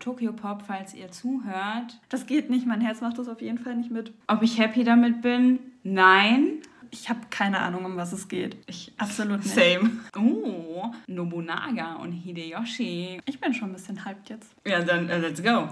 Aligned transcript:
Tokyo 0.00 0.32
Pop, 0.32 0.64
falls 0.66 0.94
ihr 0.94 1.10
zuhört. 1.10 2.00
Das 2.08 2.26
geht 2.26 2.50
nicht, 2.50 2.66
mein 2.66 2.80
Herz 2.80 3.00
macht 3.00 3.18
das 3.18 3.28
auf 3.28 3.40
jeden 3.40 3.58
Fall 3.58 3.76
nicht 3.76 3.90
mit. 3.90 4.12
Ob 4.26 4.42
ich 4.42 4.58
happy 4.58 4.84
damit 4.84 5.22
bin? 5.22 5.60
Nein. 5.82 6.60
Ich 6.92 7.08
habe 7.08 7.20
keine 7.30 7.60
Ahnung, 7.60 7.84
um 7.84 7.96
was 7.96 8.12
es 8.12 8.26
geht. 8.26 8.56
Ich 8.66 8.92
absolut 8.98 9.44
nicht. 9.44 9.54
Same. 9.54 9.90
Oh, 10.18 10.90
Nobunaga 11.06 11.94
und 11.94 12.10
Hideyoshi. 12.10 13.20
Ich 13.26 13.40
bin 13.40 13.54
schon 13.54 13.70
ein 13.70 13.74
bisschen 13.74 14.04
hyped 14.04 14.28
jetzt. 14.28 14.56
Ja, 14.66 14.80
dann 14.80 15.04
uh, 15.04 15.18
let's 15.18 15.40
go. 15.40 15.68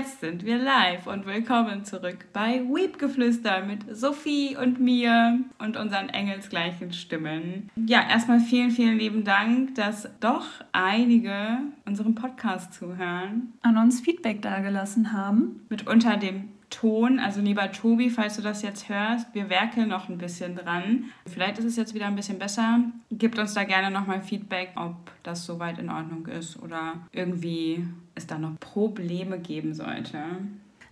Jetzt 0.00 0.20
sind 0.20 0.46
wir 0.46 0.56
live 0.56 1.06
und 1.06 1.26
willkommen 1.26 1.84
zurück 1.84 2.28
bei 2.32 2.62
Weepgeflüster 2.66 3.66
mit 3.66 3.80
Sophie 3.94 4.56
und 4.56 4.80
mir 4.80 5.40
und 5.58 5.76
unseren 5.76 6.08
engelsgleichen 6.08 6.94
Stimmen. 6.94 7.68
Ja, 7.76 8.08
erstmal 8.08 8.40
vielen, 8.40 8.70
vielen 8.70 8.96
lieben 8.96 9.24
Dank, 9.24 9.74
dass 9.74 10.08
doch 10.20 10.46
einige 10.72 11.58
unserem 11.84 12.14
Podcast 12.14 12.72
zuhören. 12.72 13.52
An 13.60 13.76
uns 13.76 14.00
Feedback 14.00 14.40
dagelassen 14.40 15.12
haben. 15.12 15.66
Mitunter 15.68 16.16
dem 16.16 16.48
Ton. 16.70 17.18
Also 17.18 17.40
lieber 17.40 17.70
Tobi, 17.72 18.10
falls 18.10 18.36
du 18.36 18.42
das 18.42 18.62
jetzt 18.62 18.88
hörst, 18.88 19.26
wir 19.34 19.50
werkeln 19.50 19.88
noch 19.88 20.08
ein 20.08 20.18
bisschen 20.18 20.54
dran. 20.56 21.04
Vielleicht 21.26 21.58
ist 21.58 21.64
es 21.64 21.76
jetzt 21.76 21.94
wieder 21.94 22.06
ein 22.06 22.16
bisschen 22.16 22.38
besser. 22.38 22.80
Gebt 23.10 23.38
uns 23.38 23.54
da 23.54 23.64
gerne 23.64 23.90
nochmal 23.90 24.22
Feedback, 24.22 24.70
ob 24.76 24.94
das 25.22 25.44
soweit 25.44 25.78
in 25.78 25.90
Ordnung 25.90 26.26
ist 26.26 26.60
oder 26.62 26.94
irgendwie 27.12 27.84
es 28.14 28.26
da 28.26 28.38
noch 28.38 28.58
Probleme 28.60 29.38
geben 29.38 29.74
sollte. 29.74 30.18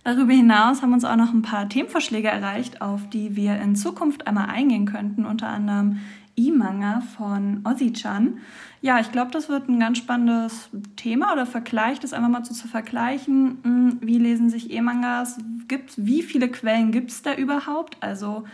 Darüber 0.03 0.33
hinaus 0.33 0.81
haben 0.81 0.93
uns 0.93 1.05
auch 1.05 1.17
noch 1.17 1.33
ein 1.33 1.41
paar 1.41 1.67
Themenvorschläge 1.67 2.29
erreicht, 2.29 2.81
auf 2.81 3.09
die 3.09 3.35
wir 3.35 3.59
in 3.59 3.75
Zukunft 3.75 4.27
einmal 4.27 4.47
eingehen 4.49 4.85
könnten, 4.85 5.25
unter 5.25 5.47
anderem 5.47 5.99
E-Manga 6.37 7.01
von 7.01 7.61
Ozzy-chan. 7.65 8.37
Ja, 8.81 8.99
ich 8.99 9.11
glaube, 9.11 9.31
das 9.31 9.49
wird 9.49 9.67
ein 9.67 9.79
ganz 9.79 9.97
spannendes 9.97 10.69
Thema 10.95 11.33
oder 11.33 11.45
Vergleich, 11.45 11.99
das 11.99 12.13
einfach 12.13 12.29
mal 12.29 12.45
so 12.45 12.53
zu 12.53 12.67
vergleichen. 12.69 13.57
Hm, 13.63 13.97
Wie 14.01 14.17
lesen 14.17 14.49
sich 14.49 14.71
E-Mangas? 14.71 15.37
Gibt's, 15.69 15.95
wie 15.97 16.21
viele 16.21 16.49
Quellen 16.49 16.91
gibt 16.91 17.11
es 17.11 17.21
da 17.21 17.33
überhaupt? 17.33 17.95
Also 18.01 18.45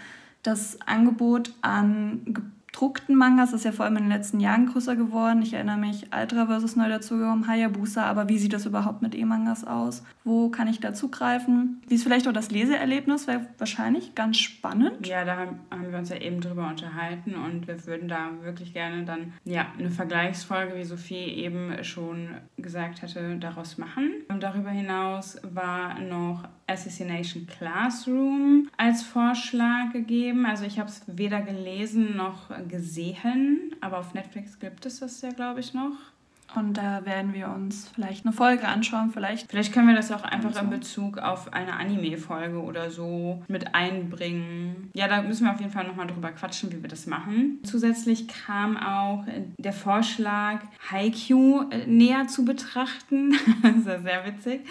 das 0.43 0.79
Angebot 0.81 1.51
an 1.61 2.51
gedruckten 2.75 3.15
Mangas 3.15 3.53
ist 3.53 3.63
ja 3.63 3.71
vor 3.71 3.85
allem 3.85 3.95
in 3.95 4.03
den 4.03 4.11
letzten 4.11 4.41
Jahren 4.41 4.65
größer 4.65 4.97
geworden. 4.97 5.41
Ich 5.41 5.53
erinnere 5.53 5.77
mich, 5.77 6.07
Ultra 6.13 6.45
versus 6.47 6.75
neu 6.75 6.89
dazugekommen, 6.89 7.47
Hayabusa, 7.47 8.03
aber 8.03 8.27
wie 8.27 8.37
sieht 8.37 8.51
das 8.51 8.65
überhaupt 8.65 9.01
mit 9.01 9.15
E-Mangas 9.15 9.63
aus? 9.63 10.03
Wo 10.25 10.49
kann 10.49 10.67
ich 10.67 10.81
da 10.81 10.93
zugreifen? 10.93 11.81
Wie 11.87 11.95
ist 11.95 12.03
vielleicht 12.03 12.27
auch 12.27 12.33
das 12.33 12.51
Leseerlebnis? 12.51 13.27
Wäre 13.27 13.47
wahrscheinlich 13.59 14.13
ganz 14.13 14.39
spannend. 14.39 15.07
Ja, 15.07 15.23
da 15.23 15.37
haben, 15.37 15.59
haben 15.71 15.89
wir 15.89 15.97
uns 15.97 16.09
ja 16.09 16.17
eben 16.17 16.41
drüber 16.41 16.67
unterhalten 16.67 17.35
und 17.35 17.65
wir 17.65 17.85
würden 17.85 18.09
da 18.09 18.31
wirklich 18.41 18.73
gerne 18.73 19.05
dann 19.05 19.31
ja 19.45 19.67
eine 19.79 19.89
Vergleichsfolge, 19.89 20.75
wie 20.75 20.83
Sophie 20.83 21.15
eben 21.15 21.81
schon 21.85 22.27
gesagt 22.57 23.01
hatte, 23.03 23.37
daraus 23.37 23.77
machen. 23.77 24.11
Und 24.27 24.43
darüber 24.43 24.71
hinaus 24.71 25.37
war 25.43 25.97
noch 26.01 26.43
Assassination 26.67 27.45
Classroom 27.45 28.69
als 28.75 29.03
Vorschlag 29.03 29.93
gegeben. 29.93 30.45
Also 30.45 30.65
ich 30.65 30.79
habe 30.79 30.89
es 30.89 31.03
weder 31.07 31.41
gelesen 31.41 32.17
noch 32.17 32.49
gesehen, 32.67 33.75
aber 33.81 33.99
auf 33.99 34.13
Netflix 34.13 34.59
gibt 34.59 34.85
es 34.85 34.99
das 34.99 35.21
ja, 35.21 35.29
glaube 35.29 35.59
ich, 35.59 35.73
noch. 35.73 36.14
Und 36.53 36.75
da 36.75 37.05
werden 37.05 37.33
wir 37.33 37.49
uns 37.49 37.89
vielleicht 37.93 38.25
eine 38.25 38.33
Folge 38.33 38.67
anschauen, 38.67 39.11
vielleicht. 39.11 39.49
Vielleicht 39.49 39.73
können 39.73 39.87
wir 39.87 39.95
das 39.95 40.11
auch 40.11 40.23
einfach 40.23 40.61
in 40.61 40.69
Bezug 40.69 41.17
auf 41.17 41.51
eine 41.51 41.73
Anime-Folge 41.73 42.61
oder 42.61 42.91
so 42.91 43.43
mit 43.47 43.73
einbringen. 43.73 44.89
Ja, 44.93 45.07
da 45.07 45.21
müssen 45.21 45.45
wir 45.45 45.53
auf 45.53 45.59
jeden 45.59 45.71
Fall 45.71 45.87
nochmal 45.87 46.07
drüber 46.07 46.31
quatschen, 46.31 46.71
wie 46.71 46.81
wir 46.81 46.89
das 46.89 47.07
machen. 47.07 47.59
Zusätzlich 47.63 48.27
kam 48.27 48.77
auch 48.77 49.25
der 49.57 49.73
Vorschlag, 49.73 50.61
Haikyuu 50.91 51.69
äh, 51.71 51.87
näher 51.87 52.27
zu 52.27 52.45
betrachten. 52.45 53.33
das 53.63 53.75
ist 53.77 53.87
ja 53.87 53.99
sehr 53.99 54.25
witzig. 54.25 54.61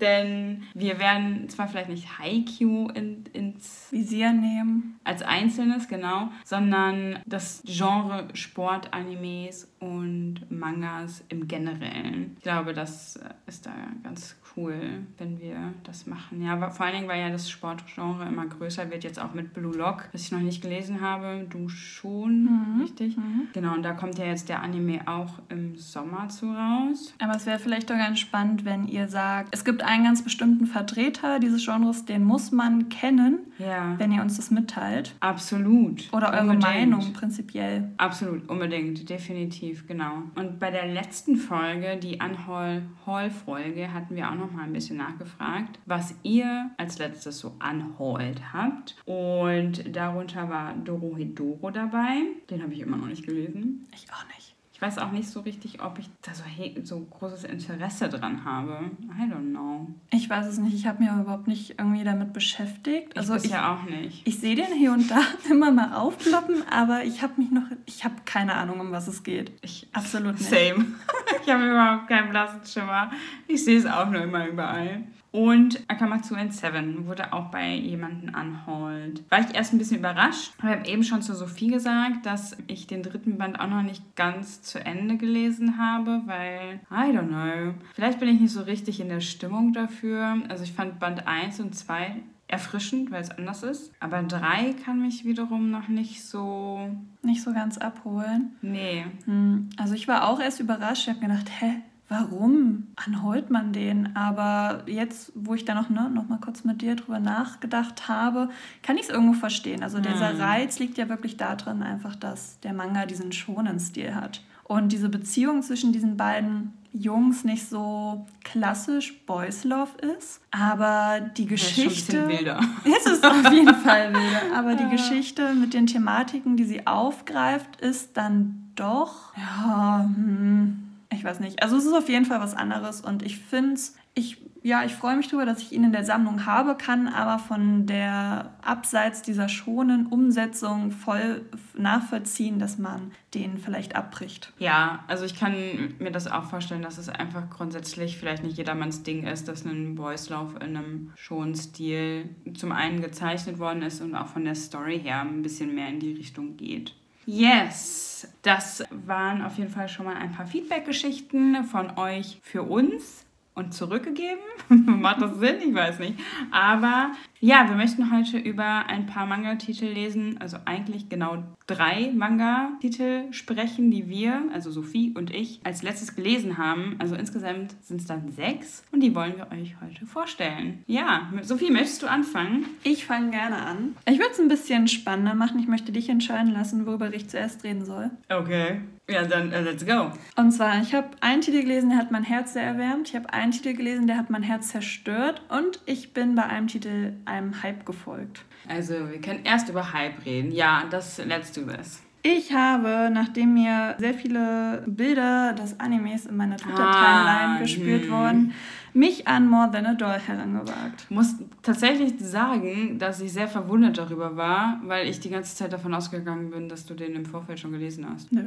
Denn 0.00 0.62
wir 0.74 0.98
werden 0.98 1.48
zwar 1.48 1.68
vielleicht 1.68 1.88
nicht 1.88 2.18
Haikyuu 2.18 2.88
in, 2.90 3.24
ins 3.32 3.88
Visier 3.90 4.32
nehmen. 4.32 4.98
Als 5.04 5.22
einzelnes, 5.22 5.88
genau, 5.88 6.30
sondern 6.44 7.18
das 7.26 7.62
Genre 7.66 8.28
Sport-Animes 8.32 9.68
und 9.84 10.40
Mangas 10.48 11.22
im 11.28 11.46
Generellen. 11.46 12.32
Ich 12.36 12.42
glaube, 12.42 12.72
das 12.72 13.20
ist 13.46 13.66
da 13.66 13.72
ganz 14.02 14.34
cool, 14.56 14.74
wenn 15.18 15.38
wir 15.40 15.74
das 15.82 16.06
machen. 16.06 16.42
Ja, 16.42 16.70
vor 16.70 16.86
allen 16.86 16.94
Dingen, 16.94 17.08
weil 17.08 17.20
ja 17.20 17.28
das 17.28 17.50
Sportgenre 17.50 18.26
immer 18.26 18.46
größer 18.46 18.90
wird, 18.90 19.04
jetzt 19.04 19.20
auch 19.20 19.34
mit 19.34 19.52
Blue 19.52 19.76
Lock, 19.76 20.08
das 20.12 20.22
ich 20.22 20.32
noch 20.32 20.40
nicht 20.40 20.62
gelesen 20.62 21.02
habe. 21.02 21.46
Du 21.50 21.68
schon, 21.68 22.44
mhm. 22.44 22.80
richtig? 22.82 23.16
Mhm. 23.16 23.48
Genau, 23.52 23.74
und 23.74 23.82
da 23.82 23.92
kommt 23.92 24.16
ja 24.18 24.24
jetzt 24.24 24.48
der 24.48 24.62
Anime 24.62 25.06
auch 25.06 25.40
im 25.50 25.76
Sommer 25.76 26.28
zu 26.28 26.46
raus. 26.46 27.12
Aber 27.18 27.36
es 27.36 27.44
wäre 27.44 27.58
vielleicht 27.58 27.90
doch 27.90 27.96
ganz 27.96 28.20
spannend, 28.20 28.64
wenn 28.64 28.88
ihr 28.88 29.08
sagt, 29.08 29.54
es 29.54 29.64
gibt 29.64 29.82
einen 29.82 30.04
ganz 30.04 30.22
bestimmten 30.22 30.66
Vertreter 30.66 31.40
dieses 31.40 31.64
Genres, 31.64 32.06
den 32.06 32.24
muss 32.24 32.52
man 32.52 32.88
kennen, 32.88 33.40
ja. 33.58 33.94
wenn 33.98 34.12
ihr 34.12 34.22
uns 34.22 34.36
das 34.36 34.50
mitteilt. 34.50 35.14
Absolut. 35.20 36.12
Oder 36.12 36.32
eure 36.32 36.40
unbedingt. 36.40 36.62
Meinung 36.62 37.12
prinzipiell. 37.12 37.90
Absolut, 37.96 38.48
unbedingt, 38.48 39.08
definitiv, 39.08 39.86
genau. 39.86 40.22
Und 40.34 40.58
bei 40.58 40.70
der 40.70 40.86
letzten 40.86 41.36
Folge, 41.36 41.96
die 41.96 42.18
Unhaul-Folge, 42.22 43.92
hatten 43.92 44.16
wir 44.16 44.30
auch 44.30 44.34
noch 44.34 44.52
mal 44.52 44.64
ein 44.64 44.72
bisschen 44.72 44.96
nachgefragt, 44.96 45.78
was 45.86 46.14
ihr 46.22 46.70
als 46.76 46.98
letztes 46.98 47.38
so 47.38 47.56
anholt 47.58 48.52
habt. 48.52 48.96
Und 49.04 49.94
darunter 49.94 50.48
war 50.48 50.74
Dorohedoro 50.74 51.70
dabei. 51.70 52.22
Den 52.50 52.62
habe 52.62 52.72
ich 52.72 52.80
immer 52.80 52.96
noch 52.96 53.08
nicht 53.08 53.26
gelesen. 53.26 53.86
Ich 53.94 54.06
auch 54.12 54.26
nicht. 54.34 54.53
Ich 54.84 54.90
weiß 54.90 54.98
auch 54.98 55.12
nicht 55.12 55.30
so 55.30 55.40
richtig, 55.40 55.82
ob 55.82 55.98
ich 55.98 56.10
da 56.20 56.34
so, 56.34 56.44
so 56.82 57.00
großes 57.00 57.44
Interesse 57.44 58.10
dran 58.10 58.44
habe. 58.44 58.80
I 59.18 59.22
don't 59.22 59.52
know. 59.52 59.86
Ich 60.10 60.28
weiß 60.28 60.44
es 60.44 60.58
nicht. 60.58 60.74
Ich 60.74 60.86
habe 60.86 61.02
mich 61.02 61.10
überhaupt 61.10 61.48
nicht 61.48 61.78
irgendwie 61.78 62.04
damit 62.04 62.34
beschäftigt. 62.34 63.16
Also 63.16 63.34
ich, 63.34 63.46
ich 63.46 63.50
ja 63.52 63.74
auch 63.74 63.88
nicht. 63.88 64.28
Ich 64.28 64.40
sehe 64.40 64.54
den 64.54 64.74
hier 64.74 64.92
und 64.92 65.10
da 65.10 65.20
immer 65.50 65.70
mal 65.70 65.94
aufploppen, 65.94 66.64
aber 66.70 67.02
ich 67.02 67.22
habe 67.22 67.32
mich 67.38 67.50
noch, 67.50 67.62
ich 67.86 68.04
habe 68.04 68.16
keine 68.26 68.56
Ahnung, 68.56 68.78
um 68.78 68.92
was 68.92 69.08
es 69.08 69.22
geht. 69.22 69.52
Ich 69.62 69.88
absolut 69.94 70.34
nicht. 70.34 70.50
Same. 70.50 70.84
ich 71.42 71.50
habe 71.50 71.66
überhaupt 71.66 72.08
keinen 72.08 72.28
blassen 72.28 72.60
Schimmer. 72.66 73.10
Ich 73.48 73.64
sehe 73.64 73.78
es 73.78 73.86
auch 73.86 74.10
nur 74.10 74.20
immer 74.20 74.46
überall. 74.46 75.04
Und 75.34 75.82
Akamatsu 75.88 76.36
and 76.36 76.54
Seven 76.54 77.08
wurde 77.08 77.32
auch 77.32 77.46
bei 77.46 77.74
jemandem 77.74 78.36
anholt. 78.36 79.20
War 79.32 79.40
ich 79.40 79.52
erst 79.52 79.72
ein 79.72 79.78
bisschen 79.78 79.98
überrascht. 79.98 80.52
Ich 80.58 80.62
habe 80.62 80.86
eben 80.86 81.02
schon 81.02 81.22
zu 81.22 81.34
Sophie 81.34 81.66
gesagt, 81.66 82.24
dass 82.24 82.56
ich 82.68 82.86
den 82.86 83.02
dritten 83.02 83.36
Band 83.36 83.58
auch 83.58 83.66
noch 83.66 83.82
nicht 83.82 84.14
ganz 84.14 84.62
zu 84.62 84.78
Ende 84.78 85.16
gelesen 85.16 85.76
habe, 85.76 86.22
weil, 86.26 86.78
I 86.88 87.10
don't 87.12 87.26
know, 87.26 87.74
vielleicht 87.94 88.20
bin 88.20 88.28
ich 88.28 88.40
nicht 88.40 88.52
so 88.52 88.62
richtig 88.62 89.00
in 89.00 89.08
der 89.08 89.18
Stimmung 89.18 89.72
dafür. 89.72 90.36
Also 90.48 90.62
ich 90.62 90.72
fand 90.72 91.00
Band 91.00 91.26
1 91.26 91.58
und 91.58 91.74
2 91.74 92.14
erfrischend, 92.46 93.10
weil 93.10 93.22
es 93.22 93.32
anders 93.32 93.64
ist. 93.64 93.92
Aber 93.98 94.22
3 94.22 94.74
kann 94.84 95.02
mich 95.02 95.24
wiederum 95.24 95.68
noch 95.68 95.88
nicht 95.88 96.22
so... 96.22 96.90
Nicht 97.22 97.42
so 97.42 97.52
ganz 97.52 97.76
abholen? 97.78 98.54
Nee. 98.62 99.04
Hm, 99.24 99.68
also 99.78 99.94
ich 99.94 100.06
war 100.06 100.28
auch 100.28 100.38
erst 100.38 100.60
überrascht. 100.60 101.08
Ich 101.08 101.08
habe 101.08 101.26
gedacht, 101.26 101.50
hä, 101.58 101.82
warum 102.08 102.88
anholt 102.96 103.50
man 103.50 103.72
den? 103.72 104.14
Aber 104.16 104.82
jetzt, 104.86 105.32
wo 105.34 105.54
ich 105.54 105.64
da 105.64 105.74
noch, 105.74 105.90
ne, 105.90 106.10
noch 106.10 106.28
mal 106.28 106.38
kurz 106.38 106.64
mit 106.64 106.82
dir 106.82 106.96
drüber 106.96 107.18
nachgedacht 107.18 108.08
habe, 108.08 108.50
kann 108.82 108.96
ich 108.96 109.04
es 109.04 109.08
irgendwo 109.08 109.34
verstehen. 109.34 109.82
Also 109.82 109.98
dieser 110.00 110.30
hm. 110.30 110.40
Reiz 110.40 110.78
liegt 110.78 110.98
ja 110.98 111.08
wirklich 111.08 111.36
darin, 111.36 111.82
einfach, 111.82 112.14
dass 112.14 112.60
der 112.60 112.72
Manga 112.72 113.06
diesen 113.06 113.32
schonen 113.32 113.80
Stil 113.80 114.14
hat. 114.14 114.42
Und 114.64 114.92
diese 114.92 115.08
Beziehung 115.08 115.62
zwischen 115.62 115.92
diesen 115.92 116.16
beiden 116.16 116.72
Jungs 116.92 117.44
nicht 117.44 117.68
so 117.68 118.24
klassisch 118.44 119.20
Boys 119.26 119.64
Love 119.64 119.90
ist, 120.16 120.40
aber 120.52 121.20
die 121.36 121.46
Geschichte. 121.46 122.16
Ja, 122.16 122.22
ist 122.22 122.38
wilder. 122.38 122.60
Es 122.84 123.06
ist 123.06 123.26
auf 123.26 123.52
jeden 123.52 123.74
Fall 123.84 124.14
wilder. 124.14 124.56
Aber 124.56 124.74
die 124.74 124.88
Geschichte 124.88 125.54
mit 125.54 125.74
den 125.74 125.86
Thematiken, 125.86 126.56
die 126.56 126.64
sie 126.64 126.86
aufgreift, 126.86 127.80
ist 127.80 128.16
dann 128.16 128.70
doch, 128.76 129.36
ja, 129.36 130.04
hm, 130.04 130.84
ich 131.14 131.24
weiß 131.24 131.40
nicht. 131.40 131.62
Also 131.62 131.76
es 131.76 131.84
ist 131.84 131.94
auf 131.94 132.08
jeden 132.08 132.24
Fall 132.24 132.40
was 132.40 132.54
anderes 132.54 133.00
und 133.00 133.22
ich 133.22 133.38
finde 133.38 133.74
es, 133.74 133.96
ich, 134.14 134.40
ja, 134.62 134.84
ich 134.84 134.94
freue 134.94 135.16
mich 135.16 135.28
darüber, 135.28 135.44
dass 135.44 135.60
ich 135.60 135.72
ihn 135.72 135.84
in 135.84 135.92
der 135.92 136.04
Sammlung 136.04 136.46
habe, 136.46 136.76
kann 136.76 137.08
aber 137.08 137.38
von 137.38 137.86
der 137.86 138.54
abseits 138.62 139.22
dieser 139.22 139.48
schonen 139.48 140.06
Umsetzung 140.06 140.92
voll 140.92 141.42
nachvollziehen, 141.76 142.58
dass 142.58 142.78
man 142.78 143.10
den 143.34 143.58
vielleicht 143.58 143.96
abbricht. 143.96 144.52
Ja, 144.58 145.04
also 145.08 145.24
ich 145.24 145.34
kann 145.34 145.54
mir 145.98 146.12
das 146.12 146.30
auch 146.30 146.44
vorstellen, 146.44 146.82
dass 146.82 146.98
es 146.98 147.08
einfach 147.08 147.50
grundsätzlich 147.50 148.16
vielleicht 148.16 148.44
nicht 148.44 148.56
jedermanns 148.56 149.02
Ding 149.02 149.26
ist, 149.26 149.48
dass 149.48 149.64
ein 149.64 149.96
Love 149.96 150.54
in 150.60 150.76
einem 150.76 151.12
schonen 151.16 151.56
Stil 151.56 152.28
zum 152.56 152.70
einen 152.70 153.02
gezeichnet 153.02 153.58
worden 153.58 153.82
ist 153.82 154.00
und 154.00 154.14
auch 154.14 154.28
von 154.28 154.44
der 154.44 154.54
Story 154.54 155.00
her 155.00 155.20
ein 155.22 155.42
bisschen 155.42 155.74
mehr 155.74 155.88
in 155.88 155.98
die 155.98 156.12
Richtung 156.12 156.56
geht. 156.56 156.94
Yes, 157.26 158.28
das 158.42 158.84
waren 158.90 159.42
auf 159.42 159.56
jeden 159.56 159.70
Fall 159.70 159.88
schon 159.88 160.06
mal 160.06 160.16
ein 160.16 160.32
paar 160.32 160.46
Feedback-Geschichten 160.46 161.64
von 161.64 161.96
euch 161.96 162.38
für 162.42 162.62
uns 162.62 163.24
und 163.54 163.72
zurückgegeben. 163.72 164.42
Macht 164.68 165.22
das 165.22 165.38
Sinn? 165.38 165.56
Ich 165.66 165.74
weiß 165.74 166.00
nicht. 166.00 166.18
Aber 166.50 167.12
ja, 167.44 167.68
wir 167.68 167.76
möchten 167.76 168.10
heute 168.10 168.38
über 168.38 168.86
ein 168.86 169.04
paar 169.04 169.26
Manga-Titel 169.26 169.84
lesen, 169.84 170.38
also 170.40 170.56
eigentlich 170.64 171.10
genau 171.10 171.44
drei 171.66 172.10
Manga-Titel 172.14 173.30
sprechen, 173.32 173.90
die 173.90 174.08
wir, 174.08 174.44
also 174.54 174.70
Sophie 174.70 175.12
und 175.14 175.30
ich, 175.30 175.60
als 175.62 175.82
letztes 175.82 176.16
gelesen 176.16 176.56
haben. 176.56 176.96
Also 176.98 177.16
insgesamt 177.16 177.74
sind 177.82 178.00
es 178.00 178.06
dann 178.06 178.32
sechs 178.32 178.82
und 178.92 179.00
die 179.00 179.14
wollen 179.14 179.36
wir 179.36 179.50
euch 179.52 179.76
heute 179.82 180.06
vorstellen. 180.06 180.82
Ja, 180.86 181.30
Sophie, 181.42 181.70
möchtest 181.70 182.02
du 182.02 182.06
anfangen? 182.06 182.64
Ich 182.82 183.04
fange 183.04 183.30
gerne 183.30 183.56
an. 183.56 183.94
Ich 184.08 184.18
würde 184.18 184.32
es 184.32 184.40
ein 184.40 184.48
bisschen 184.48 184.88
spannender 184.88 185.34
machen. 185.34 185.58
Ich 185.58 185.68
möchte 185.68 185.92
dich 185.92 186.08
entscheiden 186.08 186.50
lassen, 186.50 186.86
worüber 186.86 187.12
ich 187.12 187.28
zuerst 187.28 187.62
reden 187.62 187.84
soll. 187.84 188.10
Okay. 188.30 188.80
Ja, 189.08 189.22
dann 189.24 189.48
uh, 189.48 189.60
let's 189.60 189.84
go. 189.84 190.12
Und 190.36 190.52
zwar, 190.52 190.80
ich 190.80 190.94
habe 190.94 191.08
einen 191.20 191.42
Titel 191.42 191.60
gelesen, 191.60 191.90
der 191.90 191.98
hat 191.98 192.10
mein 192.10 192.24
Herz 192.24 192.54
sehr 192.54 192.62
erwärmt. 192.62 193.10
Ich 193.10 193.14
habe 193.14 193.30
einen 193.34 193.52
Titel 193.52 193.74
gelesen, 193.74 194.06
der 194.06 194.16
hat 194.16 194.30
mein 194.30 194.42
Herz 194.42 194.68
zerstört. 194.68 195.42
Und 195.50 195.80
ich 195.84 196.14
bin 196.14 196.34
bei 196.34 196.44
einem 196.44 196.68
Titel 196.68 197.12
einem 197.34 197.62
Hype 197.62 197.84
gefolgt. 197.84 198.44
Also, 198.68 198.94
wir 199.10 199.20
können 199.20 199.44
erst 199.44 199.68
über 199.68 199.92
Hype 199.92 200.24
reden. 200.24 200.52
Ja, 200.52 200.84
das 200.90 201.18
let's 201.18 201.52
do 201.52 201.62
this. 201.62 202.02
Ich 202.26 202.54
habe, 202.54 203.10
nachdem 203.12 203.52
mir 203.52 203.96
sehr 203.98 204.14
viele 204.14 204.82
Bilder 204.86 205.52
des 205.52 205.78
Animes 205.78 206.24
in 206.24 206.38
meiner 206.38 206.56
Twitter-Timeline 206.56 207.56
ah, 207.56 207.58
gespürt 207.58 208.04
hm. 208.04 208.10
wurden, 208.10 208.54
mich 208.94 209.28
an 209.28 209.46
More 209.46 209.70
Than 209.70 209.84
a 209.84 209.92
Doll 209.92 210.18
herangewagt. 210.18 211.02
Ich 211.02 211.10
muss 211.10 211.34
tatsächlich 211.62 212.14
sagen, 212.18 212.98
dass 212.98 213.20
ich 213.20 213.30
sehr 213.30 213.46
verwundert 213.46 213.98
darüber 213.98 214.38
war, 214.38 214.80
weil 214.84 215.06
ich 215.06 215.20
die 215.20 215.28
ganze 215.28 215.54
Zeit 215.54 215.74
davon 215.74 215.92
ausgegangen 215.92 216.50
bin, 216.50 216.70
dass 216.70 216.86
du 216.86 216.94
den 216.94 217.14
im 217.14 217.26
Vorfeld 217.26 217.60
schon 217.60 217.72
gelesen 217.72 218.06
hast. 218.08 218.32
Nö. 218.32 218.44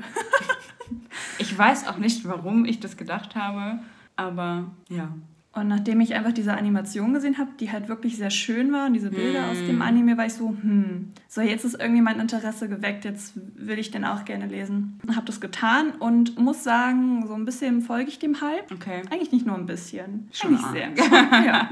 ich 1.38 1.56
weiß 1.56 1.88
auch 1.88 1.98
nicht, 1.98 2.28
warum 2.28 2.66
ich 2.66 2.80
das 2.80 2.98
gedacht 2.98 3.36
habe, 3.36 3.80
aber 4.16 4.72
ja. 4.90 5.10
Und 5.58 5.68
nachdem 5.68 6.02
ich 6.02 6.14
einfach 6.14 6.32
diese 6.32 6.54
Animation 6.54 7.14
gesehen 7.14 7.38
habe, 7.38 7.50
die 7.60 7.72
halt 7.72 7.90
wirklich 7.90 8.18
sehr 8.18 8.30
schön 8.30 8.72
war 8.72 8.86
und 8.88 8.94
diese 8.94 9.10
Bilder 9.10 9.48
mm. 9.48 9.50
aus 9.50 9.58
dem 9.58 9.82
Anime, 9.82 10.18
war 10.18 10.26
ich 10.26 10.34
so, 10.34 10.50
hm, 10.50 11.10
so 11.28 11.42
jetzt 11.42 11.66
ist 11.66 11.80
irgendwie 11.80 12.02
mein 12.02 12.20
Interesse 12.20 12.70
geweckt, 12.70 13.06
jetzt 13.06 13.34
will 13.36 13.80
ich 13.80 13.90
den 13.92 14.06
auch 14.06 14.24
gerne 14.26 14.46
lesen. 14.46 15.00
Habe 15.16 15.26
das 15.26 15.42
getan 15.42 15.92
und 16.00 16.38
muss 16.38 16.64
sagen, 16.64 17.26
so 17.28 17.34
ein 17.34 17.46
bisschen 17.46 17.82
folge 17.82 18.10
ich 18.10 18.20
dem 18.20 18.40
Hype. 18.40 18.72
Okay. 18.72 19.02
Eigentlich 19.10 19.32
nicht 19.32 19.46
nur 19.46 19.56
ein 19.56 19.66
bisschen, 19.66 20.28
Schon 20.32 20.56
eigentlich 20.56 20.68
sehr. 20.68 20.90
ja. 21.46 21.70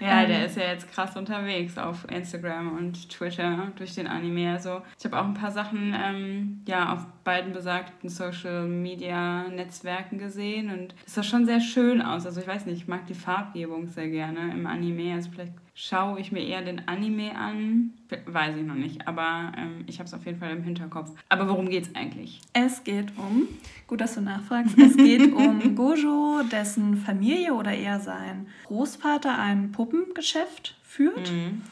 Ja, 0.00 0.22
ähm, 0.22 0.28
der 0.28 0.46
ist 0.46 0.56
ja 0.56 0.64
jetzt 0.64 0.90
krass 0.92 1.16
unterwegs 1.16 1.78
auf 1.78 2.06
Instagram 2.10 2.76
und 2.76 3.08
Twitter 3.08 3.72
durch 3.76 3.94
den 3.94 4.06
Anime. 4.06 4.52
Also 4.52 4.82
ich 4.98 5.04
habe 5.04 5.18
auch 5.18 5.24
ein 5.24 5.34
paar 5.34 5.50
Sachen 5.50 5.94
ähm, 5.98 6.62
ja, 6.66 6.92
auf 6.92 7.06
beiden 7.24 7.52
besagten 7.52 8.08
Social 8.08 8.66
Media 8.66 9.48
Netzwerken 9.48 10.18
gesehen 10.18 10.70
und 10.70 10.94
es 11.06 11.14
sah 11.14 11.22
schon 11.22 11.46
sehr 11.46 11.60
schön 11.60 12.02
aus. 12.02 12.26
Also 12.26 12.40
ich 12.40 12.46
weiß 12.46 12.66
nicht, 12.66 12.82
ich 12.82 12.88
mag 12.88 13.06
die 13.06 13.14
Farbgebung 13.14 13.86
sehr 13.86 14.08
gerne 14.08 14.52
im 14.52 14.66
Anime. 14.66 15.14
Also 15.14 15.30
vielleicht 15.30 15.52
schaue 15.76 16.18
ich 16.18 16.32
mir 16.32 16.44
eher 16.44 16.62
den 16.62 16.88
Anime 16.88 17.36
an. 17.36 17.92
Weiß 18.24 18.56
ich 18.56 18.64
noch 18.64 18.74
nicht, 18.74 19.06
aber 19.06 19.52
ähm, 19.56 19.84
ich 19.86 19.98
habe 19.98 20.06
es 20.06 20.14
auf 20.14 20.24
jeden 20.24 20.38
Fall 20.38 20.50
im 20.50 20.62
Hinterkopf. 20.62 21.10
Aber 21.28 21.48
worum 21.48 21.68
geht 21.68 21.84
es 21.84 21.94
eigentlich? 21.94 22.40
Es 22.54 22.82
geht 22.82 23.16
um, 23.18 23.46
gut, 23.86 24.00
dass 24.00 24.14
du 24.14 24.22
nachfragst, 24.22 24.76
es 24.78 24.96
geht 24.96 25.32
um 25.32 25.74
Gojo, 25.76 26.42
dessen 26.50 26.96
Familie 26.96 27.52
oder 27.52 27.72
eher 27.72 28.00
sein 28.00 28.48
Großvater 28.64 29.38
ein 29.38 29.70
Puppengeschäft 29.70 30.76
führt. 30.82 31.30
Mhm. 31.30 31.62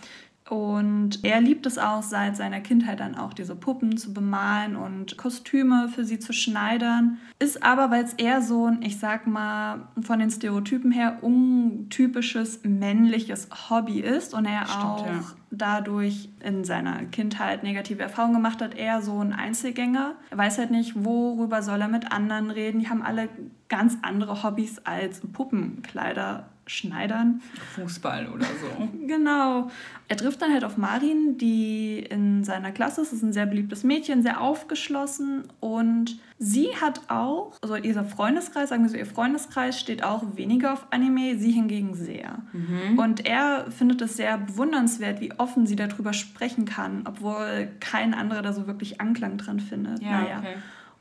Und 0.50 1.24
er 1.24 1.40
liebt 1.40 1.64
es 1.64 1.78
auch 1.78 2.02
seit 2.02 2.36
seiner 2.36 2.60
Kindheit 2.60 3.00
dann 3.00 3.14
auch 3.14 3.32
diese 3.32 3.56
Puppen 3.56 3.96
zu 3.96 4.12
bemalen 4.12 4.76
und 4.76 5.16
Kostüme 5.16 5.88
für 5.88 6.04
sie 6.04 6.18
zu 6.18 6.34
schneidern. 6.34 7.16
Ist 7.38 7.62
aber, 7.62 7.90
weil 7.90 8.04
es 8.04 8.12
eher 8.12 8.42
so 8.42 8.66
ein, 8.66 8.82
ich 8.82 8.98
sag 8.98 9.26
mal, 9.26 9.88
von 10.02 10.18
den 10.18 10.30
Stereotypen 10.30 10.92
her 10.92 11.18
untypisches 11.22 12.60
männliches 12.62 13.48
Hobby 13.70 14.00
ist 14.00 14.34
und 14.34 14.44
er 14.44 14.66
Stimmt, 14.66 14.84
auch 14.84 15.06
ja. 15.06 15.22
dadurch 15.50 16.28
in 16.40 16.64
seiner 16.64 17.06
Kindheit 17.06 17.62
negative 17.62 18.02
Erfahrungen 18.02 18.34
gemacht 18.34 18.60
hat, 18.60 18.74
eher 18.74 19.00
so 19.00 19.18
ein 19.20 19.32
Einzelgänger. 19.32 20.14
Er 20.30 20.38
weiß 20.38 20.58
halt 20.58 20.70
nicht, 20.70 21.04
worüber 21.06 21.62
soll 21.62 21.80
er 21.80 21.88
mit 21.88 22.12
anderen 22.12 22.50
reden. 22.50 22.80
Die 22.80 22.90
haben 22.90 23.02
alle 23.02 23.30
ganz 23.70 23.96
andere 24.02 24.42
Hobbys 24.42 24.78
als 24.84 25.20
Puppenkleider 25.20 26.50
Schneidern. 26.66 27.42
Fußball 27.74 28.28
oder 28.28 28.46
so. 28.46 28.88
genau. 29.06 29.70
Er 30.08 30.16
trifft 30.16 30.42
dann 30.42 30.52
halt 30.52 30.64
auf 30.64 30.76
Marin, 30.76 31.38
die 31.38 31.98
in 31.98 32.44
seiner 32.44 32.72
Klasse 32.72 33.02
ist. 33.02 33.12
Das 33.12 33.18
ist 33.18 33.22
ein 33.22 33.32
sehr 33.32 33.46
beliebtes 33.46 33.84
Mädchen, 33.84 34.22
sehr 34.22 34.40
aufgeschlossen. 34.40 35.44
Und 35.60 36.18
sie 36.38 36.68
hat 36.80 37.02
auch, 37.08 37.52
also 37.62 37.76
ihr 37.76 38.02
Freundeskreis, 38.04 38.70
sagen 38.70 38.82
wir 38.82 38.90
so, 38.90 38.96
ihr 38.96 39.06
Freundeskreis 39.06 39.78
steht 39.78 40.02
auch 40.04 40.22
weniger 40.36 40.72
auf 40.72 40.86
Anime, 40.90 41.38
sie 41.38 41.52
hingegen 41.52 41.94
sehr. 41.94 42.38
Mhm. 42.52 42.98
Und 42.98 43.26
er 43.26 43.70
findet 43.70 44.00
es 44.02 44.16
sehr 44.16 44.38
bewundernswert, 44.38 45.20
wie 45.20 45.32
offen 45.38 45.66
sie 45.66 45.76
darüber 45.76 46.12
sprechen 46.12 46.64
kann, 46.64 47.02
obwohl 47.06 47.68
kein 47.80 48.14
anderer 48.14 48.42
da 48.42 48.52
so 48.52 48.66
wirklich 48.66 49.00
Anklang 49.00 49.38
dran 49.38 49.60
findet. 49.60 50.02
Ja, 50.02 50.20
naja. 50.20 50.38
okay. 50.38 50.54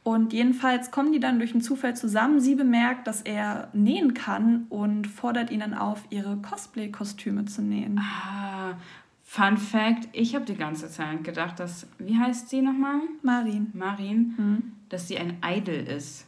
Und 0.04 0.34
jedenfalls 0.34 0.92
kommen 0.92 1.14
die 1.14 1.20
dann 1.20 1.40
durch 1.40 1.54
einen 1.54 1.62
Zufall 1.62 1.96
zusammen. 1.96 2.42
Sie 2.42 2.56
bemerkt, 2.56 3.08
dass 3.08 3.22
er 3.22 3.70
nähen 3.74 4.14
kann 4.14 4.66
und 4.70 5.08
fordert 5.08 5.50
ihn 5.50 5.62
dann 5.62 5.74
auf, 5.74 6.04
ihre 6.10 6.38
Cosplay-Kostüme 6.38 7.46
zu 7.46 7.62
nähen. 7.62 8.00
Ah, 8.00 8.76
Fun 9.24 9.58
Fact: 9.58 10.10
Ich 10.12 10.36
habe 10.36 10.46
die 10.46 10.56
ganze 10.56 10.90
Zeit 10.90 11.24
gedacht, 11.24 11.60
dass. 11.60 11.88
Wie 11.98 12.18
heißt 12.18 12.50
sie 12.50 12.62
nochmal? 12.62 13.00
Marin. 13.22 13.72
Marin, 13.74 14.34
mhm. 14.38 14.72
dass 14.90 15.08
sie 15.08 15.18
ein 15.18 15.38
Idol 15.44 15.76
ist. 15.76 16.28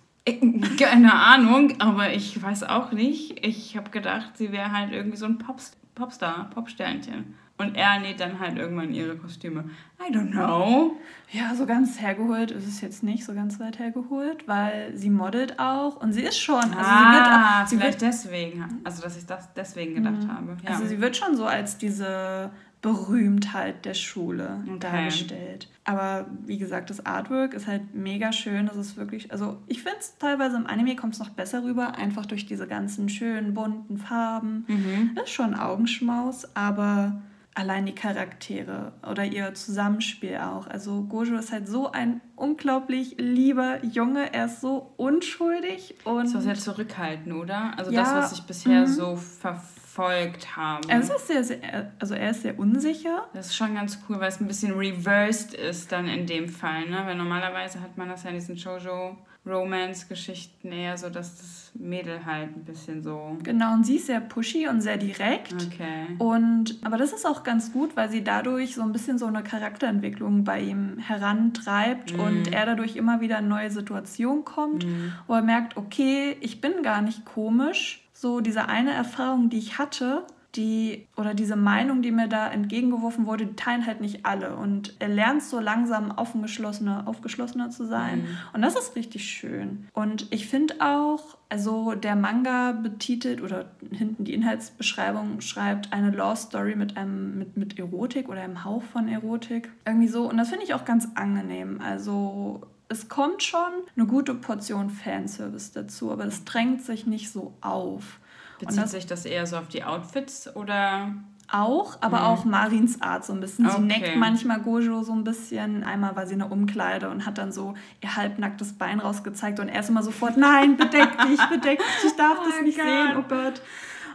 Keine 0.79 1.13
Ahnung, 1.13 1.73
aber 1.79 2.13
ich 2.13 2.41
weiß 2.41 2.63
auch 2.63 2.91
nicht. 2.91 3.45
Ich 3.45 3.77
habe 3.77 3.91
gedacht, 3.91 4.37
sie 4.37 4.51
wäre 4.51 4.71
halt 4.71 4.91
irgendwie 4.91 5.17
so 5.17 5.25
ein 5.25 5.37
Popst 5.37 5.77
Popstar, 5.93 6.49
Popsternchen. 6.49 7.35
Und 7.57 7.75
er 7.75 7.99
näht 7.99 8.19
dann 8.19 8.39
halt 8.39 8.57
irgendwann 8.57 8.93
ihre 8.93 9.15
Kostüme. 9.15 9.69
I 9.97 10.13
don't 10.13 10.31
know. 10.31 10.97
Ja, 11.31 11.55
so 11.55 11.65
ganz 11.65 12.01
hergeholt 12.01 12.51
ist 12.51 12.67
es 12.67 12.81
jetzt 12.81 13.01
nicht 13.01 13.23
so 13.23 13.33
ganz 13.33 13.59
weit 13.61 13.79
hergeholt, 13.79 14.45
weil 14.45 14.91
sie 14.95 15.09
modelt 15.09 15.57
auch 15.57 15.95
und 16.01 16.11
sie 16.11 16.21
ist 16.21 16.37
schon. 16.37 16.55
Also 16.55 16.77
ah, 16.77 16.99
sie 16.99 17.15
wird 17.15 17.27
auch, 17.27 17.67
vielleicht 17.69 18.01
wird, 18.01 18.13
deswegen. 18.13 18.81
Also, 18.83 19.01
dass 19.01 19.17
ich 19.17 19.25
das 19.25 19.53
deswegen 19.53 19.95
gedacht 19.95 20.23
mhm. 20.23 20.33
habe. 20.33 20.57
Ja. 20.63 20.71
Also, 20.71 20.85
sie 20.85 20.99
wird 20.99 21.15
schon 21.15 21.37
so 21.37 21.45
als 21.45 21.77
diese 21.77 22.51
Berühmtheit 22.81 23.83
der 23.85 23.95
Schule 23.95 24.59
okay. 24.67 24.79
dargestellt. 24.79 25.69
Aber 25.85 26.27
wie 26.45 26.57
gesagt, 26.57 26.89
das 26.89 27.03
Artwork 27.05 27.53
ist 27.55 27.65
halt 27.65 27.95
mega 27.95 28.31
schön. 28.31 28.67
Das 28.67 28.75
ist 28.75 28.95
wirklich, 28.95 29.31
also 29.31 29.57
ich 29.65 29.81
finde 29.81 29.97
es 29.99 30.17
teilweise 30.19 30.57
im 30.57 30.67
Anime 30.67 30.95
kommt 30.95 31.13
es 31.13 31.19
noch 31.19 31.29
besser 31.29 31.63
rüber, 31.63 31.95
einfach 31.95 32.27
durch 32.27 32.45
diese 32.45 32.67
ganzen 32.67 33.09
schönen 33.09 33.55
bunten 33.55 33.97
Farben. 33.97 34.65
Mhm. 34.67 35.17
Ist 35.23 35.31
schon 35.31 35.55
Augenschmaus, 35.55 36.55
aber 36.55 37.21
allein 37.55 37.85
die 37.85 37.95
Charaktere 37.95 38.91
oder 39.09 39.25
ihr 39.25 39.53
Zusammenspiel 39.53 40.37
auch. 40.37 40.67
Also 40.67 41.03
Gojo 41.03 41.37
ist 41.37 41.51
halt 41.51 41.67
so 41.67 41.91
ein 41.91 42.21
unglaublich 42.35 43.15
lieber 43.17 43.83
Junge. 43.83 44.33
Er 44.33 44.45
ist 44.45 44.61
so 44.61 44.93
unschuldig 44.97 45.95
und. 46.03 46.27
So 46.27 46.39
sehr 46.41 46.55
zurückhaltend, 46.55 47.33
oder? 47.33 47.73
Also 47.77 47.91
ja, 47.91 48.01
das, 48.01 48.13
was 48.13 48.31
ich 48.33 48.43
bisher 48.43 48.83
-hmm. 48.83 48.87
so 48.87 49.15
verfolgt 49.15 50.55
habe. 50.57 50.87
Er 50.89 50.99
ist 50.99 51.27
sehr, 51.27 51.43
sehr, 51.43 51.91
also 51.99 52.13
er 52.13 52.31
ist 52.31 52.41
sehr 52.41 52.59
unsicher. 52.59 53.27
Das 53.33 53.47
ist 53.47 53.55
schon 53.55 53.73
ganz 53.73 53.99
cool, 54.07 54.19
weil 54.19 54.27
es 54.27 54.41
ein 54.41 54.47
bisschen 54.47 54.73
reversed 54.73 55.53
ist 55.53 55.91
dann 55.91 56.07
in 56.07 56.27
dem 56.27 56.49
Fall, 56.49 56.89
ne? 56.89 57.03
Weil 57.05 57.15
normalerweise 57.15 57.79
hat 57.79 57.97
man 57.97 58.09
das 58.09 58.23
ja 58.23 58.29
in 58.29 58.35
diesen 58.35 58.57
Shoujo 58.57 59.17
Romance-Geschichten 59.45 60.71
eher 60.71 60.97
so, 60.97 61.09
dass 61.09 61.37
das 61.37 61.71
Mädel 61.75 62.25
halt 62.25 62.55
ein 62.55 62.63
bisschen 62.63 63.03
so. 63.03 63.37
Genau, 63.43 63.73
und 63.73 63.85
sie 63.85 63.97
ist 63.97 64.07
sehr 64.07 64.21
pushy 64.21 64.67
und 64.67 64.81
sehr 64.81 64.97
direkt. 64.97 65.53
Okay. 65.53 66.07
Und, 66.17 66.79
aber 66.83 66.97
das 66.97 67.13
ist 67.13 67.25
auch 67.25 67.43
ganz 67.43 67.71
gut, 67.71 67.95
weil 67.95 68.09
sie 68.09 68.23
dadurch 68.23 68.75
so 68.75 68.81
ein 68.81 68.91
bisschen 68.91 69.17
so 69.17 69.27
eine 69.27 69.43
Charakterentwicklung 69.43 70.43
bei 70.43 70.61
ihm 70.61 70.97
herantreibt 70.97 72.13
mhm. 72.13 72.19
und 72.19 72.53
er 72.53 72.65
dadurch 72.65 72.95
immer 72.95 73.21
wieder 73.21 73.39
in 73.39 73.47
neue 73.47 73.69
Situationen 73.69 74.45
kommt, 74.45 74.85
mhm. 74.85 75.13
wo 75.27 75.35
er 75.35 75.43
merkt, 75.43 75.77
okay, 75.77 76.37
ich 76.41 76.61
bin 76.61 76.81
gar 76.81 77.01
nicht 77.01 77.25
komisch. 77.25 78.01
So 78.13 78.39
diese 78.39 78.67
eine 78.67 78.93
Erfahrung, 78.93 79.49
die 79.49 79.57
ich 79.57 79.77
hatte, 79.77 80.25
die 80.55 81.07
oder 81.15 81.33
diese 81.33 81.55
Meinung, 81.55 82.01
die 82.01 82.11
mir 82.11 82.27
da 82.27 82.47
entgegengeworfen 82.47 83.25
wurde, 83.25 83.45
die 83.45 83.55
teilen 83.55 83.85
halt 83.85 84.01
nicht 84.01 84.25
alle. 84.25 84.55
Und 84.55 84.95
er 84.99 85.09
lernt 85.09 85.43
so 85.43 85.59
langsam 85.59 86.11
aufgeschlossener, 86.11 87.07
aufgeschlossener 87.07 87.69
zu 87.69 87.85
sein. 87.85 88.19
Mhm. 88.19 88.27
Und 88.53 88.61
das 88.61 88.75
ist 88.75 88.95
richtig 88.95 89.25
schön. 89.25 89.87
Und 89.93 90.27
ich 90.31 90.47
finde 90.47 90.75
auch, 90.79 91.37
also 91.49 91.93
der 91.93 92.15
Manga 92.15 92.71
betitelt 92.71 93.41
oder 93.41 93.65
hinten 93.91 94.23
die 94.23 94.33
Inhaltsbeschreibung 94.33 95.41
schreibt 95.41 95.93
eine 95.93 96.11
Law 96.11 96.35
Story 96.35 96.75
mit 96.75 96.97
einem 96.97 97.37
mit, 97.37 97.57
mit 97.57 97.79
Erotik 97.79 98.29
oder 98.29 98.41
einem 98.41 98.63
Hauch 98.63 98.83
von 98.83 99.07
Erotik. 99.07 99.71
Irgendwie 99.85 100.07
so. 100.07 100.29
Und 100.29 100.37
das 100.37 100.49
finde 100.49 100.65
ich 100.65 100.73
auch 100.73 100.85
ganz 100.85 101.09
angenehm. 101.15 101.81
Also 101.81 102.61
es 102.87 103.09
kommt 103.09 103.43
schon 103.43 103.59
eine 103.95 104.05
gute 104.05 104.35
Portion 104.35 104.89
Fanservice 104.89 105.71
dazu, 105.71 106.11
aber 106.11 106.25
es 106.25 106.45
drängt 106.45 106.81
sich 106.83 107.07
nicht 107.07 107.31
so 107.31 107.53
auf. 107.61 108.19
Bezieht 108.59 108.83
das, 108.83 108.91
sich 108.91 109.05
das 109.05 109.25
eher 109.25 109.45
so 109.47 109.57
auf 109.57 109.67
die 109.67 109.83
Outfits 109.83 110.53
oder? 110.55 111.13
auch, 111.51 111.97
aber 112.01 112.17
Mhm. 112.21 112.23
auch 112.25 112.45
Marins 112.45 113.01
Art 113.03 113.23
so 113.23 113.31
ein 113.31 113.39
bisschen. 113.39 113.69
Sie 113.69 113.75
Okay. 113.75 113.85
neckt 113.85 114.15
manchmal 114.17 114.59
Gojo 114.61 115.03
so 115.03 115.11
ein 115.13 115.23
bisschen. 115.23 115.83
Einmal 115.83 116.15
war 116.15 116.25
sie 116.25 116.33
in 116.33 116.39
der 116.39 116.51
Umkleide 116.51 117.07
und 117.09 117.27
hat 117.27 117.37
dann 117.37 117.51
so 117.51 117.75
ihr 118.01 118.15
halbnacktes 118.15 118.73
Bein 118.73 118.99
rausgezeigt 118.99 119.59
und 119.59 119.69
er 119.69 119.81
ist 119.81 119.89
immer 119.89 120.01
sofort, 120.01 120.37
nein, 120.37 120.75
bedeck 120.75 121.15
dich, 121.27 121.39
bedeck 121.47 121.77
dich, 121.77 122.03
ich 122.11 122.15
darf 122.15 122.39
Oh 122.41 122.49
das 122.49 122.61
nicht 122.63 122.77
Gott. 122.79 122.87
sehen, 122.87 123.09
oh 123.19 123.23
Gott. 123.29 123.61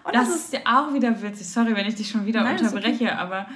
Und 0.02 0.14
Das 0.16 0.28
ist 0.28 0.52
ja 0.52 0.61
auch 0.64 0.92
wieder 0.92 1.23
witzig. 1.23 1.49
Sorry, 1.49 1.76
wenn 1.76 1.87
ich 1.87 1.94
dich 1.94 2.09
schon 2.11 2.26
wieder 2.26 2.42
Nein, 2.42 2.59
unterbreche, 2.59 3.16
aber 3.16 3.47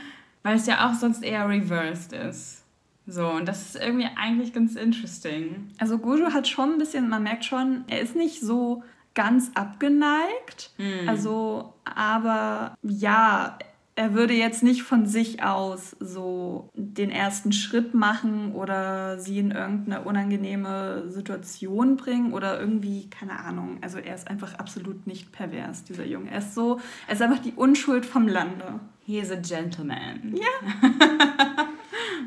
weil 0.44 0.54
es 0.54 0.66
ja 0.66 0.88
auch 0.88 0.94
sonst 0.94 1.24
eher 1.24 1.48
reversed 1.48 2.12
ist. 2.12 2.62
So, 3.08 3.28
und 3.28 3.46
das 3.48 3.62
ist 3.74 3.76
irgendwie 3.82 4.06
eigentlich 4.16 4.52
ganz 4.52 4.76
interesting. 4.76 5.68
Also 5.78 5.98
Gojo 5.98 6.32
hat 6.32 6.46
schon 6.46 6.74
ein 6.74 6.78
bisschen, 6.78 7.08
man 7.08 7.24
merkt 7.24 7.44
schon, 7.44 7.82
er 7.88 8.00
ist 8.00 8.14
nicht 8.14 8.40
so 8.40 8.84
ganz 9.14 9.50
abgeneigt. 9.54 10.70
Hm. 10.76 11.08
Also, 11.08 11.74
aber 11.84 12.76
ja, 12.82 13.58
er 13.96 14.12
würde 14.12 14.34
jetzt 14.34 14.62
nicht 14.62 14.82
von 14.82 15.06
sich 15.06 15.42
aus 15.42 15.96
so 16.00 16.68
den 16.74 17.10
ersten 17.10 17.52
Schritt 17.52 17.94
machen 17.94 18.52
oder 18.52 19.18
sie 19.20 19.38
in 19.38 19.52
irgendeine 19.52 20.02
unangenehme 20.02 21.08
Situation 21.08 21.96
bringen 21.96 22.32
oder 22.32 22.58
irgendwie, 22.58 23.08
keine 23.08 23.38
Ahnung. 23.38 23.78
Also 23.82 23.98
er 23.98 24.14
ist 24.14 24.28
einfach 24.28 24.54
absolut 24.54 25.06
nicht 25.06 25.30
pervers, 25.30 25.84
dieser 25.84 26.04
Junge. 26.04 26.30
Er 26.30 26.38
ist 26.38 26.54
so, 26.54 26.80
er 27.06 27.14
ist 27.14 27.22
einfach 27.22 27.38
die 27.38 27.52
Unschuld 27.52 28.04
vom 28.04 28.26
Lande. 28.26 28.80
He 29.06 29.18
is 29.18 29.30
a 29.30 29.36
gentleman. 29.36 30.34
Ja. 30.34 30.88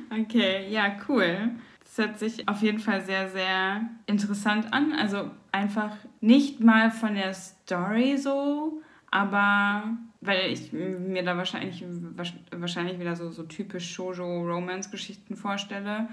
Okay, 0.10 0.68
ja, 0.70 0.96
cool. 1.08 1.52
Das 1.98 2.06
hört 2.06 2.20
sich 2.20 2.48
auf 2.48 2.62
jeden 2.62 2.78
Fall 2.78 3.02
sehr, 3.02 3.28
sehr 3.28 3.82
interessant 4.06 4.72
an. 4.72 4.94
Also 4.94 5.32
einfach 5.52 5.96
nicht 6.22 6.60
mal 6.60 6.92
von 6.92 7.16
der 7.16 7.34
Story 7.34 8.18
so, 8.18 8.84
aber 9.10 9.98
weil 10.22 10.52
ich 10.52 10.72
mir 10.72 11.24
da 11.24 11.38
wahrscheinlich, 11.38 11.84
wahrscheinlich 12.52 13.00
wieder 13.00 13.16
so, 13.16 13.32
so 13.32 13.44
typisch 13.44 13.92
Shoujo-Romance-Geschichten 13.96 15.36
vorstelle. 15.36 16.08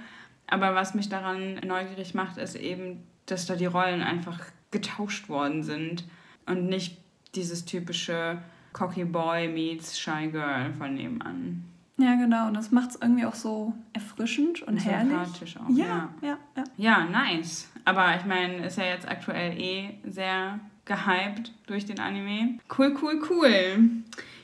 Aber 0.46 0.74
was 0.74 0.94
mich 0.94 1.10
daran 1.10 1.56
neugierig 1.56 2.14
macht, 2.14 2.38
ist 2.38 2.54
eben, 2.54 3.02
dass 3.26 3.44
da 3.44 3.54
die 3.54 3.66
Rollen 3.66 4.00
einfach 4.00 4.40
getauscht 4.70 5.28
worden 5.28 5.62
sind 5.62 6.04
und 6.46 6.66
nicht 6.66 6.96
dieses 7.34 7.66
typische 7.66 8.38
Cocky 8.72 9.04
Boy 9.04 9.48
meets 9.48 9.98
Shy 9.98 10.28
Girl 10.30 10.72
von 10.72 10.94
nebenan. 10.94 11.74
Ja, 11.96 12.16
genau. 12.16 12.48
Und 12.48 12.54
das 12.54 12.72
macht 12.72 12.90
es 12.90 12.96
irgendwie 13.00 13.24
auch 13.24 13.34
so 13.34 13.72
erfrischend 13.92 14.62
und, 14.62 14.74
Und 14.74 14.84
herrlich. 14.84 15.12
sympathisch 15.12 15.56
auch, 15.56 15.68
Ja, 15.70 16.08
ja, 16.22 16.38
ja. 16.56 16.64
Ja, 16.76 17.04
nice. 17.04 17.70
Aber 17.84 18.16
ich 18.16 18.24
meine, 18.24 18.66
ist 18.66 18.78
ja 18.78 18.84
jetzt 18.84 19.08
aktuell 19.08 19.58
eh 19.60 19.90
sehr 20.04 20.58
gehypt 20.84 21.52
durch 21.66 21.86
den 21.86 22.00
Anime. 22.00 22.58
Cool, 22.76 22.96
cool, 23.00 23.22
cool. 23.30 23.90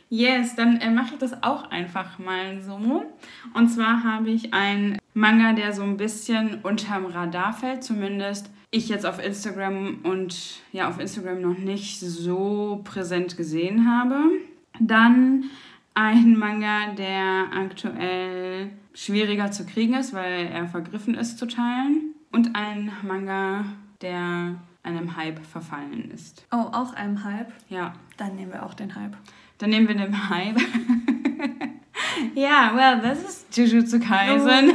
Yes, 0.09 0.57
dann 0.57 0.77
äh, 0.79 0.91
mache 0.91 1.15
ich 1.15 1.19
das 1.19 1.43
auch 1.43 1.71
einfach 1.71 2.19
mal 2.19 2.61
so. 2.63 3.05
Und 3.55 3.69
zwar 3.69 4.03
habe 4.03 4.31
ich 4.31 4.53
einen 4.53 4.99
Manga, 5.15 5.53
der 5.53 5.73
so 5.73 5.83
ein 5.83 5.97
bisschen 5.97 6.61
unterm 6.63 7.07
Radar 7.07 7.53
fällt, 7.53 7.85
zumindest 7.85 8.51
ich 8.73 8.89
jetzt 8.89 9.07
auf 9.07 9.25
Instagram 9.25 9.99
und 10.05 10.61
ja, 10.73 10.89
auf 10.89 10.99
Instagram 11.01 11.41
noch 11.41 11.59
nicht 11.59 12.01
so 12.01 12.81
präsent 12.85 13.37
gesehen 13.37 13.89
habe. 13.89 14.17
Dann 14.81 15.45
ein 15.95 16.37
Manga, 16.39 16.93
der 16.97 17.47
aktuell 17.55 18.71
schwieriger 18.95 19.51
zu 19.51 19.67
kriegen 19.67 19.95
ist, 19.95 20.13
weil 20.15 20.47
er 20.53 20.67
vergriffen 20.67 21.15
ist 21.15 21.39
zu 21.39 21.47
teilen. 21.47 22.15
Und 22.33 22.55
ein 22.55 22.93
Manga, 23.03 23.65
der 24.03 24.55
einem 24.83 25.17
Hype 25.17 25.45
verfallen 25.45 26.11
ist. 26.11 26.47
Oh, 26.53 26.57
auch 26.73 26.95
einem 26.95 27.23
Hype. 27.25 27.53
Ja, 27.69 27.93
Dann 28.17 28.37
nehmen 28.37 28.53
wir 28.53 28.65
auch 28.65 28.75
den 28.75 28.95
Hype. 28.95 29.17
dann 29.59 29.71
nehmen 29.71 29.89
wir 29.89 29.95
den 29.95 30.31
Hype. 30.31 30.59
Ja, 32.35 32.73
well, 32.75 33.01
das 33.03 33.23
ist 33.23 33.57
Jujutsu 33.57 33.99
Kaisen. 33.99 34.73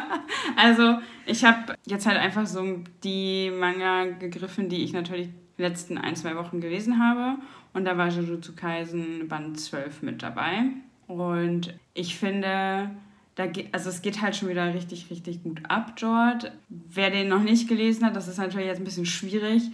also, 0.56 0.98
ich 1.26 1.44
habe 1.44 1.74
jetzt 1.86 2.06
halt 2.06 2.16
einfach 2.18 2.46
so 2.46 2.78
die 3.04 3.50
Manga 3.50 4.04
gegriffen, 4.04 4.68
die 4.68 4.84
ich 4.84 4.92
natürlich 4.92 5.28
die 5.58 5.62
letzten 5.62 5.98
ein, 5.98 6.16
zwei 6.16 6.36
Wochen 6.36 6.60
gelesen 6.60 6.98
habe. 6.98 7.40
Und 7.72 7.84
da 7.84 7.96
war 7.96 8.08
Jujutsu 8.08 8.54
Kaisen 8.54 9.28
Band 9.28 9.60
12 9.60 10.02
mit 10.02 10.22
dabei. 10.22 10.64
Und 11.06 11.74
ich 11.94 12.16
finde, 12.16 12.90
da 13.34 13.46
geht, 13.46 13.72
also 13.72 13.88
es 13.88 14.02
geht 14.02 14.20
halt 14.20 14.36
schon 14.36 14.48
wieder 14.48 14.74
richtig, 14.74 15.10
richtig 15.10 15.42
gut 15.42 15.62
ab 15.68 15.96
dort. 15.98 16.52
Wer 16.68 17.10
den 17.10 17.28
noch 17.28 17.42
nicht 17.42 17.68
gelesen 17.68 18.04
hat, 18.04 18.16
das 18.16 18.28
ist 18.28 18.38
natürlich 18.38 18.66
jetzt 18.66 18.78
ein 18.78 18.84
bisschen 18.84 19.06
schwierig. 19.06 19.70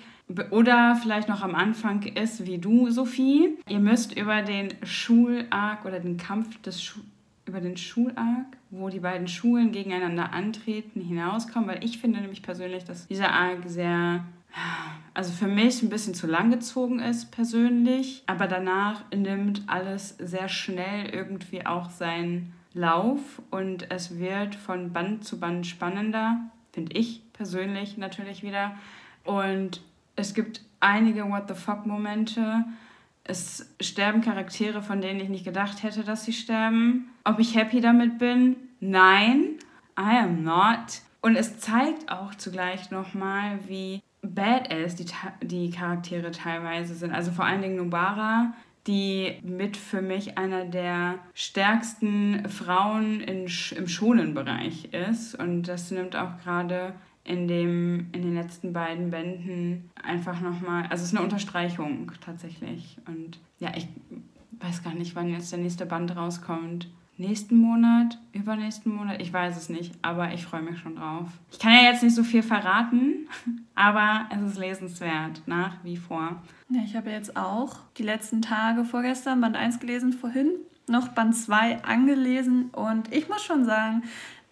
Oder 0.50 0.96
vielleicht 1.02 1.28
noch 1.28 1.42
am 1.42 1.54
Anfang 1.54 2.02
ist, 2.02 2.46
wie 2.46 2.58
du, 2.58 2.90
Sophie. 2.90 3.58
Ihr 3.68 3.78
müsst 3.78 4.16
über 4.16 4.42
den 4.42 4.68
Schularg 4.82 5.84
oder 5.84 6.00
den 6.00 6.16
Kampf 6.16 6.60
des 6.62 6.82
Schu 6.82 7.00
über 7.46 7.60
den 7.60 7.76
Schularg, 7.76 8.46
wo 8.70 8.88
die 8.88 9.00
beiden 9.00 9.28
Schulen 9.28 9.70
gegeneinander 9.70 10.32
antreten, 10.32 11.02
hinauskommen, 11.02 11.68
weil 11.68 11.84
ich 11.84 11.98
finde 11.98 12.20
nämlich 12.20 12.42
persönlich, 12.42 12.84
dass 12.84 13.06
dieser 13.06 13.32
Arc 13.32 13.64
sehr, 13.66 14.24
also 15.14 15.32
für 15.32 15.46
mich 15.46 15.82
ein 15.82 15.90
bisschen 15.90 16.14
zu 16.14 16.26
lang 16.26 16.50
gezogen 16.50 17.00
ist 17.00 17.30
persönlich, 17.30 18.22
aber 18.26 18.46
danach 18.46 19.02
nimmt 19.14 19.62
alles 19.66 20.16
sehr 20.18 20.48
schnell 20.48 21.08
irgendwie 21.10 21.66
auch 21.66 21.90
seinen 21.90 22.52
Lauf 22.72 23.40
und 23.50 23.90
es 23.90 24.18
wird 24.18 24.56
von 24.56 24.92
Band 24.92 25.24
zu 25.24 25.38
Band 25.38 25.66
spannender, 25.66 26.40
finde 26.72 26.96
ich 26.96 27.22
persönlich 27.32 27.96
natürlich 27.96 28.42
wieder. 28.42 28.76
Und 29.24 29.80
es 30.16 30.34
gibt 30.34 30.60
einige 30.80 31.28
What 31.30 31.48
the 31.48 31.54
fuck 31.54 31.86
Momente. 31.86 32.64
Es 33.22 33.72
sterben 33.80 34.20
Charaktere, 34.20 34.82
von 34.82 35.00
denen 35.00 35.20
ich 35.20 35.28
nicht 35.28 35.44
gedacht 35.44 35.82
hätte, 35.82 36.02
dass 36.04 36.24
sie 36.24 36.32
sterben. 36.32 37.10
Ob 37.22 37.38
ich 37.38 37.54
happy 37.54 37.80
damit 37.80 38.18
bin? 38.18 38.56
Nein, 38.80 39.58
I 39.98 40.18
am 40.18 40.42
not. 40.42 41.00
Und 41.22 41.36
es 41.36 41.58
zeigt 41.58 42.10
auch 42.10 42.34
zugleich 42.34 42.90
nochmal, 42.90 43.60
wie 43.66 44.02
badass 44.24 44.96
die, 44.96 45.06
die 45.42 45.70
Charaktere 45.70 46.30
teilweise 46.30 46.94
sind. 46.94 47.12
Also 47.12 47.30
vor 47.30 47.44
allen 47.44 47.62
Dingen 47.62 47.76
Nobara, 47.76 48.54
die 48.86 49.38
mit 49.42 49.76
für 49.76 50.02
mich 50.02 50.36
einer 50.36 50.64
der 50.64 51.18
stärksten 51.34 52.48
Frauen 52.48 53.20
in, 53.20 53.46
im 53.76 53.88
Schonenbereich 53.88 54.92
ist. 54.92 55.34
Und 55.34 55.64
das 55.64 55.90
nimmt 55.90 56.16
auch 56.16 56.38
gerade 56.42 56.94
in, 57.24 57.48
in 57.48 58.12
den 58.12 58.34
letzten 58.34 58.72
beiden 58.72 59.10
Bänden 59.10 59.90
einfach 60.02 60.40
nochmal, 60.40 60.82
also 60.84 61.02
es 61.02 61.12
ist 61.12 61.16
eine 61.16 61.24
Unterstreichung 61.24 62.12
tatsächlich. 62.20 62.98
Und 63.06 63.38
ja, 63.58 63.72
ich 63.74 63.88
weiß 64.60 64.82
gar 64.82 64.94
nicht, 64.94 65.14
wann 65.16 65.30
jetzt 65.30 65.50
der 65.52 65.58
nächste 65.58 65.86
Band 65.86 66.14
rauskommt. 66.14 66.88
Nächsten 67.16 67.56
Monat, 67.56 68.18
übernächsten 68.32 68.92
Monat, 68.92 69.22
ich 69.22 69.32
weiß 69.32 69.56
es 69.56 69.68
nicht, 69.68 69.92
aber 70.02 70.32
ich 70.32 70.44
freue 70.44 70.62
mich 70.62 70.80
schon 70.80 70.96
drauf. 70.96 71.28
Ich 71.52 71.60
kann 71.60 71.72
ja 71.72 71.90
jetzt 71.90 72.02
nicht 72.02 72.14
so 72.14 72.24
viel 72.24 72.42
verraten, 72.42 73.28
aber 73.76 74.28
es 74.34 74.52
ist 74.52 74.58
lesenswert, 74.58 75.42
nach 75.46 75.76
wie 75.84 75.96
vor. 75.96 76.42
Ja, 76.70 76.82
ich 76.84 76.96
habe 76.96 77.10
jetzt 77.10 77.36
auch 77.36 77.76
die 77.98 78.02
letzten 78.02 78.42
Tage 78.42 78.84
vorgestern 78.84 79.40
Band 79.40 79.54
1 79.56 79.78
gelesen, 79.78 80.12
vorhin 80.12 80.50
noch 80.88 81.08
Band 81.08 81.36
2 81.36 81.84
angelesen 81.84 82.70
und 82.70 83.12
ich 83.14 83.28
muss 83.28 83.44
schon 83.44 83.64
sagen, 83.64 84.02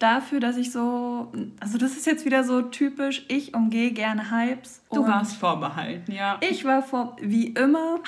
dafür, 0.03 0.39
dass 0.39 0.57
ich 0.57 0.71
so, 0.71 1.31
also 1.59 1.77
das 1.77 1.93
ist 1.93 2.05
jetzt 2.05 2.25
wieder 2.25 2.43
so 2.43 2.61
typisch, 2.61 3.25
ich 3.29 3.55
umgehe 3.55 3.91
gerne 3.91 4.29
Hypes. 4.29 4.83
Du 4.91 5.07
warst 5.07 5.37
vorbehalten, 5.37 6.11
ja. 6.11 6.37
Ich 6.41 6.65
war 6.65 6.83
vor, 6.83 7.15
wie 7.21 7.47
immer. 7.47 7.99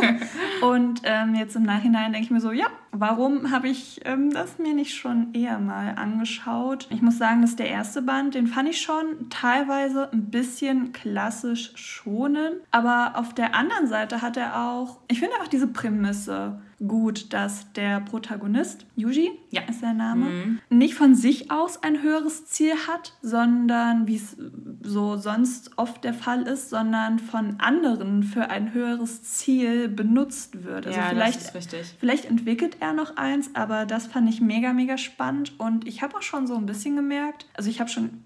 und 0.62 1.00
ähm, 1.04 1.34
jetzt 1.34 1.56
im 1.56 1.62
Nachhinein 1.62 2.12
denke 2.12 2.26
ich 2.26 2.30
mir 2.30 2.40
so, 2.40 2.52
ja, 2.52 2.66
warum 2.92 3.50
habe 3.50 3.68
ich 3.68 4.00
ähm, 4.04 4.30
das 4.30 4.58
mir 4.58 4.74
nicht 4.74 4.94
schon 4.94 5.32
eher 5.32 5.58
mal 5.58 5.94
angeschaut? 5.96 6.86
Ich 6.90 7.02
muss 7.02 7.18
sagen, 7.18 7.40
das 7.40 7.50
ist 7.50 7.58
der 7.58 7.70
erste 7.70 8.02
Band, 8.02 8.34
den 8.34 8.46
fand 8.46 8.68
ich 8.68 8.80
schon 8.80 9.30
teilweise 9.30 10.12
ein 10.12 10.30
bisschen 10.30 10.92
klassisch 10.92 11.72
schonen. 11.76 12.54
Aber 12.70 13.12
auf 13.14 13.34
der 13.34 13.54
anderen 13.54 13.86
Seite 13.88 14.20
hat 14.20 14.36
er 14.36 14.68
auch, 14.68 14.98
ich 15.08 15.18
finde 15.18 15.34
einfach 15.34 15.48
diese 15.48 15.66
Prämisse 15.66 16.60
gut, 16.86 17.32
dass 17.32 17.72
der 17.72 18.00
Protagonist, 18.00 18.86
Yuji, 18.94 19.30
Ja. 19.50 19.62
ist 19.68 19.82
der 19.82 19.94
Name, 19.94 20.26
Mhm. 20.26 20.58
nicht 20.70 20.94
von 20.94 21.14
sich 21.16 21.50
aus 21.50 21.82
ein 21.82 22.02
höheres 22.02 22.46
Ziel 22.46 22.74
hat, 22.86 23.14
sondern 23.20 24.06
wie 24.06 24.16
es 24.16 24.36
so 24.82 25.16
sonst 25.16 25.72
oft 25.76 26.04
der 26.04 26.14
Fall 26.14 26.42
ist, 26.42 26.70
sondern 26.70 27.18
von 27.18 27.56
anderen 27.58 28.22
für 28.22 28.48
ein 28.50 28.72
höheres 28.74 29.22
Ziel 29.24 29.88
benutzt 29.88 30.62
wird. 30.64 30.86
Also 30.86 30.98
ja, 30.98 31.06
vielleicht, 31.08 31.36
das 31.40 31.46
ist 31.48 31.54
richtig. 31.54 31.96
vielleicht 31.98 32.24
entwickelt 32.26 32.76
er 32.80 32.92
noch 32.92 33.16
eins, 33.16 33.50
aber 33.54 33.84
das 33.84 34.06
fand 34.06 34.28
ich 34.30 34.40
mega, 34.40 34.72
mega 34.72 34.98
spannend 34.98 35.58
und 35.58 35.86
ich 35.86 36.02
habe 36.02 36.16
auch 36.16 36.22
schon 36.22 36.46
so 36.46 36.54
ein 36.56 36.66
bisschen 36.66 36.94
gemerkt, 36.96 37.46
also 37.54 37.68
ich 37.70 37.80
habe 37.80 37.90
schon 37.90 38.22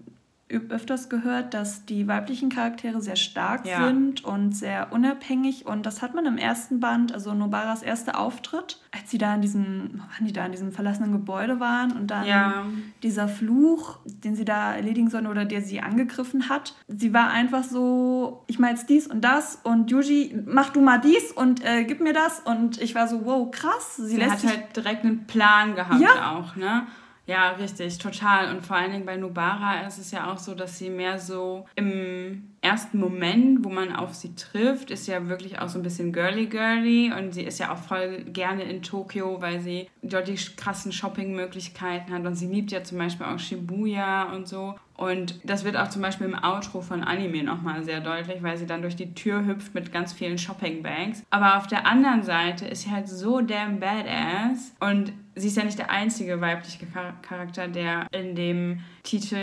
öfters 0.69 1.09
gehört, 1.09 1.53
dass 1.53 1.85
die 1.85 2.07
weiblichen 2.07 2.49
Charaktere 2.49 3.01
sehr 3.01 3.15
stark 3.15 3.65
ja. 3.65 3.87
sind 3.87 4.23
und 4.23 4.55
sehr 4.55 4.91
unabhängig. 4.91 5.65
Und 5.65 5.85
das 5.85 6.01
hat 6.01 6.13
man 6.13 6.25
im 6.25 6.37
ersten 6.37 6.79
Band, 6.79 7.13
also 7.13 7.33
Nobaras 7.33 7.83
erster 7.83 8.19
Auftritt, 8.19 8.79
als 8.91 9.09
sie 9.09 9.17
da 9.17 9.35
in 9.35 9.41
diesem, 9.41 9.99
waren 9.99 10.25
die 10.25 10.33
da 10.33 10.45
in 10.45 10.51
diesem 10.51 10.71
verlassenen 10.71 11.11
Gebäude 11.11 11.59
waren 11.59 11.91
und 11.91 12.07
dann 12.07 12.25
ja. 12.25 12.65
dieser 13.01 13.27
Fluch, 13.27 13.97
den 14.05 14.35
sie 14.35 14.45
da 14.45 14.73
erledigen 14.75 15.09
sollen 15.09 15.27
oder 15.27 15.45
der 15.45 15.61
sie 15.61 15.81
angegriffen 15.81 16.49
hat. 16.49 16.75
Sie 16.87 17.13
war 17.13 17.29
einfach 17.29 17.63
so, 17.63 18.43
ich 18.47 18.59
mache 18.59 18.71
jetzt 18.71 18.89
dies 18.89 19.07
und 19.07 19.21
das 19.21 19.59
und 19.63 19.89
Yuji, 19.91 20.43
mach 20.45 20.69
du 20.69 20.81
mal 20.81 20.99
dies 20.99 21.31
und 21.31 21.63
äh, 21.65 21.83
gib 21.85 22.01
mir 22.01 22.13
das. 22.13 22.39
Und 22.39 22.81
ich 22.81 22.95
war 22.95 23.07
so, 23.07 23.25
wow, 23.25 23.49
krass. 23.51 23.95
Sie, 23.97 24.07
sie 24.07 24.17
lässt 24.17 24.43
hat 24.43 24.47
halt 24.47 24.75
direkt 24.75 25.03
einen 25.05 25.25
Plan 25.25 25.75
gehabt 25.75 25.99
ja. 25.99 26.37
auch, 26.37 26.55
ne? 26.55 26.83
Ja, 27.25 27.51
richtig, 27.51 27.99
total. 27.99 28.53
Und 28.53 28.65
vor 28.65 28.75
allen 28.75 28.91
Dingen 28.91 29.05
bei 29.05 29.15
Nubara 29.15 29.81
ist 29.87 29.97
es 29.97 30.11
ja 30.11 30.29
auch 30.29 30.37
so, 30.37 30.55
dass 30.55 30.77
sie 30.77 30.89
mehr 30.89 31.19
so 31.19 31.65
im 31.75 32.49
ersten 32.59 32.99
Moment, 32.99 33.63
wo 33.63 33.69
man 33.69 33.95
auf 33.95 34.13
sie 34.13 34.35
trifft, 34.35 34.91
ist 34.91 35.07
ja 35.07 35.27
wirklich 35.29 35.59
auch 35.59 35.69
so 35.69 35.79
ein 35.79 35.83
bisschen 35.83 36.11
girly-girly 36.11 37.13
und 37.17 37.33
sie 37.33 37.43
ist 37.43 37.59
ja 37.59 37.71
auch 37.73 37.77
voll 37.77 38.25
gerne 38.25 38.63
in 38.63 38.81
Tokio, 38.81 39.41
weil 39.41 39.61
sie 39.61 39.87
dort 40.01 40.27
die 40.27 40.35
krassen 40.35 40.91
Shopping-Möglichkeiten 40.91 42.11
hat 42.11 42.25
und 42.25 42.35
sie 42.35 42.47
liebt 42.47 42.71
ja 42.73 42.83
zum 42.83 42.97
Beispiel 42.97 43.25
auch 43.25 43.39
Shibuya 43.39 44.33
und 44.33 44.47
so. 44.47 44.75
Und 44.95 45.39
das 45.43 45.63
wird 45.63 45.77
auch 45.77 45.89
zum 45.89 46.01
Beispiel 46.01 46.27
im 46.27 46.35
Outro 46.41 46.81
von 46.81 47.03
Anime 47.03 47.43
nochmal 47.43 47.83
sehr 47.83 47.99
deutlich, 48.01 48.43
weil 48.43 48.57
sie 48.57 48.67
dann 48.67 48.81
durch 48.81 48.95
die 48.95 49.13
Tür 49.13 49.45
hüpft 49.45 49.73
mit 49.73 49.91
ganz 49.91 50.13
vielen 50.13 50.37
Shopping-Bags. 50.37 51.23
Aber 51.29 51.57
auf 51.57 51.67
der 51.67 51.87
anderen 51.87 52.23
Seite 52.23 52.67
ist 52.67 52.83
sie 52.83 52.91
halt 52.91 53.07
so 53.07 53.41
damn 53.41 53.79
badass 53.79 54.73
und 54.79 55.13
sie 55.35 55.47
ist 55.47 55.57
ja 55.57 55.63
nicht 55.63 55.79
der 55.79 55.89
einzige 55.89 56.39
weibliche 56.41 56.85
Charakter, 57.21 57.67
der 57.67 58.07
in 58.11 58.35
dem 58.35 58.79
Titel 59.03 59.37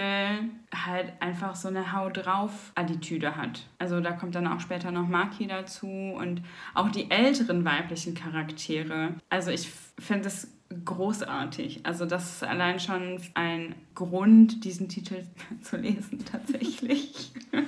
halt 0.75 1.13
einfach 1.21 1.57
so 1.57 1.69
eine 1.69 1.93
Hau 1.93 2.11
drauf 2.11 2.73
Attitüde 2.75 3.37
hat. 3.37 3.67
Also 3.79 4.01
da 4.01 4.13
kommt 4.13 4.35
dann 4.35 4.47
auch 4.47 4.61
später 4.61 4.91
noch 4.91 5.09
Maki 5.09 5.47
dazu 5.47 5.87
und 5.87 6.43
auch 6.75 6.91
die 6.91 7.11
älteren 7.11 7.65
weiblichen 7.65 8.15
Charaktere. 8.15 9.15
Also 9.29 9.51
ich 9.51 9.71
finde 9.99 10.29
es 10.29 10.49
großartig. 10.85 11.85
Also 11.85 12.07
das 12.07 12.37
ist 12.37 12.45
allein 12.45 12.79
schon 12.81 13.21
ein 13.35 13.75
Grund, 13.95 14.65
diesen 14.65 14.89
Titel 14.89 15.25
zu 15.63 15.77
lesen 15.77 16.25
tatsächlich. 16.25 17.33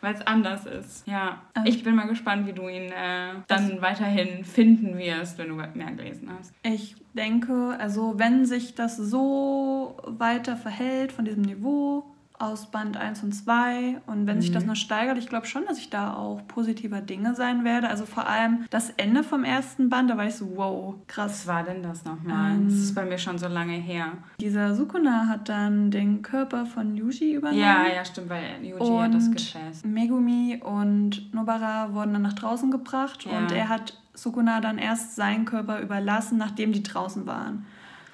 Weil 0.00 0.14
es 0.14 0.26
anders 0.26 0.66
ist. 0.66 1.06
Ja, 1.06 1.42
ähm, 1.54 1.62
ich 1.64 1.84
bin 1.84 1.94
mal 1.94 2.08
gespannt, 2.08 2.48
wie 2.48 2.52
du 2.52 2.68
ihn 2.68 2.90
äh, 2.90 3.34
dann 3.46 3.80
weiterhin 3.80 4.44
finden 4.44 4.98
wirst, 4.98 5.38
wenn 5.38 5.48
du 5.48 5.54
mehr 5.54 5.92
gelesen 5.92 6.28
hast. 6.36 6.52
Ich 6.64 6.96
denke, 7.14 7.76
also 7.78 8.18
wenn 8.18 8.44
sich 8.44 8.74
das 8.74 8.96
so 8.96 9.96
weiter 10.04 10.56
verhält 10.56 11.12
von 11.12 11.24
diesem 11.24 11.42
Niveau, 11.42 12.11
aus 12.42 12.66
Band 12.70 12.96
1 12.96 13.22
und 13.22 13.32
2. 13.32 14.00
Und 14.06 14.26
wenn 14.26 14.36
mhm. 14.36 14.40
sich 14.40 14.50
das 14.50 14.64
mhm. 14.64 14.70
noch 14.70 14.76
steigert, 14.76 15.16
ich 15.16 15.28
glaube 15.28 15.46
schon, 15.46 15.64
dass 15.66 15.78
ich 15.78 15.90
da 15.90 16.14
auch 16.14 16.40
positiver 16.48 17.00
Dinge 17.00 17.34
sein 17.34 17.64
werde. 17.64 17.88
Also 17.88 18.04
vor 18.04 18.26
allem 18.26 18.66
das 18.70 18.90
Ende 18.90 19.22
vom 19.22 19.44
ersten 19.44 19.88
Band, 19.88 20.10
da 20.10 20.16
war 20.16 20.26
ich 20.26 20.34
so, 20.34 20.56
wow, 20.56 20.94
krass. 21.06 21.46
Was 21.46 21.46
war 21.46 21.62
denn 21.62 21.82
das 21.82 22.04
nochmal? 22.04 22.52
Ähm, 22.52 22.64
das 22.66 22.78
ist 22.78 22.94
bei 22.94 23.04
mir 23.04 23.18
schon 23.18 23.38
so 23.38 23.46
lange 23.46 23.74
her. 23.74 24.12
Dieser 24.40 24.74
Sukuna 24.74 25.28
hat 25.28 25.48
dann 25.48 25.90
den 25.92 26.22
Körper 26.22 26.66
von 26.66 26.96
Yuji 26.96 27.34
übernommen. 27.34 27.60
Ja, 27.62 27.86
ja, 27.86 28.04
stimmt, 28.04 28.28
weil 28.28 28.42
Yuji 28.60 28.80
und 28.80 29.02
hat 29.02 29.14
das 29.14 29.30
geschätzt. 29.30 29.86
Megumi 29.86 30.60
und 30.62 31.32
Nobara 31.32 31.94
wurden 31.94 32.12
dann 32.12 32.22
nach 32.22 32.32
draußen 32.32 32.70
gebracht 32.70 33.24
ja. 33.24 33.38
und 33.38 33.52
er 33.52 33.68
hat 33.68 33.96
Sukuna 34.14 34.60
dann 34.60 34.78
erst 34.78 35.16
seinen 35.16 35.44
Körper 35.44 35.80
überlassen, 35.80 36.38
nachdem 36.38 36.72
die 36.72 36.82
draußen 36.82 37.26
waren. 37.26 37.64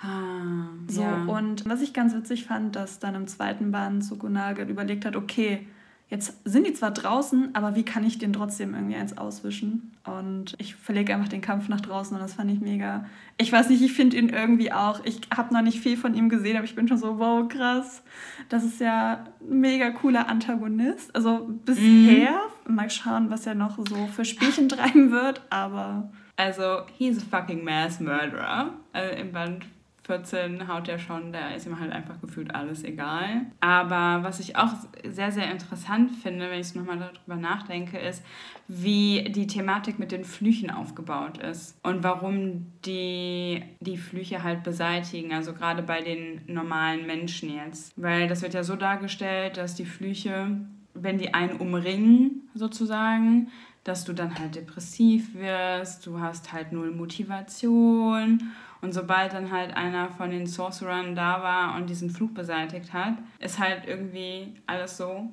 Ah, 0.01 0.69
so, 0.87 1.03
ja. 1.03 1.25
und 1.25 1.69
was 1.69 1.83
ich 1.83 1.93
ganz 1.93 2.15
witzig 2.15 2.45
fand, 2.45 2.77
dass 2.77 2.99
dann 2.99 3.15
im 3.15 3.27
zweiten 3.27 3.73
Band 3.73 4.05
Sukunage 4.05 4.63
überlegt 4.63 5.05
hat, 5.05 5.17
okay, 5.17 5.67
jetzt 6.09 6.35
sind 6.45 6.67
die 6.67 6.73
zwar 6.73 6.91
draußen, 6.93 7.51
aber 7.55 7.75
wie 7.75 7.83
kann 7.83 8.05
ich 8.05 8.19
den 8.19 8.33
trotzdem 8.33 8.75
irgendwie 8.75 8.97
eins 8.97 9.19
auswischen? 9.19 9.93
Und 10.05 10.55
ich 10.59 10.75
verlege 10.75 11.15
einfach 11.15 11.29
den 11.29 11.43
Kampf 11.43 11.69
nach 11.69 11.81
draußen 11.81 12.17
und 12.17 12.23
das 12.23 12.35
fand 12.35 12.51
ich 12.51 12.61
mega. 12.61 13.05
Ich 13.37 13.53
weiß 13.53 13.69
nicht, 13.69 13.83
ich 13.83 13.93
finde 13.93 14.17
ihn 14.17 14.31
irgendwie 14.31 14.73
auch. 14.73 15.05
Ich 15.05 15.21
habe 15.37 15.53
noch 15.53 15.63
nicht 15.63 15.81
viel 15.81 15.97
von 15.97 16.15
ihm 16.15 16.29
gesehen, 16.29 16.57
aber 16.57 16.65
ich 16.65 16.75
bin 16.75 16.89
schon 16.89 16.99
so, 16.99 17.19
wow, 17.19 17.47
krass. 17.47 18.03
Das 18.49 18.65
ist 18.65 18.81
ja 18.81 19.25
ein 19.41 19.61
mega 19.61 19.91
cooler 19.91 20.29
Antagonist. 20.29 21.15
Also 21.15 21.49
bisher, 21.65 22.41
mhm. 22.67 22.75
mal 22.75 22.89
schauen, 22.89 23.31
was 23.31 23.47
er 23.47 23.55
noch 23.55 23.77
so 23.77 24.07
für 24.07 24.25
Spielchen 24.25 24.69
treiben 24.69 25.11
wird, 25.11 25.43
aber. 25.51 26.11
Also, 26.37 26.83
he's 26.97 27.19
a 27.19 27.37
fucking 27.37 27.65
mass 27.65 28.01
murderer. 28.01 28.73
Also 28.93 29.17
im 29.17 29.33
Band 29.33 29.65
14 30.09 30.69
haut 30.69 30.89
er 30.89 30.99
schon, 30.99 31.33
da 31.33 31.51
ist 31.51 31.67
ihm 31.67 31.79
halt 31.79 31.93
einfach 31.93 32.19
gefühlt 32.21 32.55
alles 32.55 32.83
egal. 32.83 33.43
Aber 33.61 34.25
was 34.25 34.41
ich 34.41 34.57
auch 34.57 34.73
sehr, 35.07 35.31
sehr 35.31 35.51
interessant 35.53 36.11
finde, 36.11 36.51
wenn 36.51 36.61
ich 36.61 36.75
nochmal 36.75 36.99
darüber 36.99 37.37
nachdenke, 37.37 37.99
ist, 37.99 38.25
wie 38.69 39.25
die 39.31 39.47
Thematik 39.47 39.99
mit 39.99 40.11
den 40.11 40.25
Flüchen 40.25 40.71
aufgebaut 40.71 41.39
ist 41.39 41.79
und 41.83 42.03
warum 42.03 42.67
die 42.87 43.63
die 43.81 43.99
Flüche 43.99 44.43
halt 44.43 44.63
beseitigen, 44.63 45.33
also 45.35 45.53
gerade 45.53 45.83
bei 45.83 46.01
den 46.01 46.41
normalen 46.47 47.07
Menschen 47.07 47.55
jetzt. 47.55 47.93
Weil 47.97 48.29
das 48.29 48.41
wird 48.41 48.55
ja 48.55 48.65
so 48.65 48.77
dargestellt, 48.77 49.59
dass 49.59 49.75
die 49.75 49.85
Flüche, 49.85 50.57
wenn 50.95 51.19
die 51.19 51.35
einen 51.35 51.59
umringen, 51.59 52.49
sozusagen, 52.55 53.49
dass 53.85 54.05
du 54.05 54.15
dann 54.15 54.39
halt 54.39 54.55
depressiv 54.55 55.35
wirst, 55.35 56.07
du 56.07 56.19
hast 56.21 56.53
halt 56.53 56.73
null 56.73 56.91
Motivation 56.93 58.53
und 58.81 58.93
sobald 58.93 59.33
dann 59.33 59.51
halt 59.51 59.77
einer 59.77 60.11
von 60.11 60.31
den 60.31 60.47
Sorcerern 60.47 61.15
da 61.15 61.43
war 61.43 61.77
und 61.77 61.91
diesen 61.91 62.11
Fluch 62.11 62.31
beseitigt 62.31 62.93
hat, 62.93 63.15
ist 63.41 63.59
halt 63.59 63.87
irgendwie 63.87 64.55
alles 64.67 64.97
so 64.97 65.31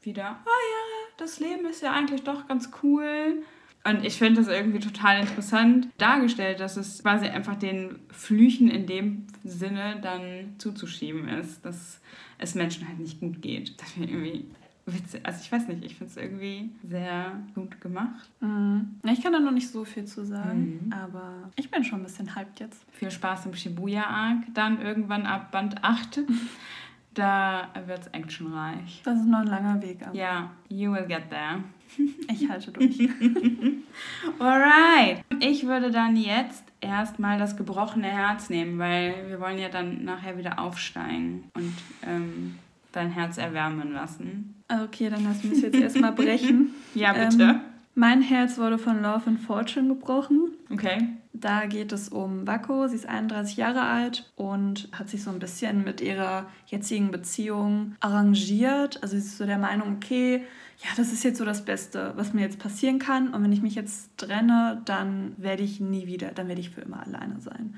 wieder, 0.00 0.38
oh 0.44 0.48
ja, 0.48 1.14
das 1.18 1.40
Leben 1.40 1.66
ist 1.66 1.82
ja 1.82 1.92
eigentlich 1.92 2.22
doch 2.22 2.46
ganz 2.46 2.70
cool. 2.82 3.42
Und 3.84 4.04
ich 4.04 4.16
finde 4.16 4.40
das 4.40 4.48
irgendwie 4.48 4.80
total 4.80 5.20
interessant 5.20 5.88
dargestellt, 5.98 6.58
dass 6.58 6.76
es 6.76 7.02
quasi 7.02 7.26
einfach 7.26 7.54
den 7.54 8.00
Flüchen 8.10 8.68
in 8.68 8.86
dem 8.86 9.26
Sinne 9.44 9.98
dann 10.02 10.54
zuzuschieben 10.58 11.28
ist, 11.28 11.64
dass 11.64 12.00
es 12.38 12.54
Menschen 12.56 12.88
halt 12.88 12.98
nicht 12.98 13.20
gut 13.20 13.40
geht. 13.42 13.80
Das 13.80 13.92
finde 13.92 14.08
ich 14.08 14.14
irgendwie 14.14 14.50
witzig. 14.86 15.20
Also 15.24 15.40
ich 15.42 15.50
weiß 15.50 15.68
nicht, 15.68 15.84
ich 15.84 15.96
finde 15.96 16.12
es 16.12 16.16
irgendwie 16.16 16.70
sehr 16.88 17.32
gut 17.54 17.80
gemacht. 17.80 18.30
Mhm. 18.40 18.98
Ich 19.04 19.20
kann 19.22 19.32
da 19.32 19.40
noch 19.40 19.50
nicht 19.52 19.70
so 19.70 19.84
viel 19.84 20.04
zu 20.04 20.24
sagen, 20.24 20.86
mhm. 20.86 20.92
aber 20.92 21.50
ich 21.56 21.70
bin 21.70 21.84
schon 21.84 22.00
ein 22.00 22.04
bisschen 22.04 22.34
hyped 22.34 22.60
jetzt. 22.60 22.84
Viel 22.92 23.10
Spaß 23.10 23.46
im 23.46 23.54
Shibuya-Arc. 23.54 24.54
Dann 24.54 24.80
irgendwann 24.80 25.26
ab 25.26 25.50
Band 25.50 25.82
8. 25.82 26.20
da 27.14 27.68
wird 27.86 28.00
es 28.00 28.06
actionreich. 28.08 29.02
Das 29.04 29.18
ist 29.18 29.26
noch 29.26 29.40
ein 29.40 29.46
langer 29.46 29.82
Weg. 29.82 30.06
Aber. 30.06 30.14
Ja, 30.14 30.50
you 30.68 30.92
will 30.92 31.06
get 31.06 31.30
there. 31.30 31.64
Ich 32.28 32.48
halte 32.50 32.72
durch. 32.72 33.08
Alright. 34.38 35.24
Ich 35.40 35.66
würde 35.66 35.90
dann 35.92 36.16
jetzt 36.16 36.64
erstmal 36.80 37.38
das 37.38 37.56
gebrochene 37.56 38.08
Herz 38.08 38.50
nehmen, 38.50 38.78
weil 38.78 39.28
wir 39.28 39.40
wollen 39.40 39.58
ja 39.58 39.68
dann 39.68 40.04
nachher 40.04 40.36
wieder 40.36 40.58
aufsteigen 40.58 41.44
und 41.54 41.74
ähm, 42.02 42.58
dein 42.92 43.10
Herz 43.10 43.38
erwärmen 43.38 43.92
lassen. 43.92 44.55
Okay, 44.68 45.10
dann 45.10 45.24
lass 45.24 45.44
mich 45.44 45.62
jetzt 45.62 45.76
erstmal 45.76 46.12
brechen. 46.12 46.74
ja, 46.94 47.12
bitte. 47.12 47.42
Ähm, 47.42 47.60
mein 47.94 48.20
Herz 48.20 48.58
wurde 48.58 48.78
von 48.78 49.00
Love 49.02 49.22
and 49.26 49.40
Fortune 49.40 49.88
gebrochen. 49.88 50.50
Okay. 50.70 51.08
Da 51.32 51.66
geht 51.66 51.92
es 51.92 52.08
um 52.08 52.46
Wako. 52.46 52.88
Sie 52.88 52.96
ist 52.96 53.08
31 53.08 53.56
Jahre 53.56 53.82
alt 53.82 54.30
und 54.36 54.88
hat 54.92 55.08
sich 55.08 55.22
so 55.22 55.30
ein 55.30 55.38
bisschen 55.38 55.84
mit 55.84 56.00
ihrer 56.00 56.46
jetzigen 56.66 57.10
Beziehung 57.10 57.94
arrangiert. 58.00 59.02
Also 59.02 59.16
sie 59.16 59.22
ist 59.22 59.38
so 59.38 59.46
der 59.46 59.58
Meinung, 59.58 59.96
okay, 59.96 60.42
ja, 60.78 60.90
das 60.96 61.12
ist 61.12 61.24
jetzt 61.24 61.38
so 61.38 61.44
das 61.44 61.64
Beste, 61.64 62.12
was 62.16 62.34
mir 62.34 62.42
jetzt 62.42 62.58
passieren 62.58 62.98
kann. 62.98 63.32
Und 63.32 63.42
wenn 63.42 63.52
ich 63.52 63.62
mich 63.62 63.74
jetzt 63.74 64.10
trenne, 64.18 64.82
dann 64.84 65.32
werde 65.36 65.62
ich 65.62 65.80
nie 65.80 66.06
wieder, 66.06 66.32
dann 66.32 66.48
werde 66.48 66.60
ich 66.60 66.70
für 66.70 66.82
immer 66.82 67.00
alleine 67.06 67.40
sein. 67.40 67.76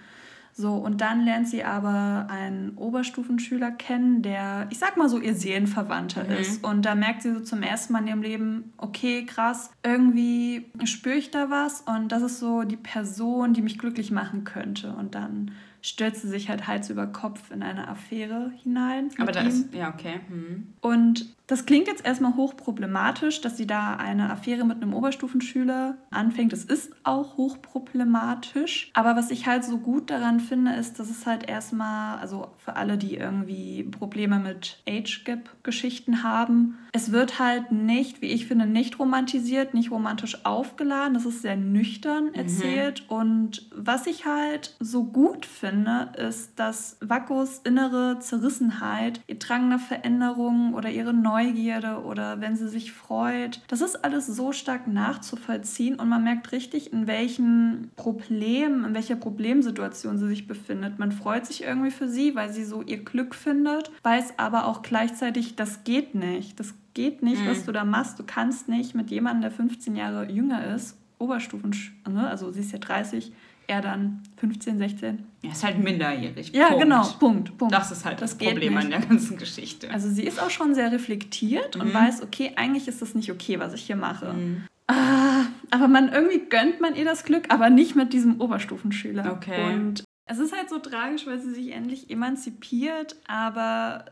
So, 0.60 0.72
und 0.72 1.00
dann 1.00 1.24
lernt 1.24 1.48
sie 1.48 1.62
aber 1.62 2.26
einen 2.28 2.76
Oberstufenschüler 2.76 3.70
kennen, 3.70 4.22
der, 4.22 4.66
ich 4.70 4.80
sag 4.80 4.96
mal 4.96 5.08
so, 5.08 5.20
ihr 5.20 5.36
Seelenverwandter 5.36 6.24
mhm. 6.24 6.30
ist. 6.32 6.64
Und 6.64 6.84
da 6.84 6.96
merkt 6.96 7.22
sie 7.22 7.32
so 7.32 7.38
zum 7.38 7.62
ersten 7.62 7.92
Mal 7.92 8.00
in 8.00 8.08
ihrem 8.08 8.22
Leben, 8.22 8.72
okay, 8.76 9.24
krass, 9.24 9.70
irgendwie 9.84 10.66
spüre 10.82 11.14
ich 11.14 11.30
da 11.30 11.48
was 11.48 11.82
und 11.82 12.10
das 12.10 12.22
ist 12.22 12.40
so 12.40 12.64
die 12.64 12.76
Person, 12.76 13.54
die 13.54 13.62
mich 13.62 13.78
glücklich 13.78 14.10
machen 14.10 14.42
könnte. 14.42 14.92
Und 14.94 15.14
dann 15.14 15.52
stürzt 15.80 16.22
sie 16.22 16.28
sich 16.28 16.48
halt 16.48 16.66
Hals 16.66 16.90
über 16.90 17.06
Kopf 17.06 17.52
in 17.52 17.62
eine 17.62 17.86
Affäre 17.86 18.50
hinein. 18.64 19.10
Aber 19.18 19.30
da 19.30 19.42
ihm. 19.42 19.46
ist, 19.46 19.72
ja, 19.72 19.94
okay. 19.94 20.18
Mhm. 20.28 20.74
Und 20.80 21.34
das 21.48 21.64
klingt 21.64 21.86
jetzt 21.88 22.04
erstmal 22.04 22.36
hochproblematisch, 22.36 23.40
dass 23.40 23.56
sie 23.56 23.66
da 23.66 23.96
eine 23.96 24.30
Affäre 24.30 24.66
mit 24.66 24.82
einem 24.82 24.92
Oberstufenschüler 24.92 25.96
anfängt. 26.10 26.52
Es 26.52 26.64
ist 26.64 26.92
auch 27.04 27.38
hochproblematisch. 27.38 28.90
Aber 28.92 29.16
was 29.16 29.30
ich 29.30 29.46
halt 29.46 29.64
so 29.64 29.78
gut 29.78 30.10
daran 30.10 30.40
finde, 30.40 30.74
ist, 30.74 31.00
dass 31.00 31.08
es 31.08 31.24
halt 31.24 31.48
erstmal, 31.48 32.18
also 32.18 32.48
für 32.58 32.76
alle, 32.76 32.98
die 32.98 33.16
irgendwie 33.16 33.82
Probleme 33.82 34.38
mit 34.38 34.82
Age 34.86 35.24
Gap-Geschichten 35.24 36.22
haben, 36.22 36.76
es 36.92 37.12
wird 37.12 37.38
halt 37.38 37.72
nicht, 37.72 38.20
wie 38.20 38.26
ich 38.26 38.46
finde, 38.46 38.66
nicht 38.66 38.98
romantisiert, 38.98 39.72
nicht 39.72 39.90
romantisch 39.90 40.44
aufgeladen. 40.44 41.14
Das 41.14 41.24
ist 41.24 41.40
sehr 41.40 41.56
nüchtern 41.56 42.26
mhm. 42.26 42.34
erzählt. 42.34 43.04
Mhm. 43.08 43.16
Und 43.16 43.70
was 43.74 44.06
ich 44.06 44.26
halt 44.26 44.76
so 44.80 45.04
gut 45.04 45.46
finde, 45.46 46.12
ist, 46.18 46.58
dass 46.58 46.98
Wakos 47.00 47.60
innere 47.64 48.18
Zerrissenheit, 48.18 49.22
ihr 49.26 49.38
Drang 49.38 49.68
nach 49.70 49.80
Veränderung 49.80 50.67
oder 50.74 50.90
ihre 50.90 51.12
Neugierde 51.12 52.02
oder 52.02 52.40
wenn 52.40 52.56
sie 52.56 52.68
sich 52.68 52.92
freut, 52.92 53.60
das 53.68 53.80
ist 53.80 54.04
alles 54.04 54.26
so 54.26 54.52
stark 54.52 54.86
nachzuvollziehen 54.86 55.96
und 55.96 56.08
man 56.08 56.24
merkt 56.24 56.52
richtig, 56.52 56.92
in 56.92 57.06
welchen 57.06 57.90
Problem, 57.96 58.84
in 58.84 58.94
welcher 58.94 59.16
Problemsituation 59.16 60.18
sie 60.18 60.28
sich 60.28 60.46
befindet. 60.46 60.98
Man 60.98 61.12
freut 61.12 61.46
sich 61.46 61.62
irgendwie 61.62 61.90
für 61.90 62.08
sie, 62.08 62.34
weil 62.34 62.52
sie 62.52 62.64
so 62.64 62.82
ihr 62.82 63.04
Glück 63.04 63.34
findet, 63.34 63.90
weiß 64.02 64.34
aber 64.38 64.66
auch 64.66 64.82
gleichzeitig, 64.82 65.56
das 65.56 65.84
geht 65.84 66.14
nicht. 66.14 66.58
Das 66.58 66.74
geht 66.94 67.22
nicht, 67.22 67.42
mhm. 67.42 67.48
was 67.48 67.64
du 67.64 67.72
da 67.72 67.84
machst. 67.84 68.18
Du 68.18 68.24
kannst 68.26 68.68
nicht 68.68 68.94
mit 68.94 69.10
jemandem, 69.10 69.42
der 69.42 69.50
15 69.50 69.94
Jahre 69.94 70.30
jünger 70.30 70.74
ist, 70.74 70.96
Oberstufen, 71.18 71.74
ne? 72.08 72.28
also 72.28 72.50
sie 72.52 72.60
ist 72.60 72.72
ja 72.72 72.78
30, 72.78 73.32
er 73.68 73.82
dann 73.82 74.22
15, 74.38 74.78
16. 74.78 75.26
Er 75.42 75.50
ist 75.52 75.62
halt 75.62 75.78
minderjährig. 75.78 76.52
Ja, 76.52 76.68
Punkt. 76.68 76.82
genau, 76.82 77.02
Punkt, 77.20 77.58
Punkt. 77.58 77.72
Das 77.72 77.92
ist 77.92 78.04
halt 78.04 78.20
das, 78.20 78.36
das 78.36 78.48
Problem 78.48 78.76
an 78.76 78.90
der 78.90 79.00
ganzen 79.00 79.36
Geschichte. 79.36 79.90
Also 79.90 80.08
sie 80.08 80.24
ist 80.24 80.42
auch 80.42 80.50
schon 80.50 80.74
sehr 80.74 80.90
reflektiert 80.90 81.76
mhm. 81.76 81.82
und 81.82 81.94
weiß, 81.94 82.22
okay, 82.22 82.52
eigentlich 82.56 82.88
ist 82.88 83.00
das 83.00 83.14
nicht 83.14 83.30
okay, 83.30 83.60
was 83.60 83.74
ich 83.74 83.82
hier 83.82 83.96
mache. 83.96 84.32
Mhm. 84.32 84.64
Ah, 84.88 85.44
aber 85.70 85.86
man 85.86 86.08
irgendwie 86.08 86.48
gönnt 86.48 86.80
man 86.80 86.96
ihr 86.96 87.04
das 87.04 87.24
Glück, 87.24 87.44
aber 87.50 87.68
nicht 87.68 87.94
mit 87.94 88.14
diesem 88.14 88.40
Oberstufenschüler. 88.40 89.32
Okay. 89.32 89.74
Und 89.74 90.02
es 90.24 90.38
ist 90.38 90.56
halt 90.56 90.70
so 90.70 90.78
tragisch, 90.78 91.26
weil 91.26 91.38
sie 91.38 91.52
sich 91.52 91.72
endlich 91.72 92.10
emanzipiert, 92.10 93.16
aber 93.26 94.06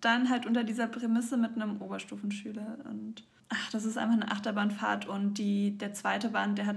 dann 0.00 0.30
halt 0.30 0.46
unter 0.46 0.62
dieser 0.62 0.86
Prämisse 0.86 1.36
mit 1.36 1.56
einem 1.56 1.82
Oberstufenschüler. 1.82 2.78
Und 2.88 3.24
ach, 3.48 3.70
das 3.72 3.84
ist 3.84 3.98
einfach 3.98 4.14
eine 4.14 4.30
Achterbahnfahrt. 4.30 5.08
Und 5.08 5.34
die, 5.34 5.76
der 5.76 5.94
zweite 5.94 6.28
Band, 6.28 6.58
der 6.58 6.66
hat 6.66 6.76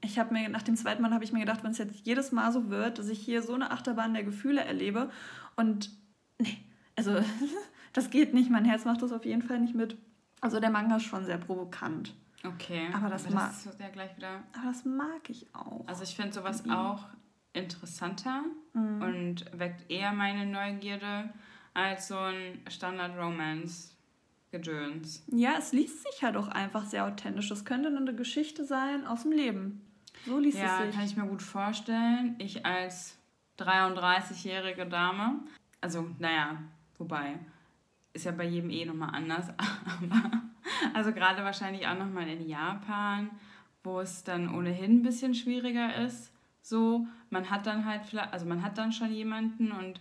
ich 0.00 0.18
habe 0.18 0.32
mir 0.32 0.48
nach 0.48 0.62
dem 0.62 0.76
zweiten 0.76 1.02
Mal 1.02 1.12
habe 1.12 1.24
ich 1.24 1.32
mir 1.32 1.40
gedacht, 1.40 1.64
wenn 1.64 1.70
es 1.70 1.78
jetzt 1.78 2.06
jedes 2.06 2.32
Mal 2.32 2.52
so 2.52 2.70
wird, 2.70 2.98
dass 2.98 3.08
ich 3.08 3.18
hier 3.18 3.42
so 3.42 3.54
eine 3.54 3.70
Achterbahn 3.70 4.14
der 4.14 4.24
Gefühle 4.24 4.64
erlebe 4.64 5.10
und 5.56 5.90
nee, 6.38 6.58
also 6.96 7.20
das 7.92 8.10
geht 8.10 8.34
nicht, 8.34 8.50
mein 8.50 8.64
Herz 8.64 8.84
macht 8.84 9.02
das 9.02 9.12
auf 9.12 9.24
jeden 9.24 9.42
Fall 9.42 9.60
nicht 9.60 9.74
mit. 9.74 9.96
Also 10.40 10.60
der 10.60 10.70
Manga 10.70 10.96
ist 10.96 11.04
schon 11.04 11.24
sehr 11.24 11.38
provokant. 11.38 12.14
Okay. 12.44 12.88
Aber 12.92 13.08
das, 13.08 13.26
aber 13.26 13.34
das 13.34 13.66
mag, 13.66 13.80
ja 13.80 13.88
gleich 13.88 14.16
wieder. 14.16 14.42
Aber 14.52 14.66
das 14.66 14.84
mag 14.84 15.28
ich 15.28 15.46
auch. 15.54 15.86
Also 15.86 16.02
ich 16.02 16.14
finde 16.14 16.32
sowas 16.32 16.64
mhm. 16.64 16.72
auch 16.72 17.06
interessanter 17.52 18.42
mhm. 18.74 19.02
und 19.02 19.58
weckt 19.58 19.90
eher 19.90 20.12
meine 20.12 20.46
Neugierde 20.46 21.30
als 21.74 22.08
so 22.08 22.18
ein 22.18 22.60
Standard 22.68 23.16
Romance 23.18 23.96
Gedöns. 24.50 25.24
Ja, 25.30 25.54
es 25.58 25.72
liest 25.72 26.02
sich 26.02 26.22
halt 26.22 26.36
auch 26.36 26.48
einfach 26.48 26.86
sehr 26.86 27.04
authentisch. 27.04 27.48
Das 27.48 27.64
könnte 27.64 27.88
eine 27.88 28.14
Geschichte 28.14 28.64
sein 28.64 29.06
aus 29.06 29.22
dem 29.22 29.32
Leben. 29.32 29.85
So 30.26 30.38
liest 30.38 30.58
ja, 30.58 30.64
es 30.64 30.78
sich. 30.78 30.86
Ja, 30.86 30.92
kann 30.92 31.04
ich 31.06 31.16
mir 31.16 31.26
gut 31.26 31.42
vorstellen. 31.42 32.34
Ich 32.38 32.66
als 32.66 33.16
33-jährige 33.58 34.86
Dame, 34.86 35.40
also 35.80 36.08
naja, 36.18 36.58
wobei, 36.98 37.38
ist 38.12 38.24
ja 38.24 38.32
bei 38.32 38.44
jedem 38.44 38.70
eh 38.70 38.84
nochmal 38.84 39.14
anders, 39.14 39.48
aber 39.58 40.42
also 40.94 41.12
gerade 41.12 41.44
wahrscheinlich 41.44 41.86
auch 41.86 41.98
nochmal 41.98 42.28
in 42.28 42.46
Japan, 42.48 43.30
wo 43.84 44.00
es 44.00 44.24
dann 44.24 44.52
ohnehin 44.52 44.96
ein 44.96 45.02
bisschen 45.02 45.34
schwieriger 45.34 45.94
ist. 46.04 46.32
So, 46.60 47.06
man 47.30 47.48
hat 47.48 47.66
dann 47.66 47.84
halt, 47.84 48.02
also 48.32 48.46
man 48.46 48.62
hat 48.62 48.78
dann 48.78 48.92
schon 48.92 49.12
jemanden 49.12 49.70
und 49.70 50.00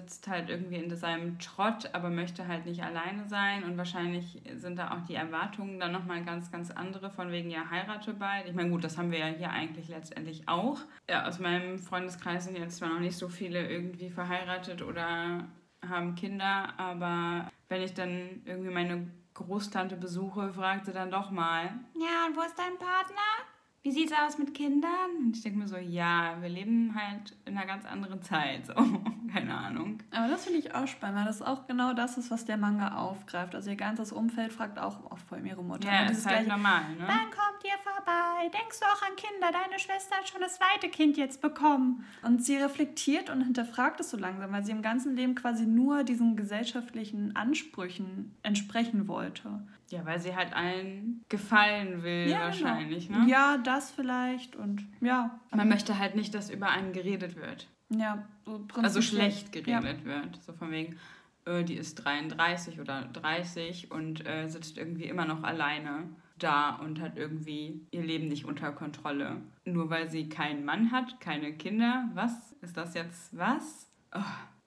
sitzt 0.00 0.26
halt 0.26 0.50
irgendwie 0.50 0.76
in 0.76 0.94
seinem 0.96 1.38
Trott, 1.38 1.90
aber 1.92 2.10
möchte 2.10 2.48
halt 2.48 2.66
nicht 2.66 2.82
alleine 2.82 3.28
sein 3.28 3.62
und 3.62 3.78
wahrscheinlich 3.78 4.42
sind 4.56 4.76
da 4.76 4.90
auch 4.90 5.02
die 5.02 5.14
Erwartungen 5.14 5.78
dann 5.78 5.92
nochmal 5.92 6.24
ganz, 6.24 6.50
ganz 6.50 6.70
andere, 6.72 7.10
von 7.10 7.30
wegen 7.30 7.48
ja 7.48 7.70
heirate 7.70 8.12
bald. 8.12 8.46
Ich 8.46 8.54
meine, 8.54 8.70
gut, 8.70 8.82
das 8.82 8.98
haben 8.98 9.12
wir 9.12 9.20
ja 9.20 9.26
hier 9.26 9.50
eigentlich 9.50 9.88
letztendlich 9.88 10.48
auch. 10.48 10.80
Ja, 11.08 11.26
aus 11.26 11.38
meinem 11.38 11.78
Freundeskreis 11.78 12.44
sind 12.44 12.58
jetzt 12.58 12.78
zwar 12.78 12.88
noch 12.88 12.98
nicht 12.98 13.16
so 13.16 13.28
viele 13.28 13.68
irgendwie 13.68 14.10
verheiratet 14.10 14.82
oder 14.82 15.46
haben 15.88 16.16
Kinder, 16.16 16.74
aber 16.76 17.50
wenn 17.68 17.82
ich 17.82 17.94
dann 17.94 18.42
irgendwie 18.46 18.70
meine 18.70 19.06
Großtante 19.34 19.96
besuche, 19.96 20.52
fragt 20.52 20.86
sie 20.86 20.92
dann 20.92 21.10
doch 21.10 21.30
mal, 21.30 21.66
ja, 21.94 22.26
und 22.26 22.36
wo 22.36 22.40
ist 22.42 22.58
dein 22.58 22.78
Partner? 22.78 23.53
Wie 23.84 23.92
sieht 23.92 24.10
es 24.10 24.16
aus 24.18 24.38
mit 24.38 24.54
Kindern? 24.54 24.90
Und 25.18 25.36
ich 25.36 25.42
denke 25.42 25.58
mir 25.58 25.68
so, 25.68 25.76
ja, 25.76 26.38
wir 26.40 26.48
leben 26.48 26.94
halt 26.94 27.36
in 27.44 27.54
einer 27.54 27.66
ganz 27.66 27.84
anderen 27.84 28.22
Zeit. 28.22 28.64
So, 28.64 28.72
keine 29.32 29.54
Ahnung. 29.54 29.98
Aber 30.10 30.28
das 30.28 30.44
finde 30.44 30.58
ich 30.58 30.74
auch 30.74 30.86
spannend, 30.86 31.18
weil 31.18 31.26
das 31.26 31.42
auch 31.42 31.66
genau 31.66 31.92
das 31.92 32.16
ist, 32.16 32.30
was 32.30 32.46
der 32.46 32.56
Manga 32.56 32.96
aufgreift. 32.96 33.54
Also 33.54 33.68
ihr 33.68 33.76
ganzes 33.76 34.10
Umfeld 34.10 34.54
fragt 34.54 34.78
auch, 34.78 35.04
auch 35.10 35.18
vor 35.18 35.36
allem 35.36 35.46
ihre 35.46 35.62
Mutter. 35.62 35.86
Ja, 35.86 36.06
das 36.06 36.16
ist 36.16 36.26
halt 36.26 36.46
gleiche, 36.46 36.50
normal, 36.50 36.94
ne? 36.96 37.06
Dann 37.06 37.30
kommt 37.30 37.62
ihr 37.62 37.78
vorbei. 37.82 38.48
Denkst 38.58 38.80
du 38.80 38.86
auch 38.86 39.02
an 39.02 39.16
Kinder? 39.16 39.52
Deine 39.52 39.78
Schwester 39.78 40.16
hat 40.16 40.30
schon 40.30 40.40
das 40.40 40.56
zweite 40.56 40.88
Kind 40.88 41.18
jetzt 41.18 41.42
bekommen. 41.42 42.06
Und 42.22 42.42
sie 42.42 42.56
reflektiert 42.56 43.28
und 43.28 43.42
hinterfragt 43.42 44.00
es 44.00 44.08
so 44.08 44.16
langsam, 44.16 44.50
weil 44.50 44.64
sie 44.64 44.72
im 44.72 44.80
ganzen 44.80 45.14
Leben 45.14 45.34
quasi 45.34 45.66
nur 45.66 46.04
diesen 46.04 46.36
gesellschaftlichen 46.36 47.36
Ansprüchen 47.36 48.34
entsprechen 48.42 49.08
wollte. 49.08 49.60
Ja, 49.90 50.04
weil 50.04 50.18
sie 50.18 50.34
halt 50.34 50.54
allen 50.54 51.24
gefallen 51.28 52.02
will, 52.02 52.28
ja, 52.28 52.36
genau. 52.36 52.44
wahrscheinlich, 52.44 53.08
genau. 53.08 53.20
ne? 53.20 53.30
Ja, 53.30 53.58
das 53.58 53.90
vielleicht 53.90 54.56
und 54.56 54.86
ja. 55.00 55.38
Man 55.54 55.68
möchte 55.68 55.98
halt 55.98 56.14
nicht, 56.14 56.34
dass 56.34 56.50
über 56.50 56.68
einen 56.68 56.92
geredet 56.92 57.36
wird. 57.36 57.68
Ja, 57.90 58.26
so 58.44 58.66
Also 58.82 59.02
schlecht 59.02 59.52
geredet 59.52 59.98
ja. 60.00 60.04
wird. 60.04 60.42
So 60.42 60.52
von 60.52 60.70
wegen, 60.70 60.96
äh, 61.44 61.64
die 61.64 61.74
ist 61.74 61.96
33 61.96 62.80
oder 62.80 63.02
30 63.12 63.90
und 63.90 64.26
äh, 64.26 64.48
sitzt 64.48 64.78
irgendwie 64.78 65.04
immer 65.04 65.26
noch 65.26 65.42
alleine 65.42 66.08
da 66.38 66.70
und 66.76 67.00
hat 67.00 67.16
irgendwie 67.16 67.86
ihr 67.90 68.02
Leben 68.02 68.28
nicht 68.28 68.44
unter 68.44 68.72
Kontrolle. 68.72 69.36
Nur 69.64 69.90
weil 69.90 70.10
sie 70.10 70.28
keinen 70.28 70.64
Mann 70.64 70.90
hat, 70.90 71.20
keine 71.20 71.52
Kinder. 71.52 72.08
Was? 72.14 72.52
Ist 72.60 72.76
das 72.76 72.94
jetzt 72.94 73.36
was? 73.36 73.90
Oh. 74.14 74.20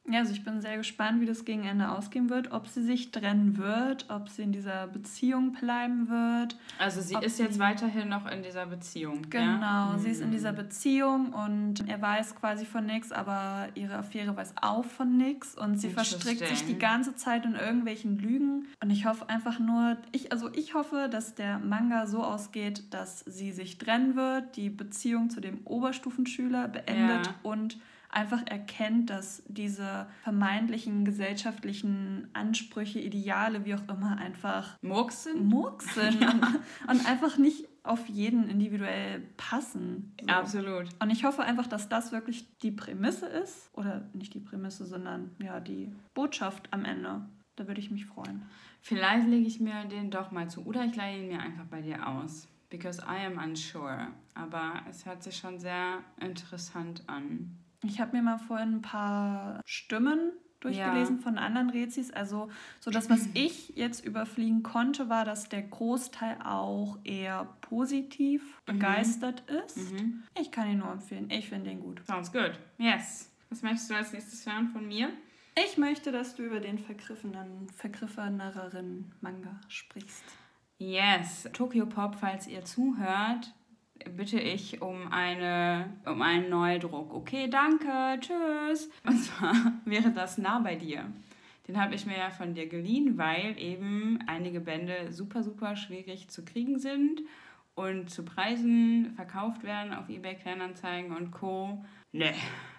Ja, 0.09 0.19
also 0.19 0.31
ich 0.31 0.43
bin 0.45 0.61
sehr 0.61 0.77
gespannt, 0.77 1.19
wie 1.19 1.25
das 1.25 1.43
gegen 1.43 1.65
Ende 1.65 1.89
ausgehen 1.89 2.29
wird, 2.29 2.53
ob 2.53 2.67
sie 2.67 2.81
sich 2.81 3.11
trennen 3.11 3.57
wird, 3.57 4.05
ob 4.09 4.29
sie 4.29 4.43
in 4.43 4.53
dieser 4.53 4.87
Beziehung 4.87 5.51
bleiben 5.51 6.07
wird. 6.07 6.55
Also 6.79 7.01
sie 7.01 7.17
ist 7.21 7.39
jetzt 7.39 7.59
weiterhin 7.59 8.07
noch 8.07 8.25
in 8.25 8.41
dieser 8.41 8.67
Beziehung. 8.67 9.23
Genau, 9.29 9.91
ja? 9.91 9.97
sie 9.97 10.09
ist 10.09 10.21
in 10.21 10.31
dieser 10.31 10.53
Beziehung 10.53 11.33
und 11.33 11.89
er 11.89 12.01
weiß 12.01 12.35
quasi 12.37 12.65
von 12.65 12.85
nichts, 12.85 13.11
aber 13.11 13.67
ihre 13.75 13.95
Affäre 13.95 14.35
weiß 14.35 14.53
auch 14.61 14.85
von 14.85 15.17
nichts 15.17 15.55
und 15.55 15.77
sie 15.77 15.89
verstrickt 15.89 16.47
sich 16.47 16.65
die 16.65 16.77
ganze 16.77 17.15
Zeit 17.15 17.45
in 17.45 17.55
irgendwelchen 17.55 18.17
Lügen. 18.17 18.67
Und 18.81 18.89
ich 18.91 19.05
hoffe 19.05 19.27
einfach 19.27 19.59
nur, 19.59 19.97
ich, 20.13 20.31
also 20.31 20.49
ich 20.53 20.73
hoffe, 20.73 21.09
dass 21.11 21.35
der 21.35 21.59
Manga 21.59 22.07
so 22.07 22.23
ausgeht, 22.23 22.93
dass 22.93 23.19
sie 23.25 23.51
sich 23.51 23.77
trennen 23.77 24.15
wird, 24.15 24.55
die 24.55 24.69
Beziehung 24.69 25.29
zu 25.29 25.41
dem 25.41 25.59
Oberstufenschüler 25.65 26.69
beendet 26.69 27.27
ja. 27.27 27.33
und 27.43 27.77
einfach 28.09 28.45
erkennt, 28.45 29.09
dass 29.09 29.43
diese 29.47 30.07
vermeintlichen 30.23 31.05
gesellschaftlichen 31.05 32.27
Ansprüche, 32.33 32.99
Ideale, 32.99 33.65
wie 33.65 33.75
auch 33.75 33.87
immer, 33.87 34.17
einfach 34.17 34.77
Murks 34.81 35.23
sind. 35.23 35.45
Murks 35.45 35.93
sind 35.93 36.23
und 36.87 37.05
einfach 37.05 37.37
nicht 37.37 37.67
auf 37.83 38.07
jeden 38.07 38.49
individuell 38.49 39.21
passen. 39.37 40.13
So. 40.21 40.27
Absolut. 40.27 40.89
Und 40.99 41.09
ich 41.09 41.23
hoffe 41.23 41.41
einfach, 41.41 41.67
dass 41.67 41.89
das 41.89 42.11
wirklich 42.11 42.45
die 42.59 42.71
Prämisse 42.71 43.27
ist. 43.27 43.69
Oder 43.73 44.09
nicht 44.13 44.33
die 44.33 44.39
Prämisse, 44.39 44.85
sondern 44.85 45.31
ja, 45.41 45.59
die 45.59 45.93
Botschaft 46.13 46.67
am 46.71 46.85
Ende. 46.85 47.25
Da 47.55 47.67
würde 47.67 47.79
ich 47.79 47.89
mich 47.89 48.05
freuen. 48.05 48.43
Vielleicht 48.81 49.27
lege 49.27 49.47
ich 49.47 49.59
mir 49.59 49.85
den 49.85 50.11
doch 50.11 50.31
mal 50.31 50.49
zu. 50.49 50.65
Oder 50.65 50.85
ich 50.85 50.95
leihe 50.95 51.21
ihn 51.21 51.27
mir 51.29 51.39
einfach 51.39 51.65
bei 51.65 51.81
dir 51.81 52.07
aus. 52.07 52.47
Because 52.69 53.01
I 53.01 53.25
am 53.25 53.37
unsure. 53.43 54.07
Aber 54.35 54.81
es 54.89 55.05
hört 55.05 55.23
sich 55.23 55.37
schon 55.37 55.59
sehr 55.59 56.03
interessant 56.19 57.03
an. 57.07 57.57
Ich 57.83 57.99
habe 57.99 58.15
mir 58.15 58.23
mal 58.23 58.39
vorhin 58.39 58.75
ein 58.75 58.81
paar 58.81 59.61
Stimmen 59.65 60.31
durchgelesen 60.59 61.17
ja. 61.17 61.21
von 61.21 61.37
anderen 61.37 61.69
Rezis. 61.69 62.11
Also 62.11 62.49
so 62.79 62.91
das, 62.91 63.09
was 63.09 63.27
ich 63.33 63.73
jetzt 63.75 64.05
überfliegen 64.05 64.63
konnte, 64.63 65.09
war, 65.09 65.25
dass 65.25 65.49
der 65.49 65.61
Großteil 65.61 66.39
auch 66.43 66.97
eher 67.03 67.47
positiv 67.61 68.41
mhm. 68.43 68.73
begeistert 68.73 69.43
ist. 69.49 69.91
Mhm. 69.91 70.23
Ich 70.39 70.51
kann 70.51 70.69
ihn 70.69 70.79
nur 70.79 70.91
empfehlen. 70.91 71.29
Ich 71.29 71.49
finde 71.49 71.71
ihn 71.71 71.79
gut. 71.79 72.01
Sounds 72.05 72.31
good. 72.31 72.59
Yes. 72.77 73.31
Was 73.49 73.61
möchtest 73.61 73.89
du 73.89 73.95
als 73.95 74.11
nächstes 74.11 74.45
hören 74.45 74.69
von 74.69 74.87
mir? 74.87 75.09
Ich 75.65 75.77
möchte, 75.77 76.11
dass 76.11 76.35
du 76.35 76.43
über 76.43 76.59
den 76.59 76.77
vergriffenen, 76.77 77.67
vergriffeneren 77.75 79.11
Manga 79.21 79.59
sprichst. 79.67 80.23
Yes. 80.77 81.49
Tokyo 81.53 81.87
Pop, 81.87 82.15
falls 82.19 82.47
ihr 82.47 82.63
zuhört, 82.63 83.53
bitte 84.15 84.39
ich 84.39 84.81
um, 84.81 85.11
eine, 85.11 85.93
um 86.05 86.21
einen 86.21 86.49
Neudruck. 86.49 87.13
Okay, 87.13 87.49
danke, 87.49 88.19
tschüss. 88.19 88.89
Und 89.05 89.17
zwar 89.23 89.53
wäre 89.85 90.11
das 90.11 90.37
nah 90.37 90.59
bei 90.59 90.75
dir. 90.75 91.05
Den 91.67 91.81
habe 91.81 91.95
ich 91.95 92.05
mir 92.05 92.17
ja 92.17 92.29
von 92.29 92.53
dir 92.53 92.67
geliehen, 92.67 93.17
weil 93.17 93.57
eben 93.59 94.19
einige 94.27 94.61
Bände 94.61 95.11
super, 95.11 95.43
super 95.43 95.75
schwierig 95.75 96.29
zu 96.29 96.45
kriegen 96.45 96.79
sind 96.79 97.21
und 97.75 98.09
zu 98.09 98.23
Preisen 98.23 99.13
verkauft 99.15 99.63
werden 99.63 99.93
auf 99.93 100.09
eBay 100.09 100.35
Kleinanzeigen 100.35 101.15
und 101.15 101.31
Co. 101.31 101.83
Ne. 102.11 102.33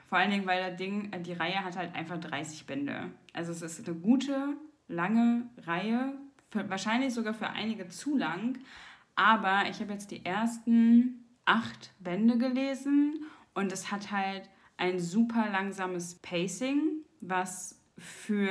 Vor 0.08 0.16
allen 0.16 0.30
Dingen, 0.30 0.46
weil 0.46 0.70
das 0.70 0.78
Ding, 0.78 1.10
die 1.22 1.34
Reihe 1.34 1.62
hat 1.62 1.76
halt 1.76 1.94
einfach 1.94 2.18
30 2.18 2.66
Bände. 2.66 3.10
Also 3.34 3.52
es 3.52 3.60
ist 3.60 3.86
eine 3.86 3.98
gute, 3.98 4.56
lange 4.88 5.42
Reihe, 5.66 6.14
für, 6.50 6.68
wahrscheinlich 6.70 7.12
sogar 7.12 7.34
für 7.34 7.50
einige 7.50 7.88
zu 7.88 8.16
lang, 8.16 8.58
aber 9.18 9.68
ich 9.68 9.80
habe 9.80 9.92
jetzt 9.92 10.12
die 10.12 10.24
ersten 10.24 11.24
acht 11.44 11.92
Bände 11.98 12.38
gelesen 12.38 13.24
und 13.52 13.72
es 13.72 13.90
hat 13.90 14.12
halt 14.12 14.48
ein 14.76 15.00
super 15.00 15.50
langsames 15.50 16.14
Pacing, 16.22 17.04
was 17.20 17.82
für 17.96 18.48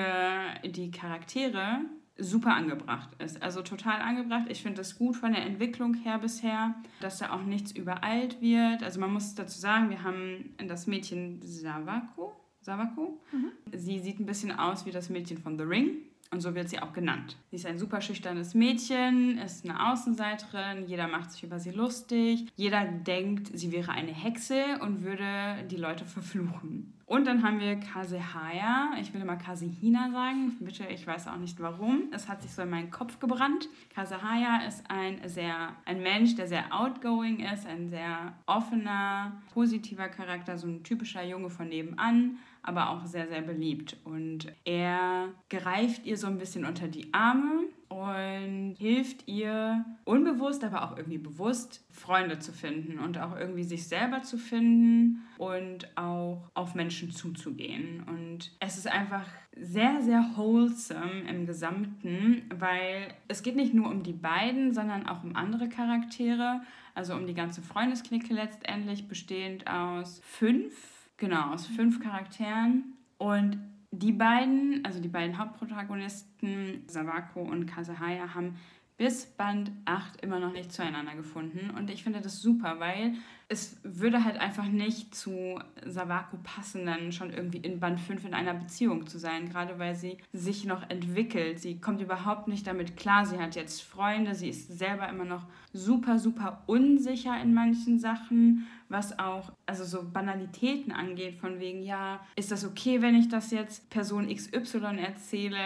die 0.65 0.91
Charaktere 0.91 1.79
super 2.17 2.53
angebracht 2.53 3.09
ist. 3.23 3.41
Also 3.41 3.61
total 3.61 4.01
angebracht. 4.01 4.47
Ich 4.49 4.61
finde 4.61 4.79
das 4.79 4.97
gut 4.97 5.15
von 5.15 5.31
der 5.31 5.45
Entwicklung 5.45 5.93
her 5.93 6.17
bisher, 6.17 6.75
dass 6.99 7.19
da 7.19 7.31
auch 7.31 7.43
nichts 7.43 7.71
übereilt 7.71 8.41
wird. 8.41 8.83
Also 8.83 8.99
man 8.99 9.13
muss 9.13 9.35
dazu 9.35 9.57
sagen, 9.57 9.89
wir 9.89 10.03
haben 10.03 10.53
das 10.67 10.85
Mädchen 10.85 11.39
Savako. 11.41 12.35
Savako. 12.59 13.21
Mhm. 13.31 13.51
Sie 13.71 13.99
sieht 13.99 14.19
ein 14.19 14.25
bisschen 14.25 14.51
aus 14.51 14.85
wie 14.85 14.91
das 14.91 15.09
Mädchen 15.09 15.37
von 15.37 15.57
The 15.57 15.63
Ring. 15.63 16.06
Und 16.31 16.41
so 16.41 16.55
wird 16.55 16.69
sie 16.69 16.79
auch 16.79 16.93
genannt. 16.93 17.37
Sie 17.49 17.55
ist 17.55 17.65
ein 17.65 17.77
super 17.77 18.01
schüchternes 18.01 18.53
Mädchen, 18.53 19.37
ist 19.37 19.63
eine 19.67 19.91
Außenseiterin, 19.91 20.87
jeder 20.87 21.07
macht 21.07 21.31
sich 21.31 21.43
über 21.43 21.59
sie 21.59 21.71
lustig, 21.71 22.47
jeder 22.55 22.85
denkt, 22.85 23.49
sie 23.53 23.71
wäre 23.71 23.91
eine 23.91 24.11
Hexe 24.11 24.79
und 24.81 25.03
würde 25.03 25.65
die 25.69 25.77
Leute 25.77 26.05
verfluchen. 26.05 26.93
Und 27.07 27.25
dann 27.25 27.41
haben 27.41 27.61
wir 27.61 27.77
Kasehaya, 27.77 28.91
ich 28.99 29.13
will 29.13 29.21
immer 29.21 29.37
Kasehina 29.37 30.11
sagen, 30.11 30.57
bitte, 30.59 30.85
ich 30.87 31.07
weiß 31.07 31.29
auch 31.29 31.37
nicht 31.37 31.57
warum. 31.61 32.09
Es 32.11 32.27
hat 32.27 32.41
sich 32.41 32.51
so 32.51 32.63
in 32.63 32.69
meinen 32.69 32.91
Kopf 32.91 33.19
gebrannt. 33.19 33.69
Kasehaya 33.95 34.67
ist 34.67 34.83
ein 34.89 35.21
sehr, 35.29 35.73
ein 35.85 36.03
Mensch, 36.03 36.35
der 36.35 36.49
sehr 36.49 36.65
outgoing 36.77 37.39
ist, 37.39 37.65
ein 37.65 37.89
sehr 37.89 38.33
offener, 38.45 39.41
positiver 39.53 40.09
Charakter, 40.09 40.57
so 40.57 40.67
ein 40.67 40.83
typischer 40.83 41.23
Junge 41.23 41.49
von 41.49 41.69
nebenan, 41.69 42.39
aber 42.63 42.89
auch 42.89 43.05
sehr, 43.05 43.27
sehr 43.27 43.41
beliebt. 43.41 43.97
Und 44.03 44.47
er 44.65 45.29
greift 45.49 46.05
ihr 46.05 46.17
so 46.17 46.27
ein 46.27 46.37
bisschen 46.37 46.65
unter 46.65 46.87
die 46.87 47.13
Arme 47.13 47.65
und 47.89 48.75
hilft 48.77 49.27
ihr 49.27 49.85
unbewusst, 50.03 50.63
aber 50.63 50.83
auch 50.83 50.97
irgendwie 50.97 51.17
bewusst, 51.17 51.85
Freunde 51.91 52.39
zu 52.39 52.51
finden 52.51 52.99
und 52.99 53.17
auch 53.17 53.37
irgendwie 53.37 53.63
sich 53.63 53.87
selber 53.87 54.23
zu 54.23 54.37
finden 54.37 55.23
und 55.37 55.97
auch 55.97 56.49
auf 56.53 56.75
Menschen 56.75 57.11
zuzugehen. 57.11 58.03
Und 58.07 58.51
es 58.59 58.77
ist 58.77 58.87
einfach 58.87 59.25
sehr, 59.55 60.01
sehr 60.01 60.23
wholesome 60.35 61.21
im 61.29 61.45
Gesamten, 61.45 62.43
weil 62.57 63.13
es 63.27 63.41
geht 63.41 63.55
nicht 63.55 63.73
nur 63.73 63.89
um 63.89 64.03
die 64.03 64.13
beiden, 64.13 64.73
sondern 64.73 65.07
auch 65.07 65.23
um 65.23 65.35
andere 65.35 65.69
Charaktere, 65.69 66.61
also 66.93 67.15
um 67.15 67.25
die 67.25 67.33
ganze 67.33 67.61
Freundesklicke 67.61 68.33
letztendlich, 68.33 69.07
bestehend 69.07 69.67
aus 69.67 70.21
fünf, 70.23 70.73
genau, 71.17 71.53
aus 71.53 71.67
fünf 71.67 71.99
Charakteren. 71.99 72.95
Und 73.17 73.59
die 73.91 74.11
beiden, 74.11 74.83
also 74.85 74.99
die 74.99 75.07
beiden 75.07 75.37
Hauptprotagonisten, 75.37 76.83
Sawako 76.87 77.41
und 77.41 77.65
Kasahaya, 77.65 78.33
haben 78.33 78.55
bis 78.97 79.25
Band 79.25 79.71
8 79.85 80.21
immer 80.21 80.39
noch 80.39 80.51
nicht 80.51 80.71
zueinander 80.71 81.15
gefunden. 81.15 81.71
Und 81.71 81.89
ich 81.89 82.03
finde 82.03 82.21
das 82.21 82.41
super, 82.41 82.79
weil 82.79 83.13
es 83.49 83.77
würde 83.83 84.25
halt 84.25 84.37
einfach 84.37 84.67
nicht 84.67 85.15
zu 85.15 85.57
Sawako 85.85 86.37
passen, 86.43 86.85
dann 86.85 87.13
schon 87.13 87.31
irgendwie 87.31 87.59
in 87.59 87.79
Band 87.79 88.01
5 88.01 88.25
in 88.25 88.33
einer 88.33 88.53
Beziehung 88.53 89.07
zu 89.07 89.19
sein, 89.19 89.47
gerade 89.47 89.79
weil 89.79 89.95
sie 89.95 90.17
sich 90.33 90.65
noch 90.65 90.89
entwickelt. 90.89 91.59
Sie 91.59 91.79
kommt 91.79 92.01
überhaupt 92.01 92.49
nicht 92.49 92.67
damit 92.67 92.97
klar. 92.97 93.25
Sie 93.25 93.37
hat 93.37 93.55
jetzt 93.55 93.81
Freunde, 93.81 94.35
sie 94.35 94.49
ist 94.49 94.77
selber 94.77 95.07
immer 95.07 95.23
noch 95.23 95.45
super, 95.71 96.19
super 96.19 96.63
unsicher 96.65 97.41
in 97.41 97.53
manchen 97.53 97.99
Sachen, 97.99 98.67
was 98.89 99.17
auch 99.17 99.53
also 99.65 99.85
so 99.85 100.03
Banalitäten 100.03 100.91
angeht, 100.91 101.35
von 101.35 101.59
wegen, 101.59 101.83
ja, 101.83 102.19
ist 102.35 102.51
das 102.51 102.65
okay, 102.65 103.01
wenn 103.01 103.15
ich 103.15 103.29
das 103.29 103.51
jetzt 103.51 103.89
Person 103.89 104.27
XY 104.27 104.97
erzähle? 104.97 105.57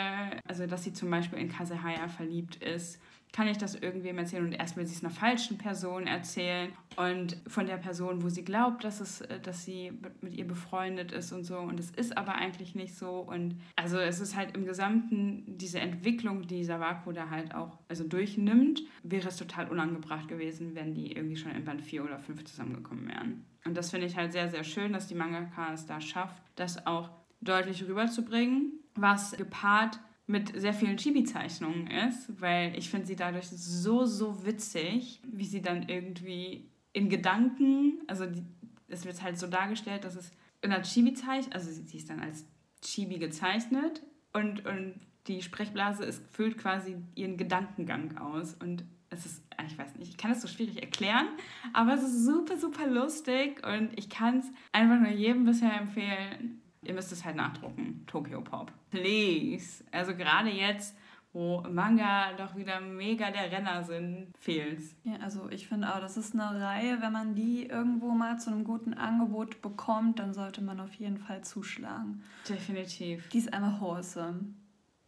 Also, 0.47 0.67
dass 0.67 0.83
sie 0.83 0.93
zum 0.93 1.09
Beispiel 1.09 1.39
in 1.39 1.49
Kasehaya 1.49 2.07
verliebt 2.07 2.57
ist 2.57 2.99
kann 3.33 3.47
ich 3.47 3.57
das 3.57 3.75
irgendwem 3.75 4.17
erzählen 4.17 4.45
und 4.45 4.53
erst 4.53 4.75
will 4.75 4.85
sie 4.85 4.95
es 4.95 5.03
einer 5.03 5.13
falschen 5.13 5.57
Person 5.57 6.07
erzählen 6.07 6.71
und 6.97 7.37
von 7.47 7.65
der 7.65 7.77
Person, 7.77 8.23
wo 8.23 8.29
sie 8.29 8.43
glaubt, 8.43 8.83
dass, 8.83 8.99
es, 8.99 9.21
äh, 9.21 9.39
dass 9.39 9.63
sie 9.63 9.91
mit 10.21 10.35
ihr 10.35 10.47
befreundet 10.47 11.11
ist 11.11 11.31
und 11.31 11.43
so 11.43 11.57
und 11.59 11.79
es 11.79 11.91
ist 11.91 12.17
aber 12.17 12.35
eigentlich 12.35 12.75
nicht 12.75 12.95
so 12.95 13.19
und 13.19 13.55
also 13.75 13.97
es 13.97 14.19
ist 14.19 14.35
halt 14.35 14.55
im 14.55 14.65
Gesamten 14.65 15.43
diese 15.57 15.79
Entwicklung, 15.79 16.47
die 16.47 16.63
Sawako 16.63 17.11
da 17.11 17.29
halt 17.29 17.55
auch 17.55 17.77
also 17.87 18.03
durchnimmt, 18.03 18.83
wäre 19.03 19.29
es 19.29 19.37
total 19.37 19.69
unangebracht 19.69 20.27
gewesen, 20.27 20.75
wenn 20.75 20.93
die 20.93 21.13
irgendwie 21.13 21.37
schon 21.37 21.51
in 21.51 21.63
Band 21.63 21.81
4 21.81 22.03
oder 22.03 22.19
5 22.19 22.43
zusammengekommen 22.43 23.07
wären. 23.07 23.45
Und 23.63 23.77
das 23.77 23.91
finde 23.91 24.07
ich 24.07 24.17
halt 24.17 24.31
sehr, 24.31 24.49
sehr 24.49 24.63
schön, 24.63 24.93
dass 24.93 25.07
die 25.07 25.15
Mangaka 25.15 25.73
es 25.73 25.85
da 25.85 26.01
schafft, 26.01 26.41
das 26.55 26.85
auch 26.85 27.09
deutlich 27.41 27.87
rüberzubringen, 27.87 28.73
was 28.95 29.31
gepaart 29.33 29.99
mit 30.31 30.59
sehr 30.59 30.73
vielen 30.73 30.97
Chibi-Zeichnungen 30.97 31.87
ist, 31.87 32.41
weil 32.41 32.77
ich 32.77 32.89
finde 32.89 33.05
sie 33.05 33.15
dadurch 33.15 33.47
so, 33.47 34.05
so 34.05 34.45
witzig, 34.45 35.21
wie 35.29 35.45
sie 35.45 35.61
dann 35.61 35.87
irgendwie 35.89 36.69
in 36.93 37.09
Gedanken, 37.09 38.01
also 38.07 38.25
die, 38.25 38.43
es 38.87 39.05
wird 39.05 39.21
halt 39.21 39.37
so 39.37 39.47
dargestellt, 39.47 40.05
dass 40.05 40.15
es 40.15 40.31
in 40.61 40.71
einer 40.71 40.83
Chibi-Zeichnung, 40.83 41.53
also 41.53 41.69
sie, 41.69 41.83
sie 41.83 41.97
ist 41.97 42.09
dann 42.09 42.21
als 42.21 42.45
Chibi 42.81 43.19
gezeichnet 43.19 44.01
und, 44.33 44.65
und 44.65 44.99
die 45.27 45.41
Sprechblase 45.41 46.03
ist, 46.03 46.23
füllt 46.33 46.57
quasi 46.57 46.95
ihren 47.15 47.37
Gedankengang 47.37 48.17
aus 48.17 48.55
und 48.55 48.85
es 49.09 49.25
ist, 49.25 49.43
ich 49.67 49.77
weiß 49.77 49.95
nicht, 49.95 50.11
ich 50.11 50.17
kann 50.17 50.31
es 50.31 50.41
so 50.41 50.47
schwierig 50.47 50.81
erklären, 50.81 51.27
aber 51.73 51.93
es 51.93 52.01
ist 52.01 52.25
super, 52.25 52.57
super 52.57 52.87
lustig 52.87 53.61
und 53.65 53.91
ich 53.97 54.09
kann 54.09 54.39
es 54.39 54.45
einfach 54.71 54.99
nur 54.99 55.11
jedem 55.11 55.43
bisher 55.43 55.73
empfehlen, 55.79 56.60
Ihr 56.91 56.95
müsst 56.95 57.13
es 57.13 57.23
halt 57.23 57.37
nachdrucken. 57.37 58.03
Tokyo 58.05 58.41
Pop. 58.41 58.69
Please. 58.89 59.81
Also 59.93 60.13
gerade 60.13 60.49
jetzt, 60.49 60.93
wo 61.31 61.61
Manga 61.61 62.33
doch 62.33 62.57
wieder 62.57 62.81
mega 62.81 63.31
der 63.31 63.49
Renner 63.49 63.81
sind, 63.85 64.27
fehlt's. 64.37 64.93
Ja, 65.05 65.13
also 65.21 65.47
ich 65.49 65.69
finde 65.69 65.95
auch, 65.95 66.01
das 66.01 66.17
ist 66.17 66.33
eine 66.33 66.59
Reihe, 66.59 67.01
wenn 67.01 67.13
man 67.13 67.33
die 67.33 67.65
irgendwo 67.65 68.09
mal 68.09 68.37
zu 68.39 68.51
einem 68.51 68.65
guten 68.65 68.93
Angebot 68.93 69.61
bekommt, 69.61 70.19
dann 70.19 70.33
sollte 70.33 70.61
man 70.61 70.81
auf 70.81 70.93
jeden 70.95 71.17
Fall 71.17 71.45
zuschlagen. 71.45 72.23
Definitiv. 72.49 73.29
Die 73.29 73.37
ist 73.37 73.53
einmal 73.53 73.79
wholesome. 73.79 74.53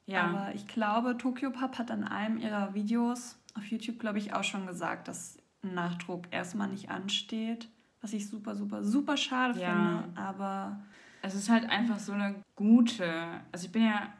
Ja. 0.05 0.23
Aber 0.23 0.55
ich 0.55 0.65
glaube, 0.65 1.17
Tokyo 1.17 1.51
Pop 1.51 1.77
hat 1.77 1.91
an 1.91 2.05
einem 2.05 2.37
ihrer 2.37 2.73
Videos 2.73 3.37
auf 3.55 3.65
YouTube, 3.65 3.99
glaube 3.99 4.19
ich, 4.19 4.33
auch 4.33 4.45
schon 4.45 4.67
gesagt, 4.67 5.09
dass 5.09 5.37
ein 5.65 5.73
Nachdruck 5.73 6.27
erstmal 6.31 6.69
nicht 6.69 6.89
ansteht. 6.89 7.67
Was 7.99 8.13
ich 8.13 8.29
super, 8.29 8.55
super, 8.55 8.85
super 8.85 9.17
schade 9.17 9.59
ja. 9.59 9.69
finde. 9.69 10.21
Aber 10.21 10.79
es 11.23 11.35
ist 11.35 11.49
halt 11.49 11.67
einfach 11.69 11.99
so 11.99 12.11
eine 12.11 12.35
gute. 12.55 13.41
Also 13.51 13.65
ich 13.65 13.71
bin 13.71 13.83
ja 13.83 14.13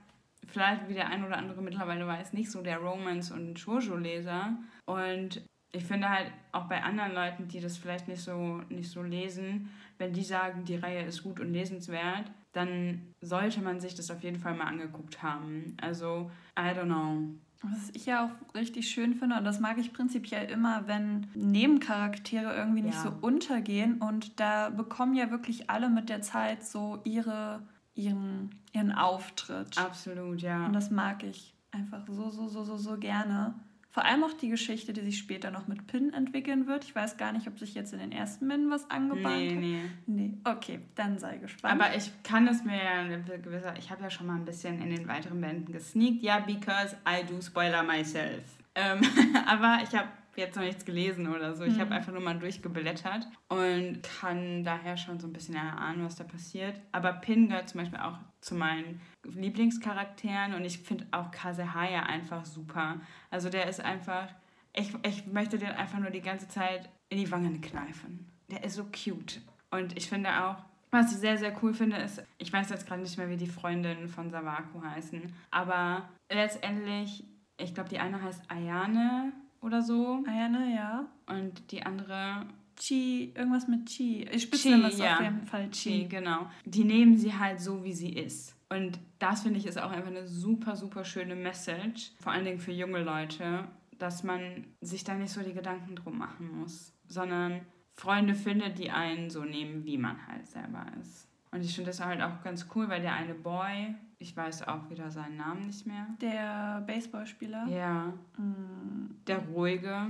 vielleicht, 0.47 0.87
wie 0.87 0.93
der 0.93 1.07
ein 1.09 1.23
oder 1.23 1.37
andere 1.37 1.61
mittlerweile 1.61 2.07
weiß, 2.07 2.33
nicht 2.33 2.49
so 2.49 2.61
der 2.61 2.77
Romance- 2.77 3.33
und 3.33 3.59
Shoujo-Leser. 3.59 4.57
Und 4.85 5.43
ich 5.73 5.83
finde 5.83 6.09
halt 6.09 6.31
auch 6.51 6.65
bei 6.65 6.81
anderen 6.81 7.13
Leuten, 7.13 7.47
die 7.47 7.59
das 7.59 7.77
vielleicht 7.77 8.07
nicht 8.07 8.21
so, 8.21 8.61
nicht 8.69 8.89
so 8.89 9.03
lesen, 9.03 9.69
wenn 9.97 10.13
die 10.13 10.23
sagen, 10.23 10.63
die 10.63 10.75
Reihe 10.75 11.03
ist 11.03 11.23
gut 11.23 11.39
und 11.39 11.51
lesenswert, 11.51 12.31
dann 12.53 13.13
sollte 13.21 13.61
man 13.61 13.79
sich 13.79 13.95
das 13.95 14.09
auf 14.09 14.23
jeden 14.23 14.39
Fall 14.39 14.55
mal 14.55 14.67
angeguckt 14.67 15.21
haben. 15.21 15.75
Also, 15.81 16.31
I 16.57 16.69
don't 16.69 16.85
know. 16.85 17.35
Was 17.63 17.91
ich 17.93 18.05
ja 18.05 18.25
auch 18.25 18.55
richtig 18.55 18.89
schön 18.89 19.15
finde, 19.15 19.37
und 19.37 19.45
das 19.45 19.59
mag 19.59 19.77
ich 19.77 19.93
prinzipiell 19.93 20.49
immer, 20.51 20.87
wenn 20.87 21.27
Nebencharaktere 21.33 22.53
irgendwie 22.53 22.81
nicht 22.81 22.95
ja. 22.95 23.03
so 23.03 23.13
untergehen. 23.21 24.01
Und 24.01 24.39
da 24.39 24.69
bekommen 24.69 25.15
ja 25.15 25.31
wirklich 25.31 25.69
alle 25.69 25.89
mit 25.89 26.09
der 26.09 26.21
Zeit 26.21 26.65
so 26.65 26.99
ihre, 27.05 27.61
ihren, 27.95 28.55
ihren 28.73 28.91
Auftritt. 28.91 29.77
Absolut, 29.77 30.41
ja. 30.41 30.65
Und 30.65 30.73
das 30.73 30.91
mag 30.91 31.23
ich 31.23 31.55
einfach 31.71 32.05
so, 32.07 32.29
so, 32.29 32.47
so, 32.49 32.63
so, 32.63 32.77
so 32.77 32.97
gerne. 32.97 33.55
Vor 33.93 34.05
allem 34.05 34.23
auch 34.23 34.33
die 34.33 34.49
Geschichte, 34.49 34.91
die 34.91 35.01
sich 35.01 35.19
später 35.19 35.51
noch 35.51 35.67
mit 35.67 35.85
Pin 35.85 36.13
entwickeln 36.13 36.65
wird. 36.65 36.83
Ich 36.83 36.95
weiß 36.95 37.15
gar 37.17 37.31
nicht, 37.31 37.47
ob 37.47 37.59
sich 37.59 37.75
jetzt 37.75 37.93
in 37.93 37.99
den 37.99 38.11
ersten 38.11 38.47
Bänden 38.47 38.71
was 38.71 38.89
angebahnt 38.89 39.37
nee, 39.37 39.49
hat. 39.51 39.59
Nee, 39.59 39.83
nee. 40.07 40.33
Okay, 40.43 40.79
dann 40.95 41.19
sei 41.19 41.37
gespannt. 41.37 41.79
Aber 41.79 41.95
ich 41.95 42.11
kann 42.23 42.47
es 42.47 42.63
mir 42.63 42.75
ja, 42.75 43.73
ich 43.77 43.91
habe 43.91 44.01
ja 44.01 44.09
schon 44.09 44.25
mal 44.25 44.35
ein 44.35 44.45
bisschen 44.45 44.81
in 44.81 44.89
den 44.89 45.07
weiteren 45.07 45.39
Bänden 45.39 45.71
gesneakt. 45.71 46.23
Ja, 46.23 46.39
because 46.39 46.97
I 47.07 47.23
do 47.23 47.39
spoiler 47.39 47.83
myself. 47.83 48.41
Ähm, 48.73 49.01
aber 49.45 49.77
ich 49.83 49.95
habe 49.95 50.07
jetzt 50.41 50.55
noch 50.55 50.63
nichts 50.63 50.85
gelesen 50.85 51.27
oder 51.27 51.55
so. 51.55 51.63
Ich 51.63 51.75
mhm. 51.75 51.81
habe 51.81 51.91
einfach 51.91 52.11
nur 52.11 52.21
mal 52.21 52.37
durchgeblättert 52.37 53.27
und 53.49 53.99
kann 54.03 54.63
daher 54.63 54.97
schon 54.97 55.19
so 55.19 55.27
ein 55.27 55.33
bisschen 55.33 55.55
erahnen, 55.55 56.05
was 56.05 56.15
da 56.15 56.23
passiert. 56.23 56.79
Aber 56.91 57.13
Pin 57.13 57.49
gehört 57.49 57.69
zum 57.69 57.81
Beispiel 57.81 57.99
auch 57.99 58.17
zu 58.41 58.55
meinen 58.55 59.01
Lieblingscharakteren 59.23 60.53
und 60.53 60.65
ich 60.65 60.79
finde 60.79 61.07
auch 61.11 61.31
Kasehaya 61.31 62.03
einfach 62.03 62.45
super. 62.45 63.01
Also 63.29 63.49
der 63.49 63.67
ist 63.67 63.79
einfach, 63.79 64.27
ich, 64.73 64.93
ich 65.03 65.27
möchte 65.27 65.57
den 65.57 65.71
einfach 65.71 65.99
nur 65.99 66.11
die 66.11 66.21
ganze 66.21 66.47
Zeit 66.47 66.89
in 67.09 67.17
die 67.17 67.31
Wangen 67.31 67.61
kneifen. 67.61 68.31
Der 68.49 68.63
ist 68.63 68.75
so 68.75 68.85
cute. 68.85 69.41
Und 69.71 69.97
ich 69.97 70.09
finde 70.09 70.29
auch, 70.43 70.57
was 70.91 71.11
ich 71.11 71.17
sehr, 71.17 71.37
sehr 71.37 71.55
cool 71.63 71.73
finde, 71.73 71.97
ist, 71.97 72.23
ich 72.37 72.53
weiß 72.53 72.69
jetzt 72.69 72.85
gerade 72.87 73.01
nicht 73.01 73.17
mehr, 73.17 73.29
wie 73.29 73.37
die 73.37 73.47
Freundinnen 73.47 74.07
von 74.07 74.29
Sawako 74.29 74.83
heißen, 74.83 75.33
aber 75.49 76.07
letztendlich, 76.31 77.23
ich 77.57 77.73
glaube, 77.73 77.89
die 77.89 77.97
eine 77.97 78.21
heißt 78.21 78.43
Ayane 78.51 79.33
oder 79.63 79.81
so. 79.81 80.23
Ayane, 80.27 80.75
ja. 80.75 81.07
Und 81.27 81.71
die 81.71 81.83
andere 81.83 82.45
Chi, 82.75 83.33
irgendwas 83.35 83.67
mit 83.67 83.85
Chi. 83.87 84.27
Ich 84.31 84.43
spitze 84.43 84.73
es 84.73 84.99
ja. 84.99 85.15
auf 85.15 85.21
jeden 85.21 85.45
Fall 85.45 85.69
Chi. 85.69 86.01
Chi. 86.01 86.07
Genau. 86.07 86.47
Die 86.65 86.83
nehmen 86.83 87.17
sie 87.17 87.33
halt 87.33 87.59
so, 87.59 87.83
wie 87.83 87.93
sie 87.93 88.13
ist. 88.13 88.55
Und 88.69 88.99
das 89.19 89.43
finde 89.43 89.59
ich 89.59 89.65
ist 89.65 89.79
auch 89.79 89.91
einfach 89.91 90.09
eine 90.09 90.27
super, 90.27 90.75
super 90.75 91.05
schöne 91.05 91.35
Message. 91.35 92.11
Vor 92.19 92.31
allen 92.31 92.45
Dingen 92.45 92.59
für 92.59 92.71
junge 92.71 93.03
Leute, 93.03 93.67
dass 93.99 94.23
man 94.23 94.65
sich 94.81 95.03
da 95.03 95.13
nicht 95.13 95.31
so 95.31 95.41
die 95.41 95.53
Gedanken 95.53 95.95
drum 95.95 96.17
machen 96.17 96.59
muss, 96.59 96.93
sondern 97.07 97.61
Freunde 97.95 98.33
findet, 98.33 98.79
die 98.79 98.89
einen 98.89 99.29
so 99.29 99.43
nehmen, 99.43 99.85
wie 99.85 99.97
man 99.97 100.27
halt 100.27 100.47
selber 100.47 100.85
ist. 100.99 101.27
Und 101.51 101.63
ich 101.63 101.75
finde 101.75 101.91
das 101.91 102.03
halt 102.03 102.19
auch 102.21 102.41
ganz 102.43 102.67
cool, 102.73 102.89
weil 102.89 103.01
der 103.01 103.13
eine 103.13 103.35
Boy, 103.35 103.93
ich 104.23 104.35
weiß 104.37 104.67
auch 104.69 104.89
wieder 104.89 105.11
seinen 105.11 105.35
Namen 105.35 105.67
nicht 105.67 105.85
mehr. 105.85 106.07
Der 106.21 106.81
Baseballspieler. 106.87 107.67
Ja. 107.67 108.13
Mm. 108.37 109.17
Der 109.27 109.39
ruhige. 109.39 110.07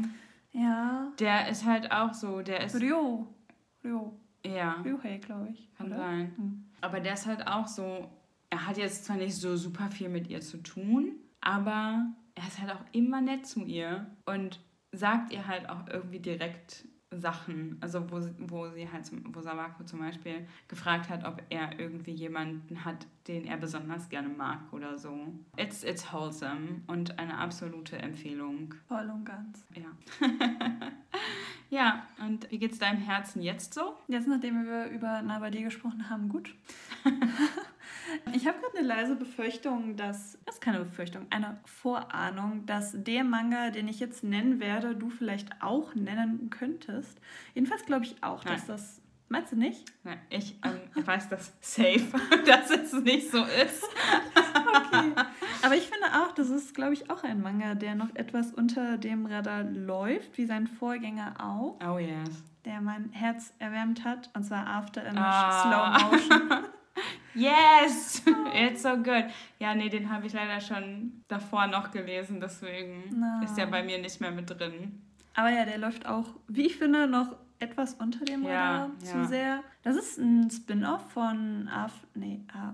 Ja. 0.52 1.12
Der 1.18 1.50
ist 1.50 1.66
halt 1.66 1.92
auch 1.92 2.14
so, 2.14 2.42
der 2.42 2.64
ist. 2.64 2.76
Ryo. 2.76 3.28
Ryo. 3.84 4.14
Ja. 4.46 4.74
Ryohei, 4.86 5.18
glaube 5.18 5.50
ich. 5.50 5.68
Kann 5.76 5.88
oder? 5.88 5.98
sein. 5.98 6.34
Hm. 6.38 6.66
Aber 6.82 7.00
der 7.00 7.14
ist 7.14 7.26
halt 7.26 7.48
auch 7.48 7.66
so, 7.66 8.08
er 8.52 8.68
hat 8.68 8.78
jetzt 8.78 9.06
zwar 9.06 9.18
nicht 9.18 9.36
so 9.36 9.58
super 9.58 9.90
viel 9.90 10.10
mit 10.10 10.30
ihr 10.30 10.42
zu 10.42 10.58
tun, 10.62 11.14
aber 11.42 12.06
er 12.36 12.48
ist 12.48 12.62
halt 12.62 12.72
auch 12.72 12.86
immer 12.92 13.20
nett 13.20 13.48
zu 13.48 13.66
ihr 13.66 14.06
und 14.26 14.60
sagt 14.92 15.34
ihr 15.34 15.48
halt 15.48 15.70
auch 15.70 15.88
irgendwie 15.88 16.20
direkt 16.20 16.86
Sachen. 17.20 17.78
Also 17.82 18.10
wo, 18.12 18.20
sie- 18.20 18.34
wo 18.38 18.70
sie 18.70 18.90
halt, 18.92 19.06
zum, 19.06 19.24
wo 19.36 19.42
Sawako 19.42 19.84
zum 19.84 20.00
Beispiel 20.00 20.48
gefragt 20.68 21.10
hat, 21.10 21.24
ob 21.26 21.42
er 21.50 21.80
irgendwie 21.80 22.12
jemanden 22.12 22.84
hat, 22.86 23.06
den 23.28 23.46
er 23.46 23.58
besonders 23.58 24.10
gerne 24.10 24.30
mag 24.30 24.60
oder 24.72 24.98
so. 24.98 25.18
It's, 25.58 25.84
it's 25.84 26.12
wholesome 26.12 26.82
und 26.88 27.18
eine 27.20 27.38
absolute 27.38 27.98
Empfehlung. 27.98 28.74
Voll 28.88 29.10
und 29.10 29.26
ganz. 29.26 29.66
Ja. 29.76 30.28
ja, 31.70 32.08
und 32.20 32.50
wie 32.52 32.60
geht's 32.60 32.80
deinem 32.80 33.00
Herzen 33.02 33.42
jetzt 33.42 33.74
so? 33.74 33.96
Jetzt, 34.08 34.28
nachdem 34.28 34.66
wir 34.66 34.88
über 34.88 35.22
Nabadi 35.22 35.64
gesprochen 35.64 36.10
haben, 36.10 36.30
gut. 36.30 36.54
ich 38.34 38.48
habe 38.48 38.60
gerade 38.60 38.78
eine 38.80 38.88
leise 38.88 39.16
Befürchtung, 39.16 39.96
dass, 39.96 40.38
das 40.46 40.56
ist 40.56 40.62
keine 40.62 40.80
Befürchtung, 40.80 41.26
eine 41.30 41.60
Vorahnung, 41.66 42.66
dass 42.66 42.92
der 42.96 43.24
Manga, 43.24 43.70
den 43.70 43.88
ich 43.88 44.00
jetzt 44.00 44.24
nennen 44.24 44.60
werde, 44.60 44.96
du 44.96 45.10
vielleicht 45.10 45.62
auch 45.62 45.96
nennen 45.96 46.50
könntest. 46.50 47.20
Jedenfalls 47.54 47.86
glaube 47.86 48.06
ich 48.06 48.16
auch, 48.24 48.44
dass 48.44 48.60
Nein. 48.62 48.68
das, 48.68 49.02
meinst 49.30 49.52
du 49.52 49.56
nicht? 49.58 49.86
Nein, 50.04 50.20
ich 50.30 50.58
ähm, 50.64 51.06
weiß 51.06 51.30
das 51.30 51.54
safe, 51.62 52.06
dass 52.46 52.70
es 52.72 52.94
nicht 52.94 53.32
so 53.32 53.44
ist. 53.44 53.84
Okay. 54.56 55.12
Aber 55.64 55.76
ich 55.76 55.84
finde 55.90 56.08
auch, 56.22 56.32
das 56.34 56.50
ist, 56.50 56.74
glaube 56.76 56.94
ich, 56.94 57.10
auch 57.10 57.24
ein 57.24 57.42
Manga, 57.42 57.76
der 57.76 57.96
noch 57.96 58.14
etwas 58.16 58.52
unter 58.54 58.98
dem 58.98 59.26
Radar 59.26 59.64
läuft, 59.64 60.38
wie 60.38 60.46
sein 60.46 60.68
Vorgänger 60.68 61.36
auch, 61.40 61.78
Oh 61.88 61.98
yes. 61.98 62.44
der 62.66 62.82
mein 62.82 63.10
Herz 63.12 63.54
erwärmt 63.60 64.04
hat, 64.04 64.30
und 64.36 64.44
zwar 64.44 64.68
After 64.68 65.04
Image 65.04 65.18
Ah. 65.20 66.00
Slow 66.00 66.12
Motion. 66.40 66.50
Yes! 67.36 68.22
It's 68.54 68.84
so 68.84 68.96
good. 68.98 69.26
Ja, 69.60 69.74
nee, 69.74 69.90
den 69.90 70.12
habe 70.12 70.28
ich 70.28 70.34
leider 70.34 70.62
schon 70.62 71.24
davor 71.28 71.68
noch 71.68 71.92
gelesen, 71.92 72.40
deswegen 72.40 73.04
Na. 73.20 73.42
ist 73.44 73.56
der 73.56 73.68
bei 73.68 73.84
mir 73.84 73.98
nicht 73.98 74.22
mehr 74.22 74.32
mit 74.32 74.50
drin. 74.50 75.02
Aber 75.36 75.50
ja, 75.50 75.66
der 75.66 75.78
läuft 75.80 76.06
auch, 76.06 76.28
wie 76.48 76.68
ich 76.68 76.78
finde, 76.78 77.08
noch 77.08 77.36
etwas 77.60 77.96
unter 77.96 78.26
dem 78.26 78.44
Ja, 78.44 78.84
Radar 78.84 78.92
ja. 79.02 79.12
zu 79.12 79.26
sehr. 79.26 79.64
Das 79.84 79.96
ist 79.96 80.18
ein 80.18 80.50
Spin-off 80.50 81.12
von 81.12 81.68
Af 81.68 81.94
nee, 82.14 82.42
ah, 82.54 82.74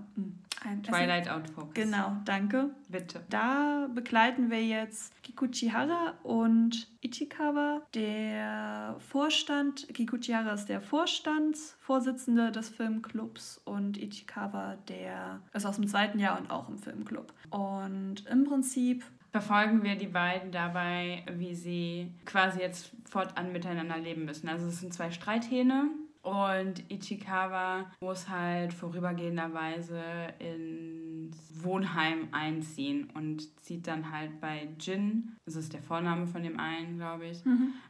ein 0.62 0.82
Twilight 0.82 1.28
Out 1.30 1.48
Focus. 1.48 1.74
Genau, 1.74 2.16
danke. 2.24 2.70
Bitte. 2.88 3.22
Da 3.30 3.88
begleiten 3.94 4.50
wir 4.50 4.62
jetzt 4.62 5.12
Kikuchihara 5.22 6.14
und 6.22 6.88
Ichikawa. 7.00 7.82
Der 7.94 8.96
Vorstand, 8.98 9.88
Kikuchihara 9.94 10.52
ist 10.52 10.66
der 10.66 10.82
Vorstandsvorsitzende 10.82 12.52
des 12.52 12.68
Filmclubs 12.68 13.58
und 13.64 13.96
Ichikawa 13.96 14.76
der 14.88 15.40
ist 15.54 15.64
aus 15.64 15.76
dem 15.76 15.88
zweiten 15.88 16.18
Jahr 16.18 16.38
und 16.38 16.50
auch 16.50 16.68
im 16.68 16.78
Filmclub. 16.78 17.32
Und 17.50 18.26
im 18.26 18.44
Prinzip 18.44 19.04
Verfolgen 19.32 19.82
wir 19.82 19.96
die 19.96 20.08
beiden 20.08 20.50
dabei, 20.50 21.24
wie 21.36 21.54
sie 21.54 22.12
quasi 22.26 22.60
jetzt 22.60 22.90
fortan 23.08 23.52
miteinander 23.52 23.98
leben 23.98 24.24
müssen. 24.24 24.48
Also 24.48 24.66
es 24.66 24.80
sind 24.80 24.92
zwei 24.92 25.10
Streithähne 25.10 25.88
und 26.22 26.82
Ichikawa 26.90 27.90
muss 28.00 28.28
halt 28.28 28.72
vorübergehenderweise 28.72 30.02
ins 30.38 31.36
Wohnheim 31.62 32.28
einziehen 32.32 33.08
und 33.14 33.42
zieht 33.62 33.86
dann 33.86 34.10
halt 34.12 34.40
bei 34.40 34.68
Jin, 34.78 35.36
das 35.46 35.56
ist 35.56 35.72
der 35.72 35.82
Vorname 35.82 36.26
von 36.26 36.42
dem 36.42 36.58
einen, 36.58 36.96
glaube 36.96 37.26
ich, 37.26 37.42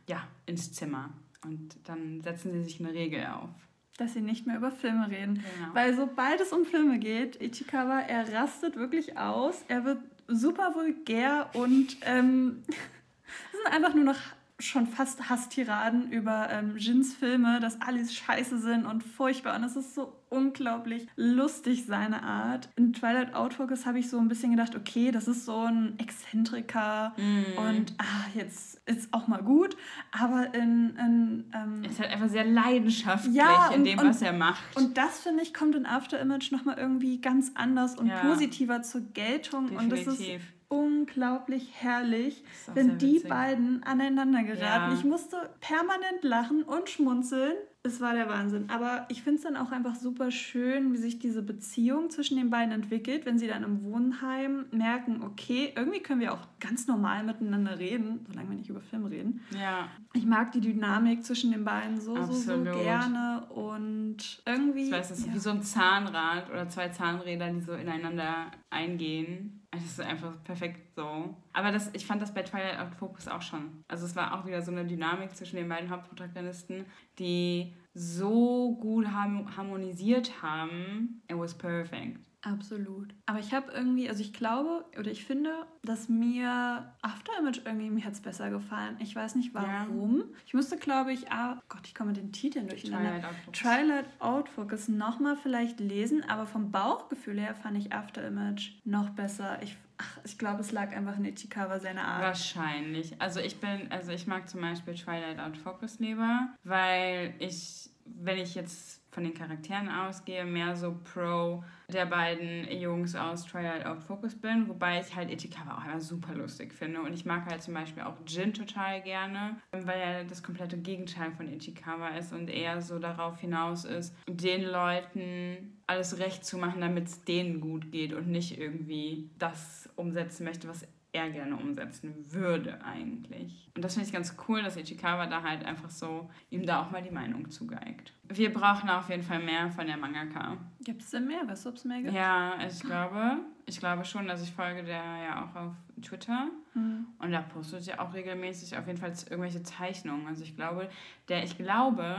ja, 0.07 0.22
ins 0.46 0.72
Zimmer. 0.72 1.11
Und 1.44 1.76
dann 1.88 2.20
setzen 2.20 2.53
sie 2.53 2.62
sich 2.62 2.81
eine 2.81 2.92
Regel 2.92 3.24
auf. 3.26 3.48
dass 3.96 4.14
sie 4.14 4.20
nicht 4.22 4.46
mehr 4.46 4.57
über 4.57 4.70
Filme 4.70 5.11
reden. 5.11 5.35
Genau. 5.35 5.74
Weil 5.74 5.94
sobald 5.94 6.40
es 6.40 6.53
um 6.53 6.64
Filme 6.64 6.98
geht, 6.98 7.40
Ichikawa, 7.42 8.00
er 8.00 8.33
rastet 8.33 8.76
wirklich 8.76 9.18
aus. 9.18 9.62
Er 9.68 9.85
wird 9.85 9.98
super 10.31 10.75
vulgär 10.75 11.51
und 11.55 11.97
ähm, 12.03 12.62
sind 13.53 13.75
einfach 13.75 13.95
nur 13.95 14.05
noch 14.05 14.19
schon 14.61 14.87
fast 14.87 15.29
Hasstiraden 15.29 16.11
über 16.12 16.49
ähm, 16.51 16.77
Jins 16.77 17.14
Filme, 17.14 17.61
dass 17.61 17.81
alles 17.81 18.14
scheiße 18.14 18.59
sind 18.61 18.85
und 18.87 19.03
furchtbar. 19.03 19.57
Und 19.57 19.64
es 19.64 19.75
ist 19.77 19.94
so 19.94 20.12
unglaublich 20.29 21.09
lustig, 21.16 21.87
seine 21.87 22.23
Art. 22.23 22.68
In 22.77 22.92
Twilight 22.92 23.35
Outfocus 23.35 23.85
habe 23.87 23.99
ich 23.99 24.09
so 24.09 24.18
ein 24.18 24.29
bisschen 24.29 24.53
gedacht, 24.53 24.77
okay, 24.77 25.11
das 25.11 25.27
ist 25.27 25.44
so 25.44 25.57
ein 25.64 25.99
Exzentriker 25.99 27.14
und 27.57 27.94
ah, 27.99 28.05
jetzt 28.35 28.81
ist 28.87 29.12
auch 29.12 29.27
mal 29.27 29.42
gut. 29.42 29.77
Aber 30.12 30.55
in, 30.55 30.90
in 30.96 31.44
ähm, 31.55 31.83
Er 31.85 31.90
ist 31.90 31.99
halt 32.01 32.11
einfach 32.12 32.29
sehr 32.29 32.44
leidenschaftlich 32.44 33.35
Ja, 33.35 33.68
in 33.73 33.81
und- 33.81 33.85
dem, 33.87 33.99
und- 33.99 34.07
was 34.09 34.23
er 34.23 34.33
macht. 34.33 34.77
und 34.77 34.96
das, 34.96 35.20
finde 35.20 35.42
ich, 35.42 35.53
kommt 35.53 35.75
in 35.75 35.87
After 35.87 36.20
Image 36.20 36.53
nochmal 36.53 36.79
irgendwie 36.79 37.20
ganz 37.20 37.53
anders 37.55 37.96
und 37.96 38.07
Ja. 38.07 38.20
positiver 38.20 38.83
zur 38.83 39.01
Geltung. 39.12 39.70
Und 39.77 39.90
das 39.90 40.01
ist 40.01 40.20
Definitiv. 40.20 40.42
Unglaublich 40.70 41.68
herrlich, 41.74 42.44
wenn 42.74 42.96
die 42.96 43.16
witzig. 43.16 43.28
beiden 43.28 43.83
aneinander 43.83 44.44
geraten. 44.44 44.92
Ja. 44.92 44.94
Ich 44.94 45.04
musste 45.04 45.50
permanent 45.61 46.22
lachen 46.22 46.62
und 46.62 46.88
schmunzeln. 46.88 47.54
Es 47.83 48.00
war 48.00 48.14
der 48.14 48.28
Wahnsinn. 48.28 48.68
Aber 48.70 49.06
ich 49.09 49.22
finde 49.22 49.38
es 49.38 49.42
dann 49.42 49.56
auch 49.56 49.72
einfach 49.72 49.96
super 49.96 50.30
schön, 50.30 50.92
wie 50.92 50.98
sich 50.98 51.18
diese 51.18 51.42
Beziehung 51.42 52.11
zwischen 52.11 52.37
den 52.37 52.50
beiden 52.50 52.72
entwickelt, 52.72 53.26
wenn 53.26 53.38
sie 53.38 53.48
dann 53.48 53.64
im 53.64 53.83
Wohnheim 53.83 54.66
merken, 54.70 55.22
okay, 55.24 55.72
irgendwie 55.74 56.00
können 56.00 56.20
wir 56.20 56.35
auch 56.35 56.46
ganz 56.61 56.87
normal 56.87 57.24
miteinander 57.24 57.78
reden, 57.78 58.24
solange 58.28 58.50
wir 58.50 58.56
nicht 58.56 58.68
über 58.68 58.80
Film 58.80 59.06
reden. 59.06 59.40
ja. 59.59 59.88
Ich 60.12 60.26
mag 60.26 60.50
die 60.50 60.61
Dynamik 60.61 61.24
zwischen 61.24 61.52
den 61.52 61.64
beiden 61.64 62.00
so, 62.00 62.16
so, 62.16 62.33
so 62.33 62.52
Absolut. 62.52 62.83
gerne 62.83 63.46
und 63.50 64.42
irgendwie. 64.44 64.87
Ich 64.87 64.90
weiß, 64.90 65.09
das 65.09 65.20
ist 65.20 65.28
ja. 65.28 65.35
wie 65.35 65.38
so 65.38 65.50
ein 65.50 65.62
Zahnrad 65.62 66.50
oder 66.50 66.68
zwei 66.68 66.88
Zahnräder, 66.88 67.48
die 67.50 67.61
so 67.61 67.72
ineinander 67.72 68.50
eingehen. 68.70 69.60
Also 69.72 69.85
Das 69.85 69.92
ist 69.92 70.00
einfach 70.00 70.42
perfekt 70.42 70.94
so. 70.96 71.37
Aber 71.52 71.70
das, 71.70 71.90
ich 71.94 72.04
fand 72.04 72.20
das 72.20 72.35
bei 72.35 72.42
Twilight 72.42 72.78
Out 72.78 72.94
Focus 72.96 73.28
auch 73.28 73.42
schon. 73.42 73.85
Also 73.88 74.04
es 74.06 74.16
war 74.16 74.38
auch 74.38 74.46
wieder 74.46 74.62
so 74.62 74.72
eine 74.72 74.85
Dynamik 74.85 75.37
zwischen 75.37 75.56
den 75.56 75.68
beiden 75.68 75.90
Hauptprotagonisten, 75.90 76.87
die 77.18 77.74
so 77.94 78.76
gut 78.80 79.06
harmonisiert 79.06 80.42
haben. 80.42 81.22
It 81.28 81.38
was 81.38 81.56
perfect. 81.56 82.30
Absolut. 82.42 83.14
Aber 83.26 83.38
ich 83.38 83.53
habe 83.53 83.70
irgendwie, 83.72 84.09
also 84.09 84.22
ich 84.22 84.33
glaube 84.33 84.85
oder 84.98 85.11
ich 85.11 85.24
finde, 85.24 85.66
dass 85.83 86.09
mir 86.09 86.90
After 87.03 87.33
Image 87.38 87.61
irgendwie 87.64 87.90
mir 87.90 88.05
hat's 88.05 88.20
besser 88.20 88.50
gefallen. 88.50 88.96
Ich 89.00 89.14
weiß 89.14 89.35
nicht 89.35 89.55
Ja. 89.55 89.87
warum. 89.88 90.24
Ich 90.46 90.55
müsste, 90.55 90.79
glaube 90.79 91.12
ich, 91.12 91.31
ah, 91.31 91.61
Gott, 91.68 91.83
ich 91.87 91.94
komme 91.94 92.09
mit 92.12 92.16
den 92.16 92.33
Titeln 92.33 92.66
durcheinander. 92.68 93.20
Twilight 93.20 93.24
Out 93.24 93.35
Focus. 93.44 93.61
Twilight 93.61 94.07
Outfocus 94.20 94.88
nochmal 94.88 95.37
vielleicht 95.37 95.81
lesen, 95.81 96.24
aber 96.29 96.46
vom 96.46 96.70
Bauchgefühl 96.70 97.38
her 97.38 97.55
fand 97.55 97.76
ich 97.76 97.92
After 97.92 98.26
Image 98.26 98.72
noch 98.85 99.11
besser. 99.11 99.62
Ich, 99.62 99.76
ach, 99.98 100.18
ich 100.24 100.38
glaube, 100.38 100.61
es 100.61 100.72
lag 100.72 100.96
einfach 100.96 101.18
in 101.18 101.26
Ichikawa 101.26 101.79
seine 101.79 102.03
Art. 102.05 102.22
Wahrscheinlich. 102.22 103.20
Also 103.20 103.40
ich 103.40 103.61
bin, 103.61 103.90
also 103.90 104.12
ich 104.12 104.26
mag 104.26 104.48
zum 104.48 104.62
Beispiel 104.62 104.94
Twilight 104.94 105.38
Out 105.38 105.59
Focus 105.59 105.98
lieber, 105.98 106.48
weil 106.64 107.35
ich, 107.38 107.90
wenn 108.07 108.38
ich 108.38 108.55
jetzt 108.55 109.00
von 109.11 109.25
den 109.25 109.35
Charakteren 109.35 109.88
ausgehe, 109.88 110.44
mehr 110.44 110.77
so 110.77 110.96
pro 111.12 111.64
der 111.92 112.07
beiden 112.07 112.70
Jungs 112.70 113.16
aus 113.16 113.44
Twilight 113.44 113.85
Out 113.85 114.03
Focus 114.03 114.37
bin, 114.37 114.68
wobei 114.68 115.01
ich 115.01 115.14
halt 115.14 115.31
Ichikawa 115.31 115.79
auch 115.79 115.85
immer 115.85 116.01
super 116.01 116.35
lustig 116.35 116.73
finde. 116.73 117.01
Und 117.01 117.12
ich 117.12 117.25
mag 117.25 117.46
halt 117.46 117.62
zum 117.62 117.75
Beispiel 117.75 118.05
auch 118.05 118.16
Jin 118.27 118.55
total 118.55 119.03
gerne, 119.03 119.57
weil 119.73 120.01
er 120.01 120.25
das 120.25 120.42
komplette 120.42 120.79
Gegenteil 120.79 121.33
von 121.33 121.53
Ichikawa 121.53 122.11
ist 122.11 122.33
und 122.33 122.49
eher 122.49 122.81
so 122.81 122.99
darauf 122.99 123.40
hinaus 123.40 123.85
ist, 123.85 124.14
den 124.29 124.62
Leuten 124.64 125.81
alles 125.87 126.18
recht 126.20 126.44
zu 126.44 126.57
machen, 126.57 126.81
damit 126.81 127.09
es 127.09 127.25
denen 127.25 127.61
gut 127.61 127.90
geht 127.90 128.12
und 128.12 128.29
nicht 128.29 128.59
irgendwie 128.59 129.29
das 129.38 129.88
umsetzen 129.96 130.44
möchte, 130.44 130.68
was 130.68 130.87
er 131.12 131.31
gerne 131.31 131.57
umsetzen 131.57 132.14
würde 132.33 132.83
eigentlich. 132.85 133.68
Und 133.75 133.85
das 133.85 133.94
finde 133.94 134.07
ich 134.09 134.12
ganz 134.12 134.37
cool, 134.49 134.62
dass 134.62 134.77
Ichikawa 134.77 135.27
da 135.27 135.42
halt 135.42 135.64
einfach 135.64 135.90
so 135.90 136.31
ihm 136.51 136.64
da 136.66 136.83
auch 136.83 136.90
mal 136.90 137.03
die 137.03 137.11
Meinung 137.11 137.51
zugeigt. 137.51 138.12
Wir 138.29 138.53
brauchen 138.53 138.88
auf 138.90 139.09
jeden 139.11 139.23
Fall 139.23 139.42
mehr 139.42 139.70
von 139.70 139.87
der 139.87 139.96
Mangaka. 139.96 140.57
Gibt 140.85 141.03
es 141.03 141.11
denn 141.11 141.27
mehr? 141.27 141.46
Weißt 141.46 141.64
du, 141.64 141.70
ob 141.70 141.77
es 141.77 141.85
mehr 141.85 142.01
gibt? 142.03 142.14
Ja, 142.14 142.55
ich 142.66 142.81
glaube, 142.81 143.38
ich 143.66 143.79
glaube 143.81 144.05
schon, 144.05 144.27
dass 144.29 144.42
ich 144.42 144.53
folge 144.53 144.85
der 144.85 144.94
ja 145.03 145.44
auch 145.44 145.55
auf 145.57 145.75
Twitter 146.03 146.49
Hm. 146.75 147.07
und 147.18 147.33
da 147.33 147.40
postet 147.42 147.83
sie 147.83 147.99
auch 147.99 148.14
regelmäßig 148.14 148.79
auf 148.79 148.87
jeden 148.87 148.99
Fall 149.01 149.12
irgendwelche 149.29 149.62
Zeichnungen. 149.64 150.29
Also 150.29 150.44
ich 150.44 150.55
glaube, 150.55 150.88
der, 151.29 151.42
ich 151.42 151.59
glaube, 151.59 152.16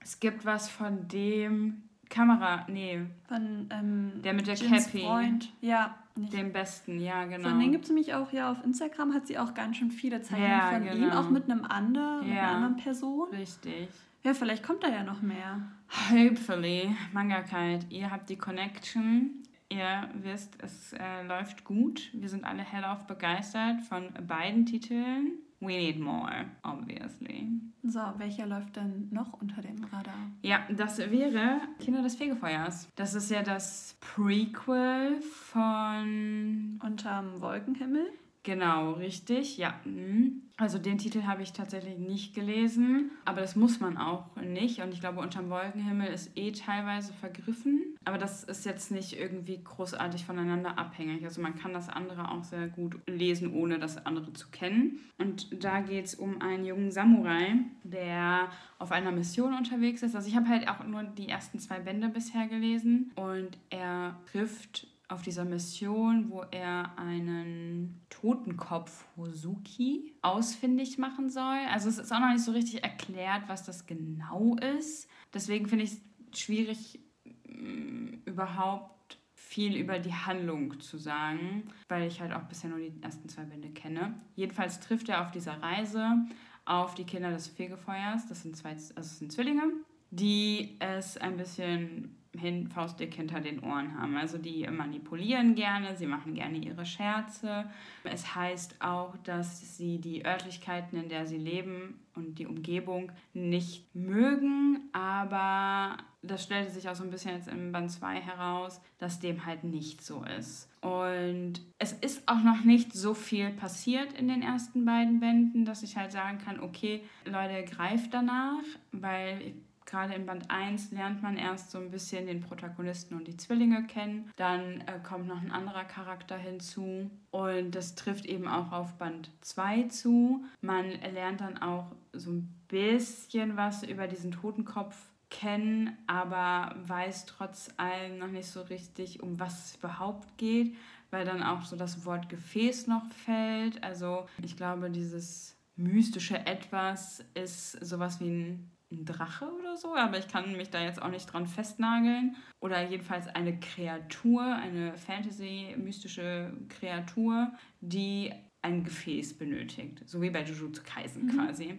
es 0.00 0.20
gibt 0.20 0.44
was 0.44 0.68
von 0.70 1.08
dem 1.08 1.82
Kamera, 2.08 2.64
nee, 2.68 3.00
Von 3.28 3.68
ähm, 3.70 4.12
Der 4.22 4.32
mit 4.32 4.46
der 4.46 4.54
Jins 4.54 4.86
Cappy. 4.86 5.02
Freund. 5.02 5.52
Ja, 5.60 5.98
Nicht. 6.18 6.32
Den 6.32 6.52
besten, 6.52 6.98
ja, 7.00 7.24
genau. 7.24 7.48
Von 7.48 7.58
denen 7.60 7.72
gibt 7.72 7.84
es 7.84 7.90
nämlich 7.90 8.14
auch, 8.14 8.32
ja, 8.32 8.50
auf 8.50 8.64
Instagram 8.64 9.14
hat 9.14 9.26
sie 9.26 9.38
auch 9.38 9.54
ganz 9.54 9.76
schön 9.76 9.90
viele 9.90 10.20
Zeichnungen 10.22 10.50
Ja, 10.50 10.70
von 10.72 10.82
ihm, 10.86 11.00
genau. 11.02 11.20
auch 11.20 11.30
mit 11.30 11.44
einem 11.50 11.64
anderen, 11.64 12.20
mit 12.20 12.32
einer 12.32 12.36
Ja. 12.36 12.54
anderen 12.54 12.76
Person. 12.76 13.28
Richtig. 13.30 13.88
Ja, 14.24 14.34
vielleicht 14.34 14.64
kommt 14.64 14.82
da 14.82 14.88
ja 14.88 15.04
noch 15.04 15.22
mehr. 15.22 15.62
Hopefully, 16.10 16.94
Mangakite, 17.12 17.86
ihr 17.90 18.10
habt 18.10 18.28
die 18.30 18.36
Connection. 18.36 19.30
Ihr 19.70 20.08
wisst, 20.22 20.56
es 20.62 20.92
äh, 20.94 21.22
läuft 21.26 21.64
gut. 21.64 22.10
Wir 22.14 22.28
sind 22.28 22.44
alle 22.44 22.62
hellauf 22.62 23.06
begeistert 23.06 23.82
von 23.82 24.08
beiden 24.26 24.64
Titeln. 24.66 25.32
We 25.60 25.76
need 25.76 25.98
more, 25.98 26.46
obviously. 26.62 27.48
So, 27.82 28.00
welcher 28.16 28.46
läuft 28.46 28.76
denn 28.76 29.08
noch 29.10 29.32
unter 29.40 29.60
dem 29.60 29.82
Radar? 29.84 30.14
Ja, 30.42 30.60
das 30.70 30.98
wäre 30.98 31.60
Kinder 31.80 32.02
des 32.02 32.14
Fegefeuers. 32.14 32.88
Das 32.94 33.14
ist 33.14 33.30
ja 33.30 33.42
das 33.42 33.96
Prequel 34.00 35.20
von 35.20 36.78
Unterm 36.84 37.40
Wolkenhimmel? 37.40 38.06
Genau, 38.48 38.92
richtig, 38.92 39.58
ja. 39.58 39.74
mhm. 39.84 40.40
Also 40.56 40.78
den 40.78 40.96
Titel 40.96 41.24
habe 41.24 41.42
ich 41.42 41.52
tatsächlich 41.52 41.98
nicht 41.98 42.34
gelesen, 42.34 43.10
aber 43.26 43.42
das 43.42 43.56
muss 43.56 43.78
man 43.78 43.98
auch 43.98 44.34
nicht. 44.36 44.80
Und 44.80 44.94
ich 44.94 45.00
glaube, 45.00 45.20
unterm 45.20 45.50
Wolkenhimmel 45.50 46.08
ist 46.08 46.30
eh 46.34 46.50
teilweise 46.52 47.12
vergriffen. 47.12 47.94
Aber 48.06 48.16
das 48.16 48.44
ist 48.44 48.64
jetzt 48.64 48.90
nicht 48.90 49.20
irgendwie 49.20 49.62
großartig 49.62 50.24
voneinander 50.24 50.78
abhängig. 50.78 51.22
Also 51.24 51.42
man 51.42 51.56
kann 51.56 51.74
das 51.74 51.90
andere 51.90 52.30
auch 52.30 52.42
sehr 52.42 52.68
gut 52.68 52.98
lesen, 53.06 53.52
ohne 53.52 53.78
das 53.78 54.06
andere 54.06 54.32
zu 54.32 54.48
kennen. 54.48 54.98
Und 55.18 55.62
da 55.62 55.80
geht 55.80 56.06
es 56.06 56.14
um 56.14 56.40
einen 56.40 56.64
jungen 56.64 56.90
Samurai, 56.90 57.52
der 57.84 58.48
auf 58.78 58.92
einer 58.92 59.12
Mission 59.12 59.52
unterwegs 59.52 60.02
ist. 60.02 60.16
Also 60.16 60.26
ich 60.26 60.36
habe 60.36 60.48
halt 60.48 60.68
auch 60.68 60.82
nur 60.84 61.02
die 61.02 61.28
ersten 61.28 61.58
zwei 61.58 61.80
Bände 61.80 62.08
bisher 62.08 62.46
gelesen. 62.46 63.12
Und 63.14 63.58
er 63.68 64.18
trifft 64.32 64.86
auf 65.08 65.22
dieser 65.22 65.44
Mission, 65.44 66.30
wo 66.30 66.42
er 66.50 66.98
einen 66.98 68.00
Totenkopf 68.10 69.06
Hosuki 69.16 70.14
ausfindig 70.20 70.98
machen 70.98 71.30
soll. 71.30 71.58
Also 71.70 71.88
es 71.88 71.98
ist 71.98 72.12
auch 72.12 72.20
noch 72.20 72.30
nicht 72.30 72.44
so 72.44 72.52
richtig 72.52 72.82
erklärt, 72.84 73.44
was 73.48 73.64
das 73.64 73.86
genau 73.86 74.56
ist. 74.76 75.08
Deswegen 75.32 75.66
finde 75.66 75.84
ich 75.84 75.92
es 75.92 76.38
schwierig, 76.38 77.00
mh, 77.46 78.18
überhaupt 78.26 79.18
viel 79.34 79.76
über 79.76 79.98
die 79.98 80.12
Handlung 80.12 80.78
zu 80.78 80.98
sagen, 80.98 81.64
weil 81.88 82.06
ich 82.06 82.20
halt 82.20 82.32
auch 82.34 82.42
bisher 82.42 82.68
nur 82.68 82.78
die 82.78 82.92
ersten 83.00 83.30
zwei 83.30 83.44
Bände 83.44 83.70
kenne. 83.70 84.14
Jedenfalls 84.36 84.78
trifft 84.78 85.08
er 85.08 85.22
auf 85.22 85.30
dieser 85.30 85.62
Reise 85.62 86.26
auf 86.66 86.94
die 86.94 87.04
Kinder 87.04 87.30
des 87.30 87.46
Fegefeuers. 87.46 88.26
Das 88.26 88.42
sind 88.42 88.54
zwei, 88.56 88.72
also 88.72 88.92
das 88.94 89.18
sind 89.18 89.32
Zwillinge, 89.32 89.72
die 90.10 90.76
es 90.80 91.16
ein 91.16 91.38
bisschen 91.38 92.14
hin 92.36 92.68
faustdick 92.68 93.14
hinter 93.14 93.40
den 93.40 93.62
Ohren 93.62 93.98
haben. 93.98 94.16
Also 94.16 94.38
die 94.38 94.66
manipulieren 94.66 95.54
gerne, 95.54 95.96
sie 95.96 96.06
machen 96.06 96.34
gerne 96.34 96.58
ihre 96.58 96.84
Scherze. 96.84 97.70
Es 98.04 98.34
heißt 98.34 98.76
auch, 98.80 99.16
dass 99.18 99.76
sie 99.76 99.98
die 99.98 100.24
Örtlichkeiten, 100.24 100.98
in 100.98 101.08
der 101.08 101.26
sie 101.26 101.38
leben 101.38 102.00
und 102.14 102.38
die 102.38 102.46
Umgebung 102.46 103.12
nicht 103.32 103.94
mögen, 103.94 104.88
aber 104.92 105.96
das 106.22 106.42
stellte 106.42 106.72
sich 106.72 106.88
auch 106.88 106.96
so 106.96 107.04
ein 107.04 107.10
bisschen 107.10 107.34
jetzt 107.34 107.48
im 107.48 107.70
Band 107.70 107.90
2 107.92 108.20
heraus, 108.20 108.80
dass 108.98 109.20
dem 109.20 109.46
halt 109.46 109.62
nicht 109.62 110.02
so 110.02 110.24
ist. 110.24 110.68
Und 110.80 111.54
es 111.78 111.92
ist 111.92 112.28
auch 112.28 112.42
noch 112.42 112.64
nicht 112.64 112.92
so 112.92 113.14
viel 113.14 113.50
passiert 113.50 114.12
in 114.12 114.28
den 114.28 114.42
ersten 114.42 114.84
beiden 114.84 115.20
Bänden, 115.20 115.64
dass 115.64 115.82
ich 115.82 115.96
halt 115.96 116.10
sagen 116.10 116.38
kann, 116.38 116.60
okay, 116.60 117.02
Leute, 117.24 117.64
greift 117.64 118.12
danach, 118.12 118.64
weil 118.90 119.54
gerade 119.88 120.14
in 120.14 120.26
Band 120.26 120.50
1 120.50 120.92
lernt 120.92 121.22
man 121.22 121.36
erst 121.36 121.70
so 121.70 121.78
ein 121.78 121.90
bisschen 121.90 122.26
den 122.26 122.40
Protagonisten 122.40 123.14
und 123.14 123.26
die 123.26 123.36
Zwillinge 123.36 123.86
kennen. 123.86 124.30
Dann 124.36 124.82
äh, 124.82 125.00
kommt 125.02 125.26
noch 125.26 125.40
ein 125.40 125.50
anderer 125.50 125.84
Charakter 125.84 126.36
hinzu. 126.36 127.10
Und 127.30 127.74
das 127.74 127.94
trifft 127.94 128.26
eben 128.26 128.46
auch 128.46 128.70
auf 128.70 128.94
Band 128.98 129.30
2 129.40 129.84
zu. 129.84 130.44
Man 130.60 130.90
lernt 130.90 131.40
dann 131.40 131.58
auch 131.58 131.86
so 132.12 132.30
ein 132.30 132.54
bisschen 132.68 133.56
was 133.56 133.82
über 133.82 134.06
diesen 134.06 134.30
Totenkopf 134.30 134.94
kennen, 135.30 135.96
aber 136.06 136.74
weiß 136.86 137.26
trotz 137.26 137.70
allem 137.76 138.18
noch 138.18 138.28
nicht 138.28 138.48
so 138.48 138.62
richtig, 138.62 139.22
um 139.22 139.40
was 139.40 139.66
es 139.66 139.76
überhaupt 139.76 140.36
geht, 140.38 140.76
weil 141.10 141.24
dann 141.24 141.42
auch 141.42 141.64
so 141.64 141.76
das 141.76 142.04
Wort 142.04 142.28
Gefäß 142.28 142.86
noch 142.86 143.06
fällt. 143.24 143.82
Also 143.82 144.26
ich 144.42 144.56
glaube, 144.56 144.90
dieses 144.90 145.56
mystische 145.76 146.38
Etwas 146.46 147.24
ist 147.34 147.72
sowas 147.84 148.20
wie 148.20 148.28
ein 148.28 148.70
ein 148.90 149.04
Drache 149.04 149.50
oder 149.52 149.76
so, 149.76 149.94
aber 149.94 150.18
ich 150.18 150.28
kann 150.28 150.56
mich 150.56 150.70
da 150.70 150.82
jetzt 150.82 151.00
auch 151.02 151.10
nicht 151.10 151.26
dran 151.32 151.46
festnageln. 151.46 152.36
Oder 152.60 152.88
jedenfalls 152.88 153.28
eine 153.28 153.58
Kreatur, 153.60 154.42
eine 154.42 154.96
Fantasy-mystische 154.96 156.52
Kreatur, 156.68 157.52
die 157.80 158.32
ein 158.62 158.84
Gefäß 158.84 159.36
benötigt. 159.38 160.02
So 160.06 160.20
wie 160.22 160.30
bei 160.30 160.42
Jujutsu 160.42 160.82
Kaisen 160.84 161.26
Mhm. 161.26 161.30
quasi. 161.30 161.78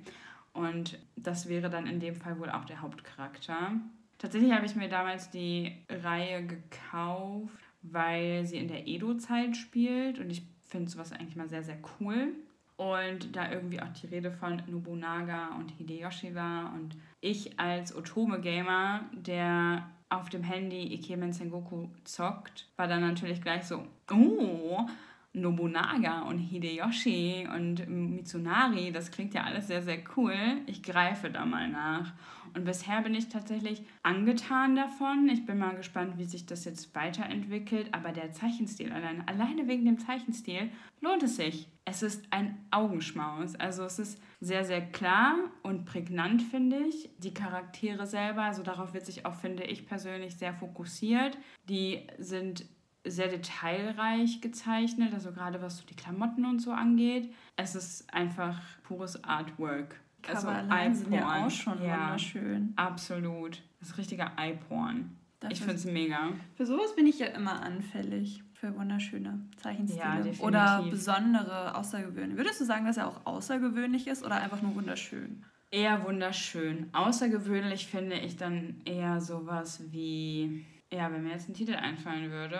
Und 0.53 0.99
das 1.15 1.47
wäre 1.49 1.69
dann 1.69 1.87
in 1.87 1.99
dem 1.99 2.15
Fall 2.15 2.39
wohl 2.39 2.49
auch 2.49 2.65
der 2.65 2.81
Hauptcharakter. 2.81 3.71
Tatsächlich 4.17 4.51
habe 4.51 4.65
ich 4.65 4.75
mir 4.75 4.89
damals 4.89 5.29
die 5.29 5.85
Reihe 5.89 6.45
gekauft, 6.45 7.57
weil 7.81 8.45
sie 8.45 8.57
in 8.57 8.67
der 8.67 8.87
Edo-Zeit 8.87 9.55
spielt 9.55 10.19
und 10.19 10.29
ich 10.29 10.43
finde 10.67 10.91
sowas 10.91 11.11
eigentlich 11.11 11.35
mal 11.35 11.47
sehr, 11.49 11.63
sehr 11.63 11.79
cool. 11.99 12.33
Und 12.79 13.35
da 13.35 13.51
irgendwie 13.51 13.81
auch 13.81 13.89
die 13.89 14.07
Rede 14.07 14.31
von 14.31 14.61
Nobunaga 14.67 15.49
und 15.57 15.69
Hideyoshi 15.71 16.33
war 16.33 16.71
und 16.73 16.95
ich 17.19 17.59
als 17.59 17.93
Otome-Gamer, 17.93 19.01
der 19.11 19.89
auf 20.07 20.29
dem 20.29 20.43
Handy 20.43 20.93
Ikemen 20.93 21.33
Sengoku 21.33 21.89
zockt, 22.05 22.69
war 22.77 22.87
dann 22.87 23.01
natürlich 23.01 23.41
gleich 23.41 23.65
so, 23.65 23.83
oh, 24.09 24.87
Nobunaga 25.33 26.21
und 26.21 26.39
Hideyoshi 26.39 27.49
und 27.53 27.85
Mitsunari, 27.89 28.93
das 28.93 29.11
klingt 29.11 29.33
ja 29.33 29.43
alles 29.43 29.67
sehr, 29.67 29.83
sehr 29.83 29.99
cool. 30.15 30.37
Ich 30.65 30.81
greife 30.81 31.29
da 31.29 31.43
mal 31.45 31.67
nach. 31.67 32.13
Und 32.53 32.65
bisher 32.65 33.01
bin 33.01 33.13
ich 33.13 33.29
tatsächlich 33.29 33.83
angetan 34.03 34.75
davon. 34.75 35.29
Ich 35.29 35.45
bin 35.45 35.57
mal 35.57 35.75
gespannt, 35.75 36.17
wie 36.17 36.25
sich 36.25 36.45
das 36.45 36.65
jetzt 36.65 36.93
weiterentwickelt. 36.95 37.93
Aber 37.93 38.11
der 38.11 38.31
Zeichenstil 38.31 38.91
alleine, 38.91 39.27
alleine 39.27 39.67
wegen 39.67 39.85
dem 39.85 39.99
Zeichenstil 39.99 40.69
lohnt 41.01 41.23
es 41.23 41.35
sich. 41.35 41.67
Es 41.85 42.03
ist 42.03 42.25
ein 42.31 42.57
Augenschmaus. 42.71 43.55
Also 43.55 43.83
es 43.83 43.99
ist 43.99 44.21
sehr, 44.39 44.63
sehr 44.63 44.81
klar 44.81 45.35
und 45.63 45.85
prägnant, 45.85 46.41
finde 46.41 46.77
ich. 46.77 47.09
Die 47.17 47.33
Charaktere 47.33 48.05
selber, 48.05 48.43
also 48.43 48.63
darauf 48.63 48.93
wird 48.93 49.05
sich 49.05 49.25
auch, 49.25 49.35
finde 49.35 49.63
ich 49.63 49.85
persönlich, 49.85 50.37
sehr 50.37 50.53
fokussiert. 50.53 51.37
Die 51.67 52.07
sind 52.17 52.65
sehr 53.05 53.27
detailreich 53.27 54.41
gezeichnet, 54.41 55.13
also 55.13 55.31
gerade 55.31 55.61
was 55.61 55.77
so 55.77 55.85
die 55.85 55.95
Klamotten 55.95 56.45
und 56.45 56.59
so 56.59 56.71
angeht. 56.71 57.33
Es 57.55 57.75
ist 57.75 58.13
einfach 58.13 58.59
pures 58.83 59.23
Artwork. 59.23 59.99
Cover 60.21 60.35
also 60.37 60.47
allein 60.49 60.93
sind 60.95 61.13
ja 61.13 61.45
auch 61.45 61.49
schon 61.49 61.81
Ja, 61.81 62.05
wunderschön. 62.05 62.73
Absolut. 62.75 63.63
Das 63.79 63.89
ist 63.89 63.97
richtiger 63.97 64.31
Eye-Porn. 64.37 65.15
Ich 65.49 65.59
finde 65.59 65.75
es 65.75 65.85
mega. 65.85 66.31
Für 66.55 66.65
sowas 66.65 66.95
bin 66.95 67.07
ich 67.07 67.19
ja 67.19 67.27
immer 67.27 67.61
anfällig. 67.61 68.43
Für 68.53 68.75
wunderschöne 68.77 69.39
Zeichenstile. 69.55 70.03
Ja, 70.03 70.15
definitiv. 70.17 70.43
oder 70.43 70.83
besondere, 70.89 71.75
außergewöhnliche. 71.75 72.37
Würdest 72.37 72.59
du 72.59 72.65
sagen, 72.65 72.85
dass 72.85 72.97
er 72.97 73.07
auch 73.07 73.25
außergewöhnlich 73.25 74.07
ist 74.07 74.25
oder 74.25 74.35
einfach 74.35 74.61
nur 74.61 74.75
wunderschön? 74.75 75.45
Eher 75.71 76.03
wunderschön. 76.03 76.89
Außergewöhnlich 76.91 77.87
finde 77.87 78.17
ich 78.17 78.35
dann 78.35 78.81
eher 78.83 79.21
sowas 79.21 79.81
wie, 79.91 80.65
ja, 80.91 81.09
wenn 81.09 81.23
mir 81.23 81.31
jetzt 81.31 81.47
ein 81.47 81.53
Titel 81.53 81.75
einfallen 81.75 82.31
würde. 82.31 82.59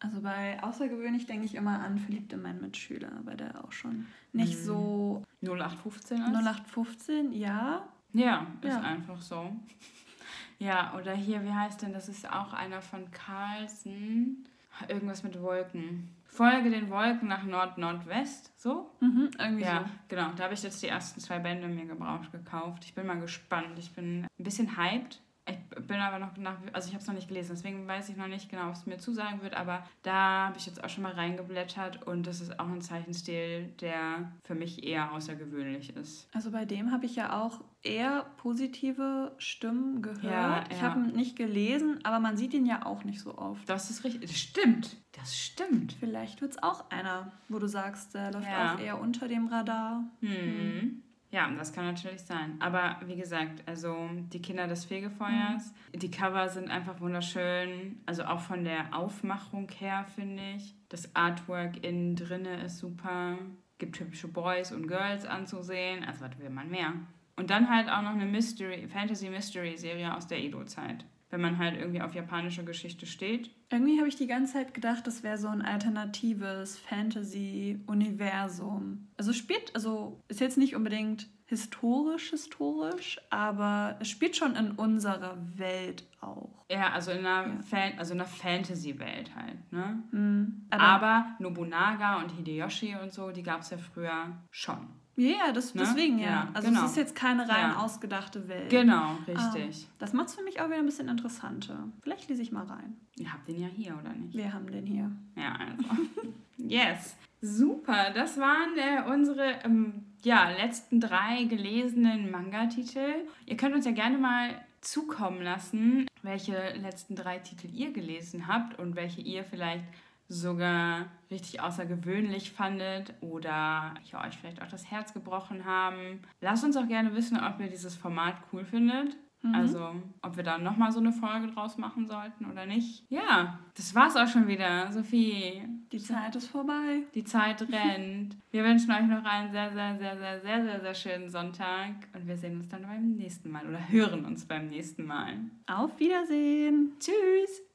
Also 0.00 0.20
bei 0.22 0.62
außergewöhnlich 0.62 1.26
denke 1.26 1.44
ich 1.44 1.54
immer 1.54 1.78
an 1.80 1.98
Verliebt 1.98 2.32
in 2.32 2.42
meinen 2.42 2.60
Mitschüler, 2.60 3.12
weil 3.24 3.36
der 3.36 3.62
auch 3.64 3.72
schon 3.72 4.06
nicht 4.32 4.58
Mhm. 4.58 4.64
so 4.64 5.22
0815 5.42 6.18
ist? 6.18 6.26
0815, 6.32 7.32
ja. 7.32 7.86
Ja, 8.12 8.46
ist 8.62 8.68
Ja. 8.74 8.80
einfach 8.80 9.20
so. 9.20 9.52
Ja, 10.58 10.94
oder 10.94 11.14
hier, 11.14 11.42
wie 11.42 11.52
heißt 11.52 11.80
denn, 11.80 11.94
das 11.94 12.10
ist 12.10 12.30
auch 12.30 12.52
einer 12.52 12.82
von 12.82 13.10
Carlsen. 13.12 14.44
Irgendwas 14.88 15.22
mit 15.22 15.40
Wolken. 15.40 16.10
Folge 16.26 16.68
den 16.70 16.90
Wolken 16.90 17.28
nach 17.28 17.44
Nord-Nordwest, 17.44 18.52
so? 18.60 18.90
Mhm, 19.00 19.30
irgendwie 19.38 19.62
Ja, 19.64 19.86
genau. 20.08 20.32
Da 20.36 20.44
habe 20.44 20.54
ich 20.54 20.62
jetzt 20.62 20.82
die 20.82 20.88
ersten 20.88 21.18
zwei 21.20 21.38
Bände 21.38 21.66
mir 21.66 21.86
gebraucht 21.86 22.30
gekauft. 22.30 22.84
Ich 22.84 22.94
bin 22.94 23.06
mal 23.06 23.18
gespannt. 23.18 23.78
Ich 23.78 23.92
bin 23.94 24.24
ein 24.38 24.44
bisschen 24.44 24.76
hyped. 24.76 25.20
Ich 25.50 25.86
bin 25.86 25.98
aber 25.98 26.18
noch 26.18 26.36
nach, 26.36 26.56
also 26.72 26.88
ich 26.88 26.94
habe 26.94 27.02
es 27.02 27.06
noch 27.08 27.14
nicht 27.14 27.28
gelesen, 27.28 27.50
deswegen 27.54 27.86
weiß 27.86 28.08
ich 28.08 28.16
noch 28.16 28.26
nicht 28.28 28.48
genau, 28.50 28.68
ob 28.68 28.74
es 28.74 28.86
mir 28.86 28.98
zusagen 28.98 29.42
wird, 29.42 29.54
aber 29.54 29.84
da 30.02 30.46
habe 30.48 30.58
ich 30.58 30.66
jetzt 30.66 30.82
auch 30.82 30.88
schon 30.88 31.02
mal 31.02 31.12
reingeblättert 31.12 32.02
und 32.06 32.26
das 32.26 32.40
ist 32.40 32.58
auch 32.60 32.68
ein 32.68 32.80
Zeichenstil, 32.80 33.68
der 33.80 34.32
für 34.44 34.54
mich 34.54 34.84
eher 34.84 35.12
außergewöhnlich 35.12 35.96
ist. 35.96 36.22
so. 36.22 36.28
Also 36.32 36.50
bei 36.50 36.64
dem 36.64 36.92
habe 36.92 37.06
ich 37.06 37.16
ja 37.16 37.40
auch 37.42 37.60
eher 37.82 38.26
positive 38.36 39.32
Stimmen 39.38 40.02
gehört. 40.02 40.22
Ja, 40.24 40.64
Ich 40.70 40.76
ja. 40.80 40.82
habe 40.82 41.00
ihn 41.00 41.16
nicht 41.16 41.36
gelesen, 41.36 41.98
aber 42.04 42.20
man 42.20 42.36
sieht 42.36 42.52
ihn 42.54 42.66
ja 42.66 42.84
auch 42.86 43.04
nicht 43.04 43.20
so 43.20 43.36
oft. 43.38 43.68
Das 43.68 43.90
ist 43.90 44.04
richtig. 44.04 44.30
Das 44.30 44.38
stimmt. 44.38 44.96
Das 45.12 45.36
stimmt. 45.36 45.94
Vielleicht 45.98 46.40
wird 46.40 46.52
es 46.52 46.62
auch 46.62 46.90
einer, 46.90 47.32
wo 47.48 47.58
du 47.58 47.66
sagst, 47.66 48.14
der 48.14 48.32
läuft 48.32 48.46
Ja. 48.46 48.74
auch 48.74 48.78
eher 48.78 49.00
unter 49.00 49.28
dem 49.28 49.46
Radar. 49.48 50.04
Hm. 50.20 51.02
Ja, 51.32 51.48
das 51.56 51.72
kann 51.72 51.84
natürlich 51.84 52.22
sein. 52.22 52.56
Aber 52.58 52.96
wie 53.06 53.14
gesagt, 53.14 53.62
also 53.66 54.10
die 54.32 54.42
Kinder 54.42 54.66
des 54.66 54.84
Fegefeuers, 54.84 55.72
mhm. 55.92 55.98
die 55.98 56.10
Cover 56.10 56.48
sind 56.48 56.70
einfach 56.70 57.00
wunderschön. 57.00 58.00
Also 58.04 58.24
auch 58.24 58.40
von 58.40 58.64
der 58.64 58.94
Aufmachung 58.94 59.68
her, 59.78 60.06
finde 60.14 60.42
ich. 60.56 60.74
Das 60.88 61.14
Artwork 61.14 61.84
innen 61.84 62.16
drinne 62.16 62.64
ist 62.64 62.78
super. 62.78 63.38
Gibt 63.78 63.96
typische 63.96 64.28
Boys 64.28 64.72
und 64.72 64.88
Girls 64.88 65.24
anzusehen. 65.24 66.04
Also 66.04 66.22
was 66.22 66.38
will 66.38 66.50
man 66.50 66.68
mehr? 66.68 66.94
Und 67.36 67.50
dann 67.50 67.70
halt 67.70 67.88
auch 67.88 68.02
noch 68.02 68.10
eine 68.10 68.26
Mystery, 68.26 68.88
Fantasy-Mystery-Serie 68.88 70.14
aus 70.14 70.26
der 70.26 70.40
Edo-Zeit 70.40 71.04
wenn 71.30 71.40
man 71.40 71.58
halt 71.58 71.78
irgendwie 71.78 72.02
auf 72.02 72.14
japanische 72.14 72.64
Geschichte 72.64 73.06
steht. 73.06 73.50
Irgendwie 73.70 73.98
habe 73.98 74.08
ich 74.08 74.16
die 74.16 74.26
ganze 74.26 74.54
Zeit 74.54 74.74
gedacht, 74.74 75.06
das 75.06 75.22
wäre 75.22 75.38
so 75.38 75.46
ein 75.48 75.62
alternatives 75.62 76.76
Fantasy-Universum. 76.78 79.06
Also 79.16 79.32
spielt, 79.32 79.74
also 79.74 80.20
ist 80.28 80.40
jetzt 80.40 80.58
nicht 80.58 80.76
unbedingt 80.76 81.28
historisch, 81.46 82.28
historisch, 82.30 83.18
aber 83.30 83.96
es 84.00 84.08
spielt 84.08 84.36
schon 84.36 84.54
in 84.54 84.72
unserer 84.72 85.38
Welt 85.56 86.04
auch. 86.20 86.66
Ja, 86.70 86.92
also 86.92 87.10
in 87.10 87.26
einer, 87.26 87.54
ja. 87.54 87.62
Fan 87.62 87.98
also 87.98 88.14
einer 88.14 88.24
Fantasy-Welt 88.24 89.34
halt, 89.34 89.72
ne? 89.72 90.04
Mhm, 90.12 90.66
aber, 90.70 90.84
aber 90.84 91.26
Nobunaga 91.40 92.20
und 92.20 92.30
Hideyoshi 92.30 92.94
und 93.02 93.12
so, 93.12 93.32
die 93.32 93.42
gab 93.42 93.62
es 93.62 93.70
ja 93.70 93.78
früher 93.78 94.36
schon. 94.52 94.86
Ja, 95.20 95.52
das, 95.52 95.74
ne? 95.74 95.82
deswegen 95.84 96.18
ja. 96.18 96.26
ja 96.26 96.48
also 96.54 96.68
genau. 96.68 96.84
es 96.84 96.92
ist 96.92 96.96
jetzt 96.96 97.14
keine 97.14 97.42
rein 97.42 97.70
ja. 97.72 97.76
ausgedachte 97.76 98.48
Welt. 98.48 98.70
Genau, 98.70 99.18
richtig. 99.28 99.86
Ah, 99.86 99.94
das 99.98 100.12
macht 100.14 100.28
es 100.28 100.34
für 100.34 100.42
mich 100.42 100.60
auch 100.60 100.66
wieder 100.66 100.78
ein 100.78 100.86
bisschen 100.86 101.08
interessanter. 101.08 101.88
Vielleicht 102.02 102.28
lese 102.30 102.40
ich 102.40 102.52
mal 102.52 102.64
rein. 102.64 102.96
Ihr 103.16 103.30
habt 103.30 103.46
den 103.46 103.60
ja 103.60 103.68
hier, 103.68 103.98
oder 104.00 104.14
nicht? 104.14 104.34
Wir 104.34 104.52
haben 104.52 104.70
den 104.70 104.86
hier. 104.86 105.10
Ja, 105.36 105.56
also. 105.56 105.84
yes. 106.56 107.16
Super, 107.42 108.12
das 108.14 108.38
waren 108.38 108.76
äh, 108.76 109.10
unsere 109.10 109.60
ähm, 109.64 110.04
ja, 110.22 110.50
letzten 110.50 111.00
drei 111.00 111.44
gelesenen 111.44 112.30
Manga-Titel. 112.30 113.26
Ihr 113.44 113.56
könnt 113.56 113.74
uns 113.74 113.84
ja 113.84 113.92
gerne 113.92 114.16
mal 114.16 114.54
zukommen 114.80 115.42
lassen, 115.42 116.06
welche 116.22 116.56
letzten 116.76 117.14
drei 117.14 117.38
Titel 117.38 117.68
ihr 117.72 117.92
gelesen 117.92 118.46
habt 118.46 118.78
und 118.78 118.96
welche 118.96 119.20
ihr 119.20 119.44
vielleicht 119.44 119.84
sogar 120.30 121.06
richtig 121.30 121.60
außergewöhnlich 121.60 122.52
fandet 122.52 123.14
oder 123.20 123.94
ich 124.04 124.16
euch 124.16 124.38
vielleicht 124.38 124.62
auch 124.62 124.68
das 124.68 124.90
Herz 124.90 125.12
gebrochen 125.12 125.64
haben. 125.64 126.20
Lasst 126.40 126.64
uns 126.64 126.76
auch 126.76 126.86
gerne 126.86 127.14
wissen, 127.14 127.38
ob 127.38 127.60
ihr 127.60 127.68
dieses 127.68 127.96
Format 127.96 128.36
cool 128.52 128.64
findet. 128.64 129.16
Mhm. 129.42 129.54
Also, 129.54 129.94
ob 130.22 130.36
wir 130.36 130.44
da 130.44 130.58
nochmal 130.58 130.92
so 130.92 131.00
eine 131.00 131.12
Folge 131.12 131.48
draus 131.48 131.78
machen 131.78 132.06
sollten 132.06 132.44
oder 132.44 132.66
nicht. 132.66 133.04
Ja, 133.08 133.58
das 133.74 133.94
war's 133.94 134.16
auch 134.16 134.28
schon 134.28 134.46
wieder, 134.46 134.92
Sophie. 134.92 135.62
Die 135.90 135.98
Zeit 135.98 136.36
ist 136.36 136.48
vorbei. 136.48 137.02
Die 137.14 137.24
Zeit 137.24 137.62
rennt. 137.62 138.36
Wir 138.52 138.62
wünschen 138.62 138.90
euch 138.90 139.06
noch 139.06 139.24
einen 139.24 139.50
sehr, 139.50 139.72
sehr, 139.72 139.96
sehr, 139.98 140.16
sehr, 140.18 140.40
sehr, 140.40 140.62
sehr, 140.64 140.80
sehr 140.80 140.94
schönen 140.94 141.30
Sonntag 141.30 141.90
und 142.12 142.26
wir 142.26 142.36
sehen 142.36 142.56
uns 142.56 142.68
dann 142.68 142.82
beim 142.82 143.16
nächsten 143.16 143.50
Mal 143.50 143.66
oder 143.66 143.88
hören 143.88 144.24
uns 144.24 144.44
beim 144.44 144.68
nächsten 144.68 145.06
Mal. 145.06 145.38
Auf 145.66 145.98
Wiedersehen. 145.98 146.92
Tschüss. 146.98 147.62